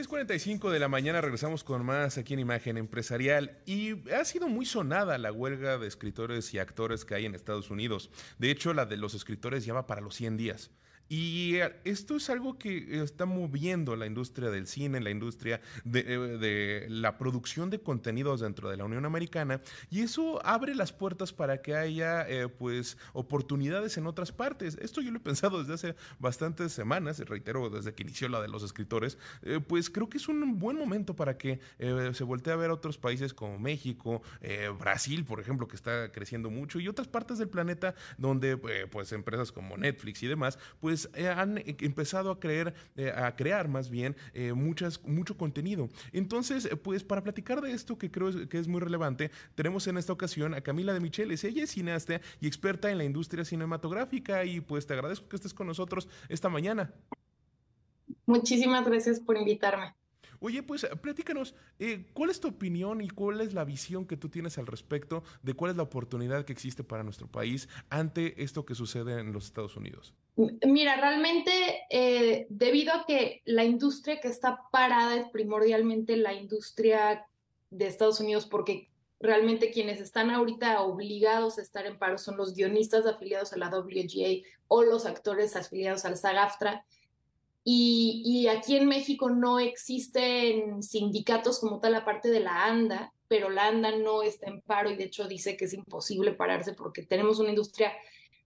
6.45 0.00 0.70
de 0.70 0.78
la 0.78 0.88
mañana 0.88 1.20
regresamos 1.20 1.62
con 1.62 1.84
más 1.84 2.16
aquí 2.16 2.32
en 2.32 2.40
Imagen 2.40 2.78
Empresarial 2.78 3.58
y 3.66 4.08
ha 4.10 4.24
sido 4.24 4.48
muy 4.48 4.64
sonada 4.64 5.18
la 5.18 5.30
huelga 5.30 5.76
de 5.76 5.86
escritores 5.86 6.54
y 6.54 6.58
actores 6.58 7.04
que 7.04 7.14
hay 7.14 7.26
en 7.26 7.34
Estados 7.34 7.70
Unidos. 7.70 8.10
De 8.38 8.50
hecho, 8.50 8.72
la 8.72 8.86
de 8.86 8.96
los 8.96 9.12
escritores 9.12 9.66
ya 9.66 9.74
va 9.74 9.86
para 9.86 10.00
los 10.00 10.14
100 10.14 10.38
días. 10.38 10.70
Y 11.12 11.56
eh, 11.56 11.74
esto 11.82 12.16
es 12.16 12.30
algo 12.30 12.56
que 12.56 13.02
está 13.02 13.26
moviendo 13.26 13.96
la 13.96 14.06
industria 14.06 14.48
del 14.48 14.68
cine, 14.68 15.00
la 15.00 15.10
industria 15.10 15.60
de, 15.82 16.04
eh, 16.06 16.86
la 16.88 17.18
producción 17.18 17.68
de 17.68 17.80
contenidos 17.80 18.40
dentro 18.40 18.70
de 18.70 18.76
la 18.76 18.84
Unión 18.84 19.04
Americana, 19.04 19.60
y 19.90 20.02
eso 20.02 20.40
abre 20.46 20.72
las 20.76 20.92
puertas 20.92 21.32
para 21.32 21.62
que 21.62 21.74
haya 21.74 22.28
eh, 22.28 22.46
pues 22.46 22.96
oportunidades 23.12 23.98
en 23.98 24.06
otras 24.06 24.30
partes. 24.30 24.78
Esto 24.80 25.00
yo 25.00 25.10
lo 25.10 25.16
he 25.16 25.20
pensado 25.20 25.58
desde 25.58 25.74
hace 25.74 25.96
bastantes 26.20 26.72
semanas, 26.72 27.18
reitero, 27.18 27.68
desde 27.70 27.92
que 27.92 28.04
inició 28.04 28.28
la 28.28 28.40
de 28.40 28.46
los 28.46 28.62
escritores, 28.62 29.18
pues 29.66 29.90
creo 29.90 30.08
que 30.08 30.18
es 30.18 30.28
un 30.28 30.60
buen 30.60 30.76
momento 30.76 31.16
para 31.16 31.36
que 31.36 31.58
se 32.12 32.22
voltee 32.22 32.52
a 32.52 32.56
ver 32.56 32.70
otros 32.70 32.98
países 32.98 33.34
como 33.34 33.58
México, 33.58 34.22
Brasil, 34.78 35.24
por 35.24 35.40
ejemplo, 35.40 35.66
que 35.66 35.74
está 35.74 36.12
creciendo 36.12 36.50
mucho, 36.50 36.78
y 36.78 36.86
otras 36.86 37.08
partes 37.08 37.38
del 37.38 37.48
planeta 37.48 37.96
donde 38.16 38.56
pues 38.56 39.10
empresas 39.10 39.50
como 39.50 39.76
Netflix 39.76 40.22
y 40.22 40.28
demás, 40.28 40.56
pues 40.78 40.99
eh, 41.14 41.28
han 41.28 41.58
eh, 41.58 41.76
empezado 41.80 42.30
a 42.30 42.40
creer, 42.40 42.74
eh, 42.96 43.12
a 43.14 43.34
crear 43.36 43.68
más 43.68 43.90
bien 43.90 44.16
muchas, 44.54 45.02
mucho 45.04 45.36
contenido. 45.36 45.88
Entonces, 46.12 46.68
pues 46.82 47.04
para 47.04 47.22
platicar 47.22 47.60
de 47.60 47.72
esto 47.72 47.98
que 47.98 48.10
creo 48.10 48.48
que 48.48 48.58
es 48.58 48.68
muy 48.68 48.80
relevante, 48.80 49.30
tenemos 49.54 49.86
en 49.86 49.96
esta 49.96 50.12
ocasión 50.12 50.54
a 50.54 50.60
Camila 50.60 50.92
de 50.92 51.00
Micheles. 51.00 51.44
Ella 51.44 51.64
es 51.64 51.70
cineasta 51.70 52.20
y 52.40 52.46
experta 52.46 52.90
en 52.90 52.98
la 52.98 53.04
industria 53.04 53.44
cinematográfica 53.44 54.44
y 54.44 54.60
pues 54.60 54.86
te 54.86 54.94
agradezco 54.94 55.28
que 55.28 55.36
estés 55.36 55.54
con 55.54 55.66
nosotros 55.66 56.08
esta 56.28 56.48
mañana. 56.48 56.92
Muchísimas 58.26 58.84
gracias 58.84 59.20
por 59.20 59.36
invitarme. 59.36 59.94
Oye, 60.40 60.62
pues 60.62 60.86
platícanos, 61.02 61.54
eh, 61.78 62.06
¿cuál 62.14 62.30
es 62.30 62.40
tu 62.40 62.48
opinión 62.48 63.02
y 63.02 63.08
cuál 63.08 63.42
es 63.42 63.52
la 63.52 63.64
visión 63.64 64.06
que 64.06 64.16
tú 64.16 64.30
tienes 64.30 64.56
al 64.58 64.66
respecto 64.66 65.22
de 65.42 65.52
cuál 65.54 65.72
es 65.72 65.76
la 65.76 65.82
oportunidad 65.82 66.44
que 66.46 66.52
existe 66.52 66.82
para 66.82 67.02
nuestro 67.02 67.28
país 67.28 67.68
ante 67.90 68.42
esto 68.42 68.64
que 68.64 68.74
sucede 68.74 69.20
en 69.20 69.32
los 69.32 69.44
Estados 69.44 69.76
Unidos? 69.76 70.14
Mira, 70.66 70.96
realmente 70.96 71.52
eh, 71.90 72.46
debido 72.48 72.94
a 72.94 73.04
que 73.06 73.42
la 73.44 73.64
industria 73.64 74.20
que 74.20 74.28
está 74.28 74.60
parada 74.72 75.16
es 75.16 75.28
primordialmente 75.28 76.16
la 76.16 76.32
industria 76.32 77.26
de 77.70 77.86
Estados 77.86 78.20
Unidos 78.20 78.46
porque 78.46 78.88
realmente 79.20 79.70
quienes 79.70 80.00
están 80.00 80.30
ahorita 80.30 80.80
obligados 80.80 81.58
a 81.58 81.62
estar 81.62 81.86
en 81.86 81.98
paro 81.98 82.16
son 82.16 82.38
los 82.38 82.54
guionistas 82.54 83.04
afiliados 83.06 83.52
a 83.52 83.58
la 83.58 83.68
WGA 83.68 84.46
o 84.68 84.82
los 84.82 85.04
actores 85.04 85.54
afiliados 85.56 86.04
al 86.06 86.16
SAG-AFTRA. 86.16 86.84
Y, 87.62 88.46
aquí 88.48 88.76
en 88.76 88.86
México 88.86 89.30
no 89.30 89.58
existen 89.58 90.82
sindicatos 90.82 91.60
como 91.60 91.78
tal 91.78 91.94
aparte 91.94 92.30
de 92.30 92.40
la 92.40 92.64
ANDA, 92.64 93.12
pero 93.28 93.50
la 93.50 93.68
ANDA 93.68 93.96
no 93.98 94.22
está 94.22 94.48
en 94.48 94.62
paro 94.62 94.90
y 94.90 94.96
de 94.96 95.04
hecho 95.04 95.28
dice 95.28 95.56
que 95.56 95.66
es 95.66 95.74
imposible 95.74 96.32
pararse 96.32 96.72
porque 96.72 97.04
tenemos 97.04 97.38
una 97.38 97.50
industria, 97.50 97.92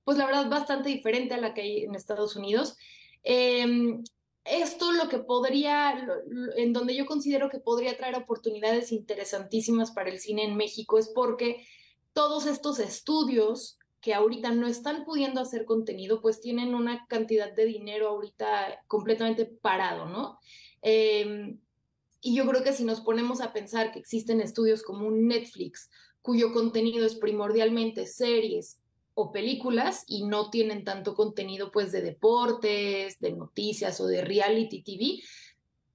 pues 0.04 0.18
la 0.18 0.26
verdad, 0.26 0.50
bastante 0.50 0.88
diferente 0.88 1.34
a 1.34 1.38
la 1.38 1.54
que 1.54 1.62
hay 1.62 1.84
en 1.84 1.94
Estados 1.94 2.36
Unidos. 2.36 2.76
Em, 3.22 4.02
esto 4.44 4.92
lo 4.92 5.08
que 5.08 5.18
podría, 5.18 6.06
en 6.56 6.72
donde 6.72 6.94
yo 6.94 7.06
considero 7.06 7.48
que 7.48 7.60
podría 7.60 7.96
traer 7.96 8.16
oportunidades 8.16 8.92
interesantísimas 8.92 9.92
para 9.92 10.10
el 10.10 10.18
cine 10.18 10.44
en 10.44 10.56
México 10.56 10.98
es 10.98 11.08
porque 11.08 11.66
todos 12.12 12.46
estos 12.46 12.78
estudios 12.78 13.78
que 14.04 14.12
ahorita 14.12 14.50
no 14.50 14.66
están 14.66 15.06
pudiendo 15.06 15.40
hacer 15.40 15.64
contenido, 15.64 16.20
pues 16.20 16.42
tienen 16.42 16.74
una 16.74 17.06
cantidad 17.06 17.50
de 17.50 17.64
dinero 17.64 18.08
ahorita 18.08 18.82
completamente 18.86 19.46
parado, 19.46 20.04
¿no? 20.04 20.38
Em, 20.82 21.58
y 22.20 22.36
yo 22.36 22.46
creo 22.46 22.62
que 22.62 22.74
si 22.74 22.84
nos 22.84 23.00
ponemos 23.00 23.40
a 23.40 23.54
pensar 23.54 23.92
que 23.92 23.98
existen 23.98 24.42
estudios 24.42 24.82
como 24.82 25.06
un 25.06 25.26
Netflix, 25.26 25.90
cuyo 26.20 26.52
contenido 26.52 27.06
es 27.06 27.14
primordialmente 27.14 28.06
series 28.06 28.78
o 29.14 29.32
películas 29.32 30.04
y 30.06 30.26
no 30.26 30.50
tienen 30.50 30.84
tanto 30.84 31.14
contenido 31.14 31.72
pues 31.72 31.90
de 31.90 32.02
deportes, 32.02 33.18
de 33.20 33.32
noticias 33.32 34.02
o 34.02 34.06
de 34.06 34.20
reality 34.20 34.82
TV, 34.82 35.22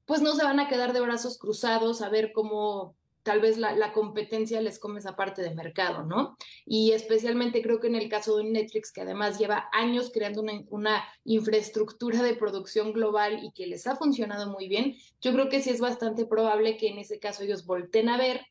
pues 0.07 0.23
no 0.23 0.35
se 0.35 0.43
van 0.43 0.59
a 0.59 0.67
quedar 0.67 0.93
de 0.93 1.01
brazos 1.01 1.37
cruzados 1.37 2.01
a 2.01 2.09
ver 2.09 2.31
cómo 2.33 2.95
tal 3.29 3.41
vez 3.41 3.59
la, 3.59 3.93
competencia 3.93 4.59
les 4.59 4.79
come 4.79 4.97
esa 4.97 5.15
parte 5.15 5.43
de 5.43 5.53
mercado, 5.53 6.03
¿no? 6.03 6.35
Y 6.65 6.93
especialmente 6.93 7.61
creo 7.61 7.79
que 7.79 7.85
en 7.85 7.93
el 7.93 8.09
caso 8.09 8.37
de 8.37 8.45
Netflix, 8.45 8.91
que 8.91 9.01
además 9.01 9.37
lleva 9.37 9.69
años 9.71 10.09
creando 10.11 10.43
una, 10.69 11.05
infraestructura 11.25 12.23
de 12.23 12.33
producción 12.33 12.91
global 12.91 13.43
y 13.43 13.51
que 13.51 13.67
les 13.67 13.85
ha 13.85 13.95
funcionado 13.95 14.49
muy 14.49 14.67
bien, 14.67 14.95
yo 15.21 15.31
creo 15.31 15.47
que 15.47 15.61
sí 15.61 15.69
es 15.69 15.79
bastante 15.79 16.25
probable 16.25 16.75
que 16.75 16.87
en 16.87 16.97
ese 16.97 17.19
caso 17.19 17.43
ellos 17.43 17.67
volten 17.67 18.09
a 18.09 18.17
ver 18.17 18.47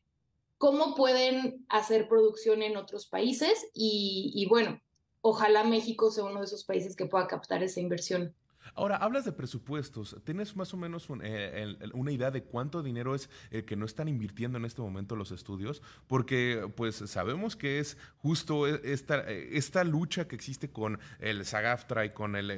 cómo 0.57 0.95
pueden 0.95 1.65
hacer 1.67 2.07
producción 2.07 2.61
en 2.61 2.77
otros 2.77 3.05
países 3.05 3.67
y 3.73 4.45
bueno, 4.49 4.79
ojalá 5.19 5.65
México 5.65 6.09
sea 6.09 6.23
uno 6.23 6.39
de 6.39 6.45
esos 6.45 6.63
países 6.63 6.95
que 6.95 7.05
pueda 7.05 7.27
captar 7.27 7.63
esa 7.63 7.81
inversión. 7.81 8.33
Ahora, 8.75 8.97
hablas 8.97 9.25
de 9.25 9.31
presupuestos. 9.31 10.15
¿Tienes 10.23 10.55
más 10.55 10.73
o 10.73 10.77
menos 10.77 11.07
eh, 11.21 11.77
una 11.93 12.11
idea 12.11 12.31
de 12.31 12.43
cuánto 12.43 12.83
dinero 12.83 13.15
es 13.15 13.29
el 13.51 13.65
que 13.65 13.75
no 13.75 13.85
están 13.85 14.07
invirtiendo 14.07 14.57
en 14.57 14.65
este 14.65 14.81
momento 14.81 15.15
los 15.15 15.31
estudios? 15.31 15.81
Porque 16.07 16.69
pues 16.75 16.95
sabemos 16.95 17.55
que 17.55 17.79
es 17.79 17.97
justo 18.17 18.67
e, 18.67 18.81
esta, 18.83 19.21
esta 19.29 19.83
lucha 19.83 20.27
que 20.27 20.35
existe 20.35 20.71
con 20.71 20.99
el 21.19 21.45
SAGAFTRA 21.45 22.05
y 22.05 22.09
con 22.11 22.35
el, 22.35 22.49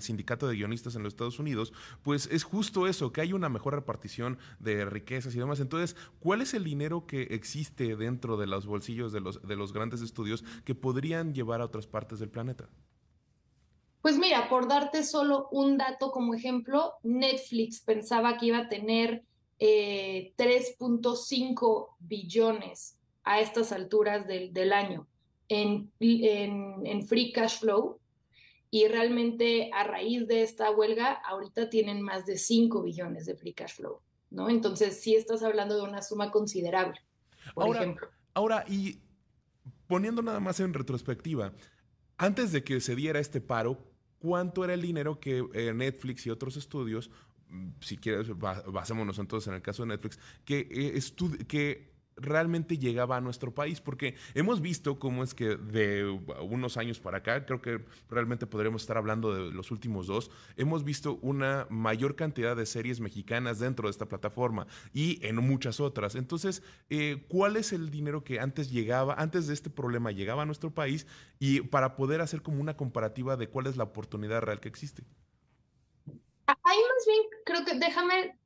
sindicato 0.00 0.48
de 0.48 0.56
guionistas 0.56 0.96
en 0.96 1.02
los 1.02 1.12
Estados 1.12 1.38
Unidos, 1.38 1.72
pues 2.02 2.28
es 2.30 2.44
justo 2.44 2.86
eso, 2.86 3.12
que 3.12 3.20
hay 3.20 3.32
una 3.32 3.48
mejor 3.48 3.74
repartición 3.74 4.38
de 4.58 4.84
riquezas 4.84 5.34
y 5.34 5.38
demás. 5.38 5.60
Entonces, 5.60 5.96
¿cuál 6.20 6.42
es 6.42 6.54
el 6.54 6.64
dinero 6.64 7.06
que 7.06 7.22
existe 7.22 7.96
dentro 7.96 8.36
de 8.36 8.46
los 8.46 8.66
bolsillos 8.66 9.12
de 9.12 9.20
los, 9.20 9.42
de 9.46 9.56
los 9.56 9.72
grandes 9.72 10.00
estudios 10.00 10.44
que 10.64 10.74
podrían 10.74 11.34
llevar 11.34 11.60
a 11.60 11.66
otras 11.66 11.86
partes 11.86 12.18
del 12.18 12.30
planeta? 12.30 12.68
Pues 14.02 14.18
mira, 14.18 14.48
por 14.48 14.68
darte 14.68 15.04
solo 15.04 15.48
un 15.52 15.78
dato 15.78 16.10
como 16.10 16.34
ejemplo, 16.34 16.94
Netflix 17.04 17.80
pensaba 17.80 18.36
que 18.36 18.46
iba 18.46 18.58
a 18.58 18.68
tener 18.68 19.22
3.5 19.60 19.60
eh, 19.60 20.34
billones 22.00 22.98
a 23.22 23.40
estas 23.40 23.70
alturas 23.70 24.26
del, 24.26 24.52
del 24.52 24.72
año 24.72 25.06
en, 25.48 25.92
en, 26.00 26.84
en, 26.84 27.06
free 27.06 27.32
cash 27.32 27.60
flow 27.60 28.00
y 28.72 28.88
realmente 28.88 29.70
a 29.72 29.84
raíz 29.84 30.26
de 30.26 30.42
esta 30.42 30.72
huelga 30.72 31.12
ahorita 31.12 31.70
tienen 31.70 32.02
más 32.02 32.26
de 32.26 32.38
5 32.38 32.82
billones 32.82 33.26
de 33.26 33.36
free 33.36 33.52
cash 33.52 33.76
flow, 33.76 34.00
¿no? 34.30 34.48
Entonces 34.48 35.00
sí 35.00 35.14
estás 35.14 35.44
hablando 35.44 35.76
de 35.76 35.82
una 35.82 36.02
suma 36.02 36.32
considerable, 36.32 36.98
por 37.54 37.76
ejemplo. 37.76 38.08
Ahora, 38.34 38.64
y 38.66 38.98
poniendo 39.86 40.22
nada 40.22 40.40
más 40.40 40.58
en 40.58 40.74
retrospectiva, 40.74 41.52
antes 42.16 42.50
de 42.50 42.64
que 42.64 42.80
se 42.80 42.96
diera 42.96 43.20
este 43.20 43.40
paro, 43.40 43.91
cuánto 44.22 44.62
era 44.64 44.72
el 44.74 44.80
dinero 44.80 45.18
que 45.18 45.44
eh, 45.52 45.74
Netflix 45.74 46.26
y 46.26 46.30
otros 46.30 46.56
estudios, 46.56 47.10
mm, 47.48 47.70
si 47.80 47.96
quieres, 47.96 48.28
basémonos 48.38 49.18
entonces 49.18 49.48
en 49.48 49.54
el 49.54 49.62
caso 49.62 49.82
de 49.82 49.88
Netflix, 49.88 50.20
que, 50.44 50.68
eh, 50.70 51.44
que 51.48 51.91
realmente 52.16 52.78
llegaba 52.78 53.16
a 53.16 53.20
nuestro 53.20 53.54
país, 53.54 53.80
porque 53.80 54.16
hemos 54.34 54.60
visto 54.60 54.98
cómo 54.98 55.22
es 55.22 55.34
que 55.34 55.56
de 55.56 56.04
unos 56.40 56.76
años 56.76 57.00
para 57.00 57.18
acá, 57.18 57.44
creo 57.46 57.60
que 57.60 57.84
realmente 58.08 58.46
podríamos 58.46 58.82
estar 58.82 58.96
hablando 58.96 59.34
de 59.34 59.52
los 59.52 59.70
últimos 59.70 60.06
dos, 60.06 60.30
hemos 60.56 60.84
visto 60.84 61.18
una 61.22 61.66
mayor 61.70 62.16
cantidad 62.16 62.56
de 62.56 62.66
series 62.66 63.00
mexicanas 63.00 63.58
dentro 63.58 63.88
de 63.88 63.90
esta 63.90 64.06
plataforma 64.06 64.66
y 64.92 65.24
en 65.26 65.36
muchas 65.36 65.80
otras. 65.80 66.14
Entonces, 66.14 66.62
eh, 66.90 67.24
¿cuál 67.28 67.56
es 67.56 67.72
el 67.72 67.90
dinero 67.90 68.24
que 68.24 68.40
antes 68.40 68.70
llegaba, 68.70 69.14
antes 69.14 69.46
de 69.46 69.54
este 69.54 69.70
problema 69.70 70.12
llegaba 70.12 70.42
a 70.42 70.46
nuestro 70.46 70.72
país 70.72 71.06
y 71.38 71.60
para 71.62 71.96
poder 71.96 72.20
hacer 72.20 72.42
como 72.42 72.60
una 72.60 72.76
comparativa 72.76 73.36
de 73.36 73.48
cuál 73.48 73.66
es 73.66 73.76
la 73.76 73.84
oportunidad 73.84 74.42
real 74.42 74.60
que 74.60 74.68
existe? 74.68 75.04
Ahí 76.46 76.78
más 76.78 77.06
bien 77.06 77.22
creo 77.44 77.64
que 77.64 77.78
déjame 77.78 78.36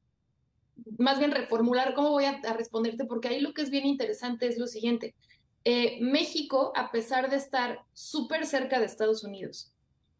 más 0.99 1.19
bien 1.19 1.31
reformular 1.31 1.95
cómo 1.95 2.11
voy 2.11 2.25
a, 2.25 2.41
responderte, 2.53 3.05
porque 3.05 3.29
ahí 3.29 3.41
lo 3.41 3.53
que 3.55 3.63
es 3.63 3.71
bien 3.71 3.87
interesante 3.87 4.47
es 4.47 4.59
lo 4.59 4.67
siguiente. 4.67 5.15
Eh, 5.65 5.99
México, 6.01 6.73
a 6.77 6.91
pesar 6.93 7.31
de 7.31 7.37
estar 7.37 7.81
súper 7.93 8.47
cerca 8.47 8.79
de 8.79 8.87
Estados 8.87 9.25
Unidos, 9.25 9.73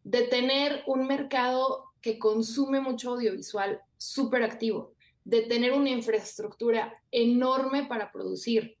de 0.03 0.23
tener 0.23 0.83
un 0.87 1.07
mercado 1.07 1.85
que 2.01 2.19
consume 2.19 2.79
mucho 2.81 3.11
audiovisual 3.11 3.81
súper 3.97 4.43
activo, 4.43 4.93
de 5.23 5.41
tener 5.41 5.73
una 5.73 5.89
infraestructura 5.89 6.93
enorme 7.11 7.85
para 7.85 8.11
producir, 8.11 8.77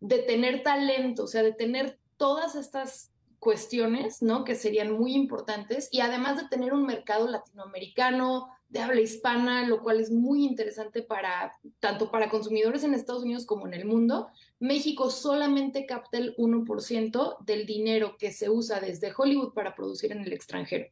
de 0.00 0.18
tener 0.18 0.62
talento, 0.62 1.24
o 1.24 1.26
sea, 1.26 1.42
de 1.42 1.52
tener 1.52 1.98
todas 2.16 2.54
estas 2.54 3.10
cuestiones, 3.38 4.22
¿no? 4.22 4.44
Que 4.44 4.54
serían 4.54 4.92
muy 4.92 5.14
importantes 5.14 5.88
y 5.92 6.00
además 6.00 6.36
de 6.36 6.48
tener 6.48 6.72
un 6.72 6.86
mercado 6.86 7.28
latinoamericano, 7.28 8.48
de 8.68 8.80
habla 8.80 9.00
hispana, 9.00 9.66
lo 9.66 9.80
cual 9.80 10.00
es 10.00 10.10
muy 10.10 10.44
interesante 10.44 11.02
para 11.02 11.52
tanto 11.78 12.10
para 12.10 12.28
consumidores 12.28 12.82
en 12.82 12.94
Estados 12.94 13.22
Unidos 13.22 13.46
como 13.46 13.66
en 13.66 13.74
el 13.74 13.84
mundo. 13.84 14.28
México 14.58 15.10
solamente 15.10 15.86
capta 15.86 16.18
el 16.18 16.36
1% 16.36 17.44
del 17.44 17.66
dinero 17.66 18.16
que 18.18 18.32
se 18.32 18.50
usa 18.50 18.80
desde 18.80 19.12
Hollywood 19.16 19.52
para 19.52 19.74
producir 19.74 20.12
en 20.12 20.22
el 20.22 20.32
extranjero. 20.32 20.86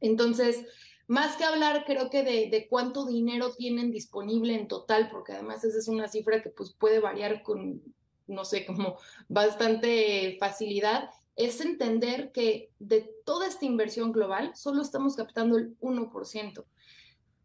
Entonces, 0.00 0.66
más 1.06 1.36
que 1.36 1.44
hablar, 1.44 1.84
creo 1.86 2.10
que 2.10 2.24
de, 2.24 2.48
de, 2.50 2.66
cuánto 2.68 3.06
dinero 3.06 3.54
tienen 3.54 3.90
disponible 3.90 4.54
en 4.54 4.68
total, 4.68 5.10
porque 5.10 5.32
además 5.32 5.62
esa 5.64 5.78
es 5.78 5.88
una 5.88 6.08
cifra 6.08 6.42
que 6.42 6.50
pues, 6.50 6.72
puede 6.72 6.98
variar 6.98 7.42
con, 7.42 7.82
no 8.26 8.44
sé, 8.44 8.66
como 8.66 8.96
bastante 9.28 10.36
facilidad, 10.40 11.10
es 11.36 11.60
entender 11.60 12.32
que 12.32 12.70
de 12.78 13.10
toda 13.24 13.46
esta 13.46 13.64
inversión 13.64 14.12
global 14.12 14.52
solo 14.54 14.82
estamos 14.82 15.16
captando 15.16 15.56
el 15.56 15.76
1%. 15.80 16.64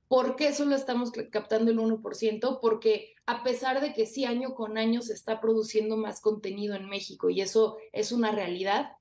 ¿Por 0.07 0.35
qué 0.35 0.53
solo 0.53 0.75
estamos 0.75 1.11
captando 1.31 1.71
el 1.71 1.79
1%? 1.79 2.59
Porque 2.61 3.13
a 3.25 3.43
pesar 3.43 3.81
de 3.81 3.93
que 3.93 4.05
sí 4.05 4.25
año 4.25 4.55
con 4.55 4.77
año 4.77 5.01
se 5.01 5.13
está 5.13 5.39
produciendo 5.39 5.97
más 5.97 6.21
contenido 6.21 6.75
en 6.75 6.89
México 6.89 7.29
y 7.29 7.41
eso 7.41 7.77
es 7.91 8.11
una 8.11 8.31
realidad, 8.31 8.93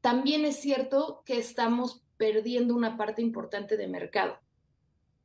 también 0.00 0.44
es 0.44 0.56
cierto 0.56 1.22
que 1.24 1.38
estamos 1.38 2.02
perdiendo 2.16 2.74
una 2.74 2.96
parte 2.96 3.22
importante 3.22 3.76
de 3.76 3.88
mercado 3.88 4.38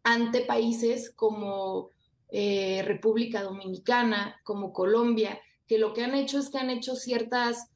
ante 0.04 0.42
países 0.42 1.10
como 1.10 1.92
eh, 2.30 2.82
República 2.86 3.44
Dominicana, 3.44 4.40
como 4.44 4.72
Colombia, 4.72 5.40
que 5.68 5.78
lo 5.78 5.94
que 5.94 6.04
han 6.04 6.16
hecho 6.16 6.40
es 6.40 6.50
que 6.50 6.58
han 6.58 6.70
hecho 6.70 6.96
ciertas 6.96 7.72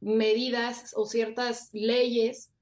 medidas 0.00 0.92
o 0.96 1.06
ciertas 1.06 1.70
leyes 1.72 2.52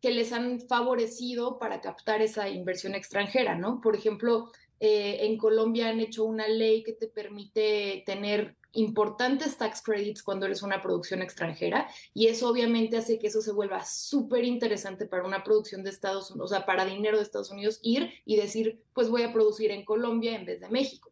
que 0.00 0.10
les 0.10 0.32
han 0.32 0.60
favorecido 0.60 1.58
para 1.58 1.80
captar 1.80 2.22
esa 2.22 2.48
inversión 2.48 2.94
extranjera, 2.94 3.54
¿no? 3.54 3.80
Por 3.80 3.94
ejemplo, 3.94 4.50
eh, 4.80 5.26
en 5.26 5.36
Colombia 5.36 5.88
han 5.88 6.00
hecho 6.00 6.24
una 6.24 6.48
ley 6.48 6.82
que 6.82 6.94
te 6.94 7.06
permite 7.06 8.02
tener 8.06 8.56
importantes 8.72 9.58
tax 9.58 9.82
credits 9.82 10.22
cuando 10.22 10.46
eres 10.46 10.62
una 10.62 10.80
producción 10.80 11.22
extranjera 11.22 11.88
y 12.14 12.28
eso 12.28 12.48
obviamente 12.48 12.96
hace 12.96 13.18
que 13.18 13.26
eso 13.26 13.42
se 13.42 13.52
vuelva 13.52 13.84
súper 13.84 14.44
interesante 14.44 15.06
para 15.06 15.26
una 15.26 15.42
producción 15.42 15.82
de 15.82 15.90
Estados 15.90 16.30
Unidos, 16.30 16.50
o 16.50 16.54
sea, 16.54 16.66
para 16.66 16.84
dinero 16.84 17.16
de 17.16 17.24
Estados 17.24 17.50
Unidos 17.50 17.80
ir 17.82 18.10
y 18.24 18.36
decir, 18.36 18.80
pues 18.94 19.10
voy 19.10 19.22
a 19.22 19.32
producir 19.32 19.70
en 19.70 19.84
Colombia 19.84 20.34
en 20.36 20.46
vez 20.46 20.60
de 20.60 20.68
México. 20.68 21.10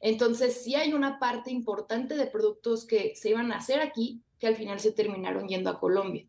Entonces, 0.00 0.62
sí 0.62 0.76
hay 0.76 0.94
una 0.94 1.18
parte 1.18 1.50
importante 1.50 2.16
de 2.16 2.26
productos 2.26 2.86
que 2.86 3.14
se 3.16 3.30
iban 3.30 3.52
a 3.52 3.58
hacer 3.58 3.80
aquí 3.80 4.22
que 4.40 4.48
al 4.48 4.56
final 4.56 4.80
se 4.80 4.90
terminaron 4.90 5.46
yendo 5.46 5.70
a 5.70 5.78
Colombia. 5.78 6.26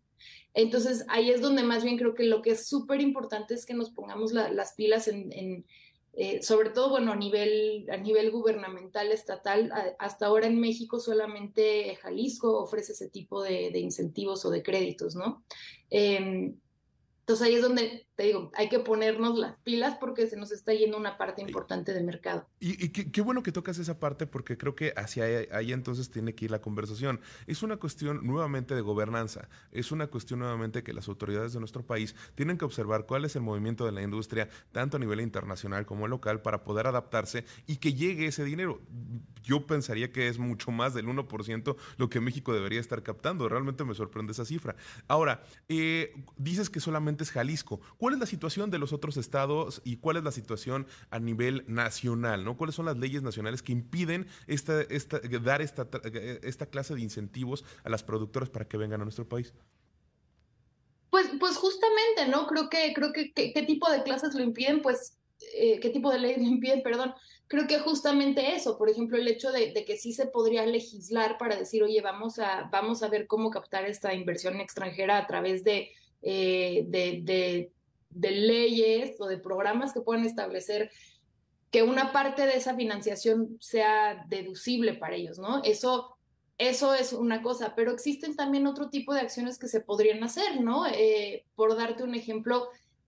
Entonces, 0.54 1.06
ahí 1.08 1.32
es 1.32 1.42
donde 1.42 1.64
más 1.64 1.84
bien 1.84 1.98
creo 1.98 2.14
que 2.14 2.26
lo 2.26 2.42
que 2.42 2.52
es 2.52 2.68
súper 2.68 3.02
importante 3.02 3.54
es 3.54 3.66
que 3.66 3.74
nos 3.74 3.90
pongamos 3.92 4.34
las 4.34 4.74
pilas 4.74 5.08
en, 5.08 5.66
eh, 6.14 6.44
sobre 6.44 6.72
todo, 6.72 6.90
bueno, 6.90 7.14
a 7.14 7.16
nivel, 7.16 7.88
a 7.90 7.98
nivel 7.98 8.32
gubernamental, 8.32 9.12
estatal. 9.12 9.72
hasta 9.98 10.26
ahora 10.26 10.48
en 10.48 10.60
México 10.60 11.00
solamente 11.00 11.96
Jalisco 12.02 12.60
ofrece 12.60 12.92
ese 12.92 13.10
tipo 13.10 13.42
de, 13.42 13.72
incentivos 13.80 14.44
o 14.46 14.50
de 14.50 14.62
créditos, 14.62 15.16
¿no? 15.16 15.44
Em, 15.90 16.58
entonces 17.22 17.48
ahí 17.48 17.56
es 17.56 17.62
donde 17.62 18.08
te 18.22 18.28
digo, 18.28 18.52
hay 18.54 18.70
que 18.70 18.78
ponernos 18.78 19.36
las 19.36 19.56
pilas 19.64 19.98
porque 20.00 20.28
se 20.28 20.38
nos 20.38 20.52
está 20.52 20.76
yendo 20.76 20.96
una 20.96 21.18
parte 21.18 21.42
importante 21.42 21.92
del 21.92 22.04
mercado. 22.04 22.48
Y, 22.60 22.90
qué, 22.90 23.22
bueno 23.22 23.42
que 23.42 23.52
tocas 23.52 23.80
esa 23.80 24.00
parte 24.00 24.28
porque 24.28 24.60
creo 24.60 24.76
que 24.76 24.94
hacia 24.96 25.24
ahí, 25.52 25.74
entonces 25.74 26.12
tiene 26.12 26.36
que 26.36 26.46
ir 26.46 26.52
la 26.52 26.62
conversación. 26.62 27.20
Es 27.48 27.64
una 27.64 27.78
cuestión 27.78 28.24
nuevamente 28.24 28.76
de 28.76 28.82
gobernanza, 28.82 29.50
es 29.72 29.92
una 29.92 30.06
cuestión 30.06 30.38
nuevamente 30.38 30.84
que 30.84 30.94
las 30.94 31.08
autoridades 31.08 31.54
de 31.54 31.60
nuestro 31.60 31.84
país 31.84 32.16
tienen 32.36 32.60
que 32.60 32.66
observar 32.66 33.08
cuál 33.08 33.26
es 33.26 33.36
el 33.36 33.42
movimiento 33.42 33.88
de 33.88 33.92
la 33.92 34.04
industria, 34.04 34.50
tanto 34.72 34.98
a 34.98 35.00
nivel 35.00 35.20
internacional 35.20 35.88
como 35.88 36.08
local, 36.08 36.44
para 36.44 36.64
poder 36.64 36.86
adaptarse 36.86 37.44
y 37.66 37.78
que 37.78 37.96
llegue 37.96 38.28
ese 38.28 38.44
dinero. 38.44 38.82
Yo 39.42 39.66
pensaría 39.66 40.12
que 40.12 40.28
es 40.28 40.38
mucho 40.38 40.70
más 40.70 40.94
del 40.94 41.08
1% 41.08 41.76
lo 41.98 42.10
que 42.12 42.20
México 42.20 42.54
debería 42.54 42.80
estar 42.80 43.02
captando. 43.02 43.50
Realmente 43.50 43.84
me 43.84 43.96
sorprende 43.96 44.34
esa 44.34 44.46
cifra. 44.46 44.76
Ahora, 45.08 45.44
eh, 45.70 46.14
dices 46.38 46.70
que 46.70 46.80
solamente 46.80 47.24
es 47.24 47.32
Jalisco. 47.32 47.82
¿Cuál 47.98 48.11
es 48.14 48.20
la 48.20 48.26
situación 48.26 48.72
de 48.72 48.80
los 48.80 48.94
otros 48.94 49.18
estados 49.18 49.82
y 49.84 49.98
cuál 49.98 50.18
es 50.18 50.24
la 50.24 50.32
situación 50.32 50.88
a 51.10 51.20
nivel 51.20 51.64
nacional? 51.68 52.44
¿no? 52.44 52.58
¿Cuáles 52.58 52.76
son 52.76 52.86
las 52.86 52.98
leyes 52.98 53.24
nacionales 53.24 53.62
que 53.62 53.72
impiden 53.72 54.28
esta, 54.48 54.82
esta, 54.82 55.20
dar 55.42 55.62
esta, 55.62 55.88
esta 56.44 56.66
clase 56.66 56.96
de 56.96 57.02
incentivos 57.02 57.64
a 57.84 57.90
las 57.90 58.04
productoras 58.04 58.50
para 58.50 58.68
que 58.68 58.78
vengan 58.78 59.02
a 59.02 59.06
nuestro 59.06 59.28
país? 59.28 59.54
Pues, 61.10 61.30
pues 61.40 61.58
justamente, 61.58 62.28
¿no? 62.30 62.48
Creo 62.48 62.70
que, 62.70 62.94
creo 62.94 63.12
que, 63.12 63.34
¿qué 63.34 63.64
tipo 63.68 63.92
de 63.92 64.02
clases 64.04 64.34
lo 64.34 64.44
impiden? 64.44 64.82
Pues, 64.82 65.18
eh, 65.54 65.80
¿qué 65.82 65.90
tipo 65.90 66.10
de 66.10 66.20
leyes 66.20 66.38
lo 66.40 66.48
impiden? 66.48 66.82
Perdón. 66.82 67.14
Creo 67.48 67.68
que 67.68 67.80
justamente 67.80 68.56
eso, 68.56 68.78
por 68.78 68.90
ejemplo, 68.90 69.18
el 69.18 69.28
hecho 69.28 69.52
de, 69.52 69.74
que 69.74 69.98
sí 69.98 70.14
se 70.14 70.26
podría 70.26 70.66
legislar 70.66 71.38
para 71.38 71.58
decir, 71.58 71.84
oye, 71.84 72.00
vamos 72.02 72.40
a, 72.40 72.70
vamos 72.72 73.04
a 73.04 73.10
ver 73.10 73.28
cómo 73.28 73.50
captar 73.50 73.86
esta 73.86 74.14
inversión 74.14 74.62
extranjera 74.62 75.18
a 75.18 75.28
través 75.28 75.62
eh, 76.22 76.86
de, 76.88 77.72
leyes 78.14 79.20
o 79.20 79.28
de 79.28 79.38
programas 79.38 79.94
que 79.94 80.02
puedan 80.02 80.26
establecer 80.26 80.92
que 81.72 81.84
una 81.84 82.12
parte 82.12 82.46
de 82.46 82.58
esa 82.58 82.76
financiación 82.76 83.58
sea 83.60 84.26
deducible 84.30 84.94
para 84.94 85.16
ellos, 85.16 85.40
¿no? 85.40 85.64
Eso 85.64 86.18
eso 86.62 86.94
es 86.94 87.12
una 87.12 87.42
cosa, 87.42 87.74
pero 87.76 87.92
existen 87.92 88.36
también 88.36 88.68
otro 88.68 88.92
tipo 88.92 89.16
de 89.16 89.22
acciones 89.22 89.58
que 89.58 89.68
se 89.68 89.82
podrían 89.82 90.24
hacer, 90.24 90.62
¿no? 90.62 90.86
Eh, 90.86 91.44
por 91.56 91.76
darte 91.76 92.04
un 92.04 92.14
ejemplo, 92.14 92.68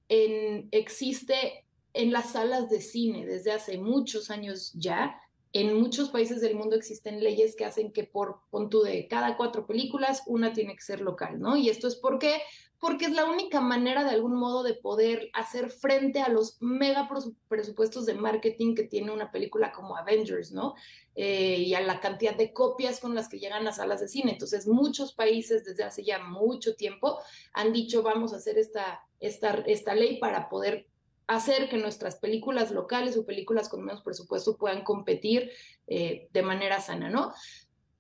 en, 0.10 0.70
existe 0.72 1.64
en 1.94 2.12
las 2.12 2.32
salas 2.32 2.72
de 2.72 2.82
cine 2.82 3.28
desde 3.28 3.52
hace 3.52 3.78
muchos 3.78 4.32
años 4.32 4.74
ya, 4.74 5.22
en 5.52 5.80
muchos 5.80 6.10
países 6.10 6.42
del 6.42 6.56
mundo 6.56 6.76
existen 6.76 7.24
leyes 7.24 7.56
que 7.56 7.66
hacen 7.66 7.92
que 7.92 8.06
por 8.06 8.40
punto 8.50 8.82
de 8.82 9.08
cada 9.08 9.38
cuatro 9.38 9.68
películas, 9.68 10.24
una 10.26 10.52
tiene 10.52 10.76
que 10.76 10.82
ser 10.82 11.02
local, 11.02 11.40
¿no? 11.40 11.56
Y 11.56 11.70
esto 11.70 11.88
es 11.88 11.96
porque 11.96 12.42
porque 12.84 13.06
es 13.06 13.14
la 13.14 13.24
única 13.24 13.62
manera 13.62 14.04
de 14.04 14.10
algún 14.10 14.36
modo 14.36 14.62
de 14.62 14.74
poder 14.74 15.30
hacer 15.32 15.70
frente 15.70 16.20
a 16.20 16.28
los 16.28 16.62
mega 16.62 17.08
presupuestos 17.48 18.06
de 18.06 18.14
marketing 18.14 18.76
que 18.76 18.84
tiene 18.84 19.12
una 19.12 19.32
película 19.32 19.72
como 19.72 19.96
Avengers, 19.96 20.52
¿no? 20.52 20.76
Eh, 21.16 21.60
y 21.60 21.76
a 21.76 21.80
la 21.80 22.02
cantidad 22.02 22.36
de 22.36 22.52
copias 22.52 23.00
con 23.00 23.16
las 23.16 23.30
que 23.30 23.40
llegan 23.40 23.66
a 23.68 23.72
salas 23.72 24.02
de 24.02 24.10
cine. 24.10 24.34
Entonces, 24.34 24.68
muchos 24.68 25.14
países 25.14 25.64
desde 25.64 25.86
hace 25.86 26.04
ya 26.04 26.20
mucho 26.20 26.76
tiempo 26.76 27.20
han 27.54 27.72
dicho, 27.72 28.04
vamos 28.04 28.34
a 28.34 28.36
hacer 28.36 28.58
esta, 28.58 29.00
esta, 29.22 29.64
esta 29.66 29.96
ley 29.96 30.20
para 30.20 30.50
poder 30.50 30.86
hacer 31.28 31.70
que 31.70 31.78
nuestras 31.78 32.18
películas 32.18 32.72
locales 32.72 33.16
o 33.16 33.26
películas 33.26 33.70
con 33.70 33.86
menos 33.86 34.02
presupuesto 34.02 34.58
puedan 34.58 34.84
competir 34.84 35.52
eh, 35.88 36.28
de 36.34 36.42
manera 36.42 36.82
sana, 36.82 37.10
¿no? 37.10 37.32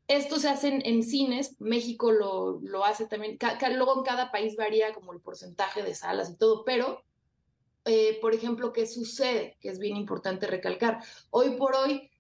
Esto 0.08 0.38
se 0.38 0.50
hace 0.50 0.82
en, 0.84 1.04
cines, 1.04 1.56
México 1.62 2.12
lo, 2.12 2.60
lo 2.62 2.84
hace 2.84 3.08
también, 3.08 3.38
luego 3.76 3.98
en 3.98 4.04
cada 4.04 4.32
país 4.32 4.56
varía 4.58 4.94
como 4.94 5.14
el 5.14 5.22
porcentaje 5.22 5.82
de 5.82 5.96
salas 5.96 6.30
y 6.30 6.36
todo, 6.36 6.66
pero, 6.66 7.04
eh, 7.86 8.20
por 8.22 8.34
ejemplo, 8.36 8.74
¿qué 8.74 8.86
sucede? 8.86 9.58
Que 9.62 9.70
es 9.70 9.80
bien 9.80 9.96
importante 9.96 10.46
recalcar. 10.46 11.00
Hoy 11.30 11.52
por 11.52 11.76
hoy, 11.76 12.12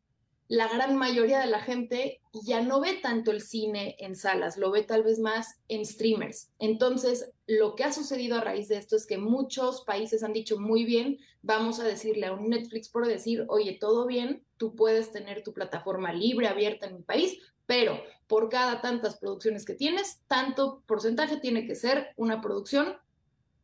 la 0.47 0.67
gran 0.67 0.95
mayoría 0.95 1.39
de 1.39 1.47
la 1.47 1.61
gente 1.61 2.21
ya 2.45 2.61
no 2.61 2.79
ve 2.79 2.99
tanto 3.01 3.31
el 3.31 3.41
cine 3.41 3.95
en 3.99 4.15
salas, 4.15 4.57
lo 4.57 4.71
ve 4.71 4.83
tal 4.83 5.03
vez 5.03 5.19
más 5.19 5.59
en 5.67 5.85
streamers. 5.85 6.51
Entonces, 6.59 7.31
lo 7.47 7.75
que 7.75 7.83
ha 7.83 7.91
sucedido 7.91 8.37
a 8.37 8.41
raíz 8.41 8.67
de 8.67 8.77
esto 8.77 8.95
es 8.95 9.05
que 9.05 9.17
muchos 9.17 9.83
países 9.83 10.23
han 10.23 10.33
dicho 10.33 10.59
muy 10.59 10.83
bien, 10.83 11.17
vamos 11.41 11.79
a 11.79 11.85
decirle 11.85 12.27
a 12.27 12.33
un 12.33 12.49
Netflix 12.49 12.89
por 12.89 13.07
decir, 13.07 13.45
oye, 13.49 13.77
todo 13.79 14.05
bien, 14.05 14.43
tú 14.57 14.75
puedes 14.75 15.11
tener 15.11 15.43
tu 15.43 15.53
plataforma 15.53 16.13
libre, 16.13 16.47
abierta 16.47 16.87
en 16.87 16.97
mi 16.97 17.01
país, 17.01 17.39
pero 17.65 18.01
por 18.27 18.49
cada 18.49 18.81
tantas 18.81 19.17
producciones 19.17 19.65
que 19.65 19.73
tienes, 19.73 20.21
tanto 20.27 20.81
porcentaje 20.87 21.37
tiene 21.37 21.65
que 21.65 21.75
ser 21.75 22.13
una 22.15 22.41
producción, 22.41 22.97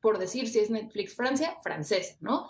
por 0.02 0.18
decir 0.18 0.48
si 0.48 0.60
es 0.60 0.70
Netflix 0.70 1.16
Francia, 1.16 1.58
francesa, 1.64 2.16
¿no? 2.20 2.50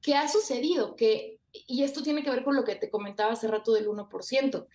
¿Qué 0.00 0.14
ha 0.14 0.28
sucedido? 0.28 0.96
Que, 0.96 1.38
y 1.52 1.82
esto 1.82 2.02
tiene 2.02 2.22
que 2.22 2.30
ver 2.30 2.44
con 2.44 2.56
lo 2.56 2.64
que 2.64 2.76
te 2.76 2.90
comentaba 2.90 3.32
hace 3.32 3.48
rato 3.48 3.72
del 3.72 3.88
1%, 3.88 4.66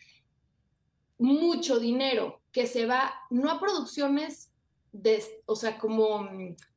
mucho 1.18 1.80
dinero 1.80 2.41
que 2.51 2.68
se 2.68 2.86
va, 2.86 3.14
no 3.30 3.49
a 3.49 3.60
producciones 3.60 4.51
de, 4.91 5.24
o 5.45 5.56
sea, 5.56 5.78
como 5.78 6.28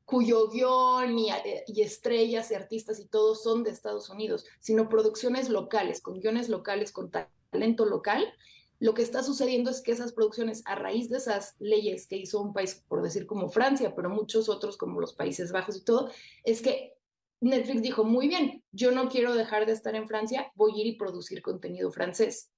cuyo 0.04 0.48
guion 0.48 1.18
y, 1.18 1.28
y, 1.66 1.82
estrellas 1.82 2.50
y 2.50 2.54
artistas 2.54 2.98
y 2.98 3.06
todo 3.06 3.34
son 3.34 3.62
de 3.62 3.70
Estados 3.70 4.08
Unidos, 4.08 4.46
sino 4.58 4.88
producciones 4.88 5.50
locales, 5.50 6.00
con 6.00 6.18
guiones 6.18 6.48
locales, 6.48 6.92
con 6.92 7.10
talento 7.10 7.84
local, 7.84 8.32
lo 8.80 8.94
que 8.94 9.02
está 9.02 9.22
sucediendo 9.22 9.70
es 9.70 9.82
que 9.82 9.92
esas 9.92 10.12
producciones, 10.12 10.62
a 10.64 10.76
raíz 10.76 11.10
de 11.10 11.18
esas 11.18 11.56
leyes 11.58 12.06
que 12.06 12.16
hizo 12.16 12.40
un 12.40 12.52
país, 12.52 12.84
por 12.88 13.02
decir 13.02 13.26
como 13.26 13.48
Francia, 13.48 13.94
pero 13.94 14.08
muchos 14.08 14.48
otros 14.48 14.76
como 14.76 15.00
los 15.00 15.14
Países 15.14 15.50
Bajos 15.50 15.76
y 15.76 15.84
todo, 15.84 16.10
es 16.44 16.62
que 16.62 16.94
Netflix 17.40 17.82
dijo, 17.82 18.04
muy 18.04 18.28
bien, 18.28 18.62
yo 18.72 18.92
no 18.92 19.08
quiero 19.08 19.34
dejar 19.34 19.66
de 19.66 19.72
estar 19.72 19.94
en 19.94 20.06
Francia, 20.06 20.52
voy 20.54 20.72
a 20.72 20.80
ir 20.82 20.86
y 20.86 20.96
producir 20.96 21.42
contenido 21.42 21.90
francés. 21.90 22.50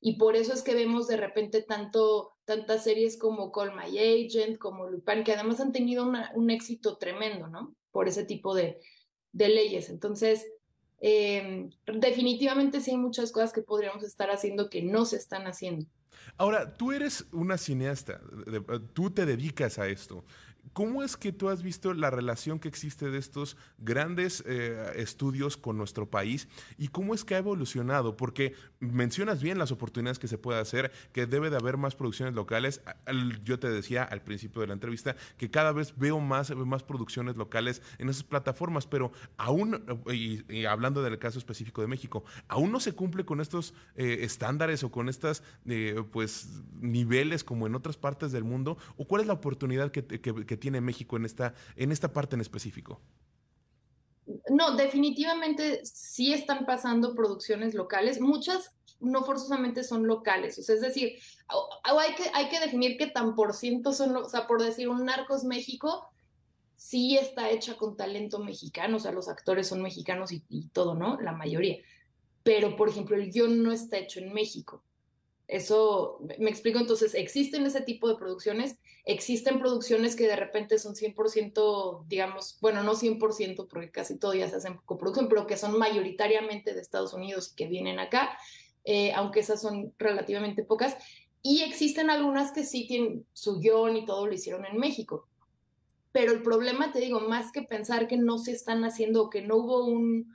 Y 0.00 0.16
por 0.18 0.36
eso 0.36 0.52
es 0.52 0.62
que 0.62 0.74
vemos 0.74 1.08
de 1.08 1.16
repente 1.16 1.62
tanto, 1.62 2.34
tantas 2.44 2.84
series 2.84 3.16
como 3.16 3.50
Call 3.50 3.74
My 3.74 3.98
Agent, 3.98 4.58
como 4.58 4.86
Lupin, 4.88 5.24
que 5.24 5.32
además 5.32 5.60
han 5.60 5.72
tenido 5.72 6.10
un 6.34 6.50
éxito 6.50 6.98
tremendo, 6.98 7.46
¿no? 7.48 7.74
Por 7.90 8.06
ese 8.06 8.24
tipo 8.24 8.54
de, 8.54 8.80
de 9.32 9.48
leyes. 9.48 9.88
Entonces, 9.88 10.46
eh, 11.06 11.68
definitivamente 11.86 12.80
sí 12.80 12.92
hay 12.92 12.96
muchas 12.96 13.30
cosas 13.30 13.52
que 13.52 13.60
podríamos 13.60 14.02
estar 14.04 14.30
haciendo 14.30 14.70
que 14.70 14.80
no 14.80 15.04
se 15.04 15.16
están 15.16 15.46
haciendo. 15.46 15.84
Ahora, 16.38 16.72
tú 16.72 16.92
eres 16.92 17.26
una 17.30 17.58
cineasta, 17.58 18.22
tú 18.94 19.10
te 19.10 19.26
dedicas 19.26 19.78
a 19.78 19.86
esto. 19.86 20.24
¿Cómo 20.72 21.02
es 21.02 21.16
que 21.16 21.32
tú 21.32 21.48
has 21.48 21.62
visto 21.62 21.92
la 21.94 22.10
relación 22.10 22.58
que 22.58 22.68
existe 22.68 23.10
de 23.10 23.18
estos 23.18 23.56
grandes 23.78 24.42
eh, 24.46 24.92
estudios 24.96 25.56
con 25.56 25.76
nuestro 25.76 26.08
país 26.08 26.48
y 26.78 26.88
cómo 26.88 27.14
es 27.14 27.24
que 27.24 27.34
ha 27.34 27.38
evolucionado? 27.38 28.16
Porque 28.16 28.54
mencionas 28.80 29.42
bien 29.42 29.58
las 29.58 29.72
oportunidades 29.72 30.18
que 30.18 30.28
se 30.28 30.38
puede 30.38 30.60
hacer, 30.60 30.90
que 31.12 31.26
debe 31.26 31.50
de 31.50 31.56
haber 31.56 31.76
más 31.76 31.94
producciones 31.94 32.34
locales. 32.34 32.80
Yo 33.44 33.58
te 33.58 33.68
decía 33.68 34.04
al 34.04 34.22
principio 34.22 34.62
de 34.62 34.68
la 34.68 34.74
entrevista 34.74 35.16
que 35.36 35.50
cada 35.50 35.72
vez 35.72 35.96
veo 35.96 36.18
más, 36.20 36.54
más 36.54 36.82
producciones 36.82 37.36
locales 37.36 37.82
en 37.98 38.08
esas 38.08 38.24
plataformas, 38.24 38.86
pero 38.86 39.12
aún, 39.36 39.84
y, 40.12 40.64
hablando 40.64 41.02
del 41.02 41.18
caso 41.18 41.38
específico 41.38 41.82
de 41.82 41.88
México, 41.88 42.24
aún 42.48 42.72
no 42.72 42.80
se 42.80 42.92
cumple 42.92 43.24
con 43.24 43.40
estos 43.40 43.74
eh, 43.96 44.18
estándares 44.22 44.82
o 44.82 44.90
con 44.90 45.08
estos 45.08 45.42
eh, 45.66 46.02
pues, 46.10 46.62
niveles 46.80 47.44
como 47.44 47.66
en 47.66 47.74
otras 47.74 47.96
partes 47.96 48.32
del 48.32 48.44
mundo. 48.44 48.78
¿O 48.96 49.06
cuál 49.06 49.20
es 49.20 49.26
la 49.26 49.34
oportunidad 49.34 49.90
que, 49.90 50.04
que 50.04 50.44
que 50.46 50.53
tiene 50.56 50.80
México 50.80 51.16
en 51.16 51.24
esta, 51.24 51.54
en 51.76 51.92
esta 51.92 52.12
parte 52.12 52.36
en 52.36 52.40
específico? 52.40 53.00
No, 54.50 54.76
definitivamente 54.76 55.84
sí 55.84 56.32
están 56.32 56.64
pasando 56.64 57.14
producciones 57.14 57.74
locales. 57.74 58.20
Muchas 58.20 58.72
no 59.00 59.24
forzosamente 59.24 59.84
son 59.84 60.06
locales. 60.06 60.58
O 60.58 60.62
sea, 60.62 60.74
es 60.74 60.80
decir, 60.80 61.18
hay 61.82 62.14
que, 62.14 62.24
hay 62.32 62.48
que 62.48 62.60
definir 62.60 62.96
qué 62.96 63.06
tan 63.06 63.34
por 63.34 63.52
ciento 63.54 63.92
son, 63.92 64.16
o 64.16 64.28
sea, 64.28 64.46
por 64.46 64.62
decir, 64.62 64.88
un 64.88 65.04
Narcos 65.04 65.44
México 65.44 66.08
sí 66.74 67.16
está 67.16 67.50
hecha 67.50 67.76
con 67.76 67.96
talento 67.96 68.38
mexicano, 68.38 68.96
o 68.96 69.00
sea, 69.00 69.12
los 69.12 69.28
actores 69.28 69.68
son 69.68 69.82
mexicanos 69.82 70.32
y, 70.32 70.42
y 70.48 70.68
todo, 70.68 70.94
¿no? 70.94 71.20
La 71.20 71.32
mayoría. 71.32 71.78
Pero, 72.42 72.76
por 72.76 72.88
ejemplo, 72.88 73.16
el 73.16 73.30
guion 73.30 73.62
no 73.62 73.72
está 73.72 73.98
hecho 73.98 74.20
en 74.20 74.32
México. 74.32 74.82
Eso, 75.46 76.20
me 76.38 76.48
explico, 76.48 76.78
entonces, 76.78 77.14
existen 77.14 77.66
ese 77.66 77.82
tipo 77.82 78.08
de 78.08 78.16
producciones, 78.16 78.76
existen 79.04 79.58
producciones 79.58 80.16
que 80.16 80.26
de 80.26 80.36
repente 80.36 80.78
son 80.78 80.94
100%, 80.94 82.06
digamos, 82.08 82.56
bueno, 82.62 82.82
no 82.82 82.94
100%, 82.94 83.68
porque 83.68 83.90
casi 83.90 84.18
todo 84.18 84.32
ya 84.32 84.48
se 84.48 84.56
hace 84.56 84.68
en 84.68 84.78
coproducción, 84.86 85.28
pero 85.28 85.46
que 85.46 85.58
son 85.58 85.78
mayoritariamente 85.78 86.72
de 86.72 86.80
Estados 86.80 87.12
Unidos 87.12 87.52
que 87.54 87.66
vienen 87.66 87.98
acá, 87.98 88.38
eh, 88.84 89.12
aunque 89.12 89.40
esas 89.40 89.60
son 89.60 89.92
relativamente 89.98 90.64
pocas, 90.64 90.96
y 91.42 91.60
existen 91.60 92.08
algunas 92.08 92.50
que 92.52 92.64
sí 92.64 92.86
tienen 92.86 93.26
su 93.34 93.60
guion 93.60 93.98
y 93.98 94.06
todo 94.06 94.26
lo 94.26 94.32
hicieron 94.32 94.64
en 94.64 94.78
México. 94.78 95.28
Pero 96.10 96.32
el 96.32 96.42
problema, 96.42 96.90
te 96.90 97.00
digo, 97.00 97.20
más 97.20 97.52
que 97.52 97.62
pensar 97.62 98.08
que 98.08 98.16
no 98.16 98.38
se 98.38 98.52
están 98.52 98.82
haciendo 98.84 99.24
o 99.24 99.30
que 99.30 99.42
no 99.42 99.56
hubo 99.56 99.84
un, 99.84 100.34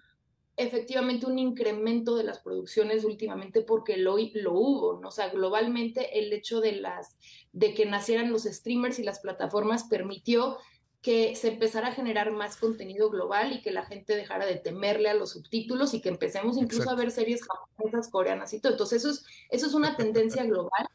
efectivamente 0.60 1.26
un 1.26 1.39
incremento 1.39 2.18
de 2.18 2.26
las 2.26 2.39
producciones 2.39 3.05
últimamente 3.05 3.62
porque 3.62 3.95
lo, 3.95 4.18
lo 4.34 4.53
hubo, 4.53 4.99
¿no? 4.99 5.07
O 5.07 5.12
sea, 5.12 5.30
globalmente 5.30 6.20
el 6.20 6.34
hecho 6.34 6.60
de, 6.60 6.74
las, 6.74 7.18
de 7.53 7.74
que 7.74 7.86
nacieran 7.86 8.32
los 8.32 8.43
streamers 8.43 8.99
y 8.99 9.03
las 9.03 9.22
plataformas 9.22 9.86
permitió 9.86 10.57
que 11.01 11.38
se 11.38 11.47
empezara 11.47 11.88
a 11.88 11.93
generar 11.93 12.32
más 12.34 12.57
contenido 12.57 13.10
global 13.10 13.53
y 13.53 13.62
que 13.62 13.72
la 13.72 13.86
gente 13.86 14.18
dejara 14.18 14.45
de 14.45 14.57
temerle 14.57 15.10
a 15.10 15.14
los 15.14 15.32
subtítulos 15.32 15.93
y 15.93 16.01
que 16.01 16.10
empecemos 16.10 16.57
incluso 16.57 16.89
a 16.89 16.95
ver 16.95 17.12
series 17.12 17.41
japonesas, 17.47 18.12
coreanas 18.12 18.53
y 18.53 18.60
todo. 18.60 18.74
Entonces 18.74 19.05
eso 19.05 19.12
es, 19.12 19.26
eso 19.49 19.68
es 19.68 19.74
una 19.74 19.95
tendencia 19.95 20.43
global 20.43 20.89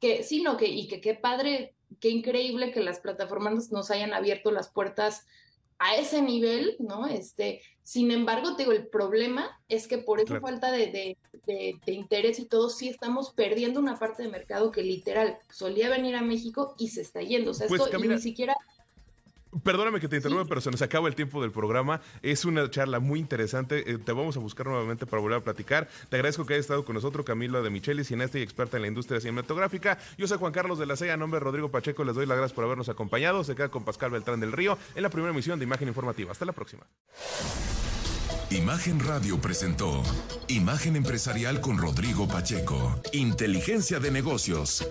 que 0.00 0.24
sí, 0.24 0.42
no, 0.42 0.56
que, 0.56 0.66
y 0.66 0.88
que 0.88 1.00
qué 1.00 1.14
padre, 1.14 1.76
qué 2.00 2.08
increíble 2.08 2.72
que 2.72 2.80
las 2.80 2.98
plataformas 2.98 3.70
nos 3.70 3.92
hayan 3.92 4.12
abierto 4.12 4.50
las 4.50 4.68
puertas 4.70 5.24
a 5.78 5.96
ese 5.96 6.22
nivel, 6.22 6.76
¿no? 6.78 7.06
Este, 7.06 7.60
sin 7.82 8.10
embargo, 8.10 8.56
te 8.56 8.62
digo, 8.62 8.72
el 8.72 8.86
problema 8.86 9.60
es 9.68 9.86
que 9.86 9.98
por 9.98 10.20
esa 10.20 10.40
falta 10.40 10.70
de, 10.72 11.16
interés 11.86 12.38
y 12.38 12.46
todo, 12.46 12.70
sí 12.70 12.88
estamos 12.88 13.32
perdiendo 13.32 13.80
una 13.80 13.98
parte 13.98 14.22
de 14.22 14.30
mercado 14.30 14.70
que 14.70 14.82
literal 14.82 15.38
solía 15.50 15.90
venir 15.90 16.16
a 16.16 16.22
México 16.22 16.74
y 16.78 16.88
se 16.88 17.02
está 17.02 17.20
yendo. 17.20 17.50
O 17.50 17.54
sea, 17.54 17.66
pues 17.66 17.82
esto 17.82 17.98
ni 17.98 18.18
siquiera 18.18 18.56
Perdóname 19.62 20.00
que 20.00 20.08
te 20.08 20.16
interrumpa, 20.16 20.44
pero 20.46 20.60
se 20.60 20.70
nos 20.70 20.82
acaba 20.82 21.08
el 21.08 21.14
tiempo 21.14 21.40
del 21.40 21.52
programa. 21.52 22.00
Es 22.22 22.44
una 22.44 22.68
charla 22.70 22.98
muy 22.98 23.20
interesante. 23.20 23.90
Eh, 23.90 23.98
te 23.98 24.12
vamos 24.12 24.36
a 24.36 24.40
buscar 24.40 24.66
nuevamente 24.66 25.06
para 25.06 25.22
volver 25.22 25.38
a 25.38 25.44
platicar. 25.44 25.88
Te 26.08 26.16
agradezco 26.16 26.44
que 26.44 26.54
hayas 26.54 26.64
estado 26.64 26.84
con 26.84 26.94
nosotros, 26.94 27.24
Camilo 27.24 27.62
de 27.62 27.70
Micheli, 27.70 28.04
cineasta 28.04 28.38
y 28.38 28.42
experta 28.42 28.76
en 28.76 28.82
la 28.82 28.88
industria 28.88 29.20
cinematográfica. 29.20 29.98
Yo 30.18 30.26
soy 30.26 30.38
Juan 30.38 30.52
Carlos 30.52 30.78
de 30.78 30.86
la 30.86 30.96
C. 30.96 31.10
A 31.10 31.16
nombre 31.16 31.38
de 31.38 31.44
Rodrigo 31.44 31.70
Pacheco, 31.70 32.04
les 32.04 32.14
doy 32.14 32.26
las 32.26 32.36
gracias 32.36 32.54
por 32.54 32.64
habernos 32.64 32.88
acompañado. 32.88 33.44
Se 33.44 33.54
queda 33.54 33.68
con 33.68 33.84
Pascal 33.84 34.10
Beltrán 34.10 34.40
del 34.40 34.52
Río 34.52 34.78
en 34.94 35.02
la 35.02 35.10
primera 35.10 35.32
emisión 35.32 35.58
de 35.58 35.64
Imagen 35.64 35.88
Informativa. 35.88 36.32
Hasta 36.32 36.44
la 36.44 36.52
próxima. 36.52 36.84
Imagen 38.50 39.00
Radio 39.00 39.40
presentó 39.40 40.02
Imagen 40.48 40.96
Empresarial 40.96 41.60
con 41.60 41.78
Rodrigo 41.78 42.28
Pacheco. 42.28 43.00
Inteligencia 43.12 43.98
de 43.98 44.10
negocios. 44.10 44.86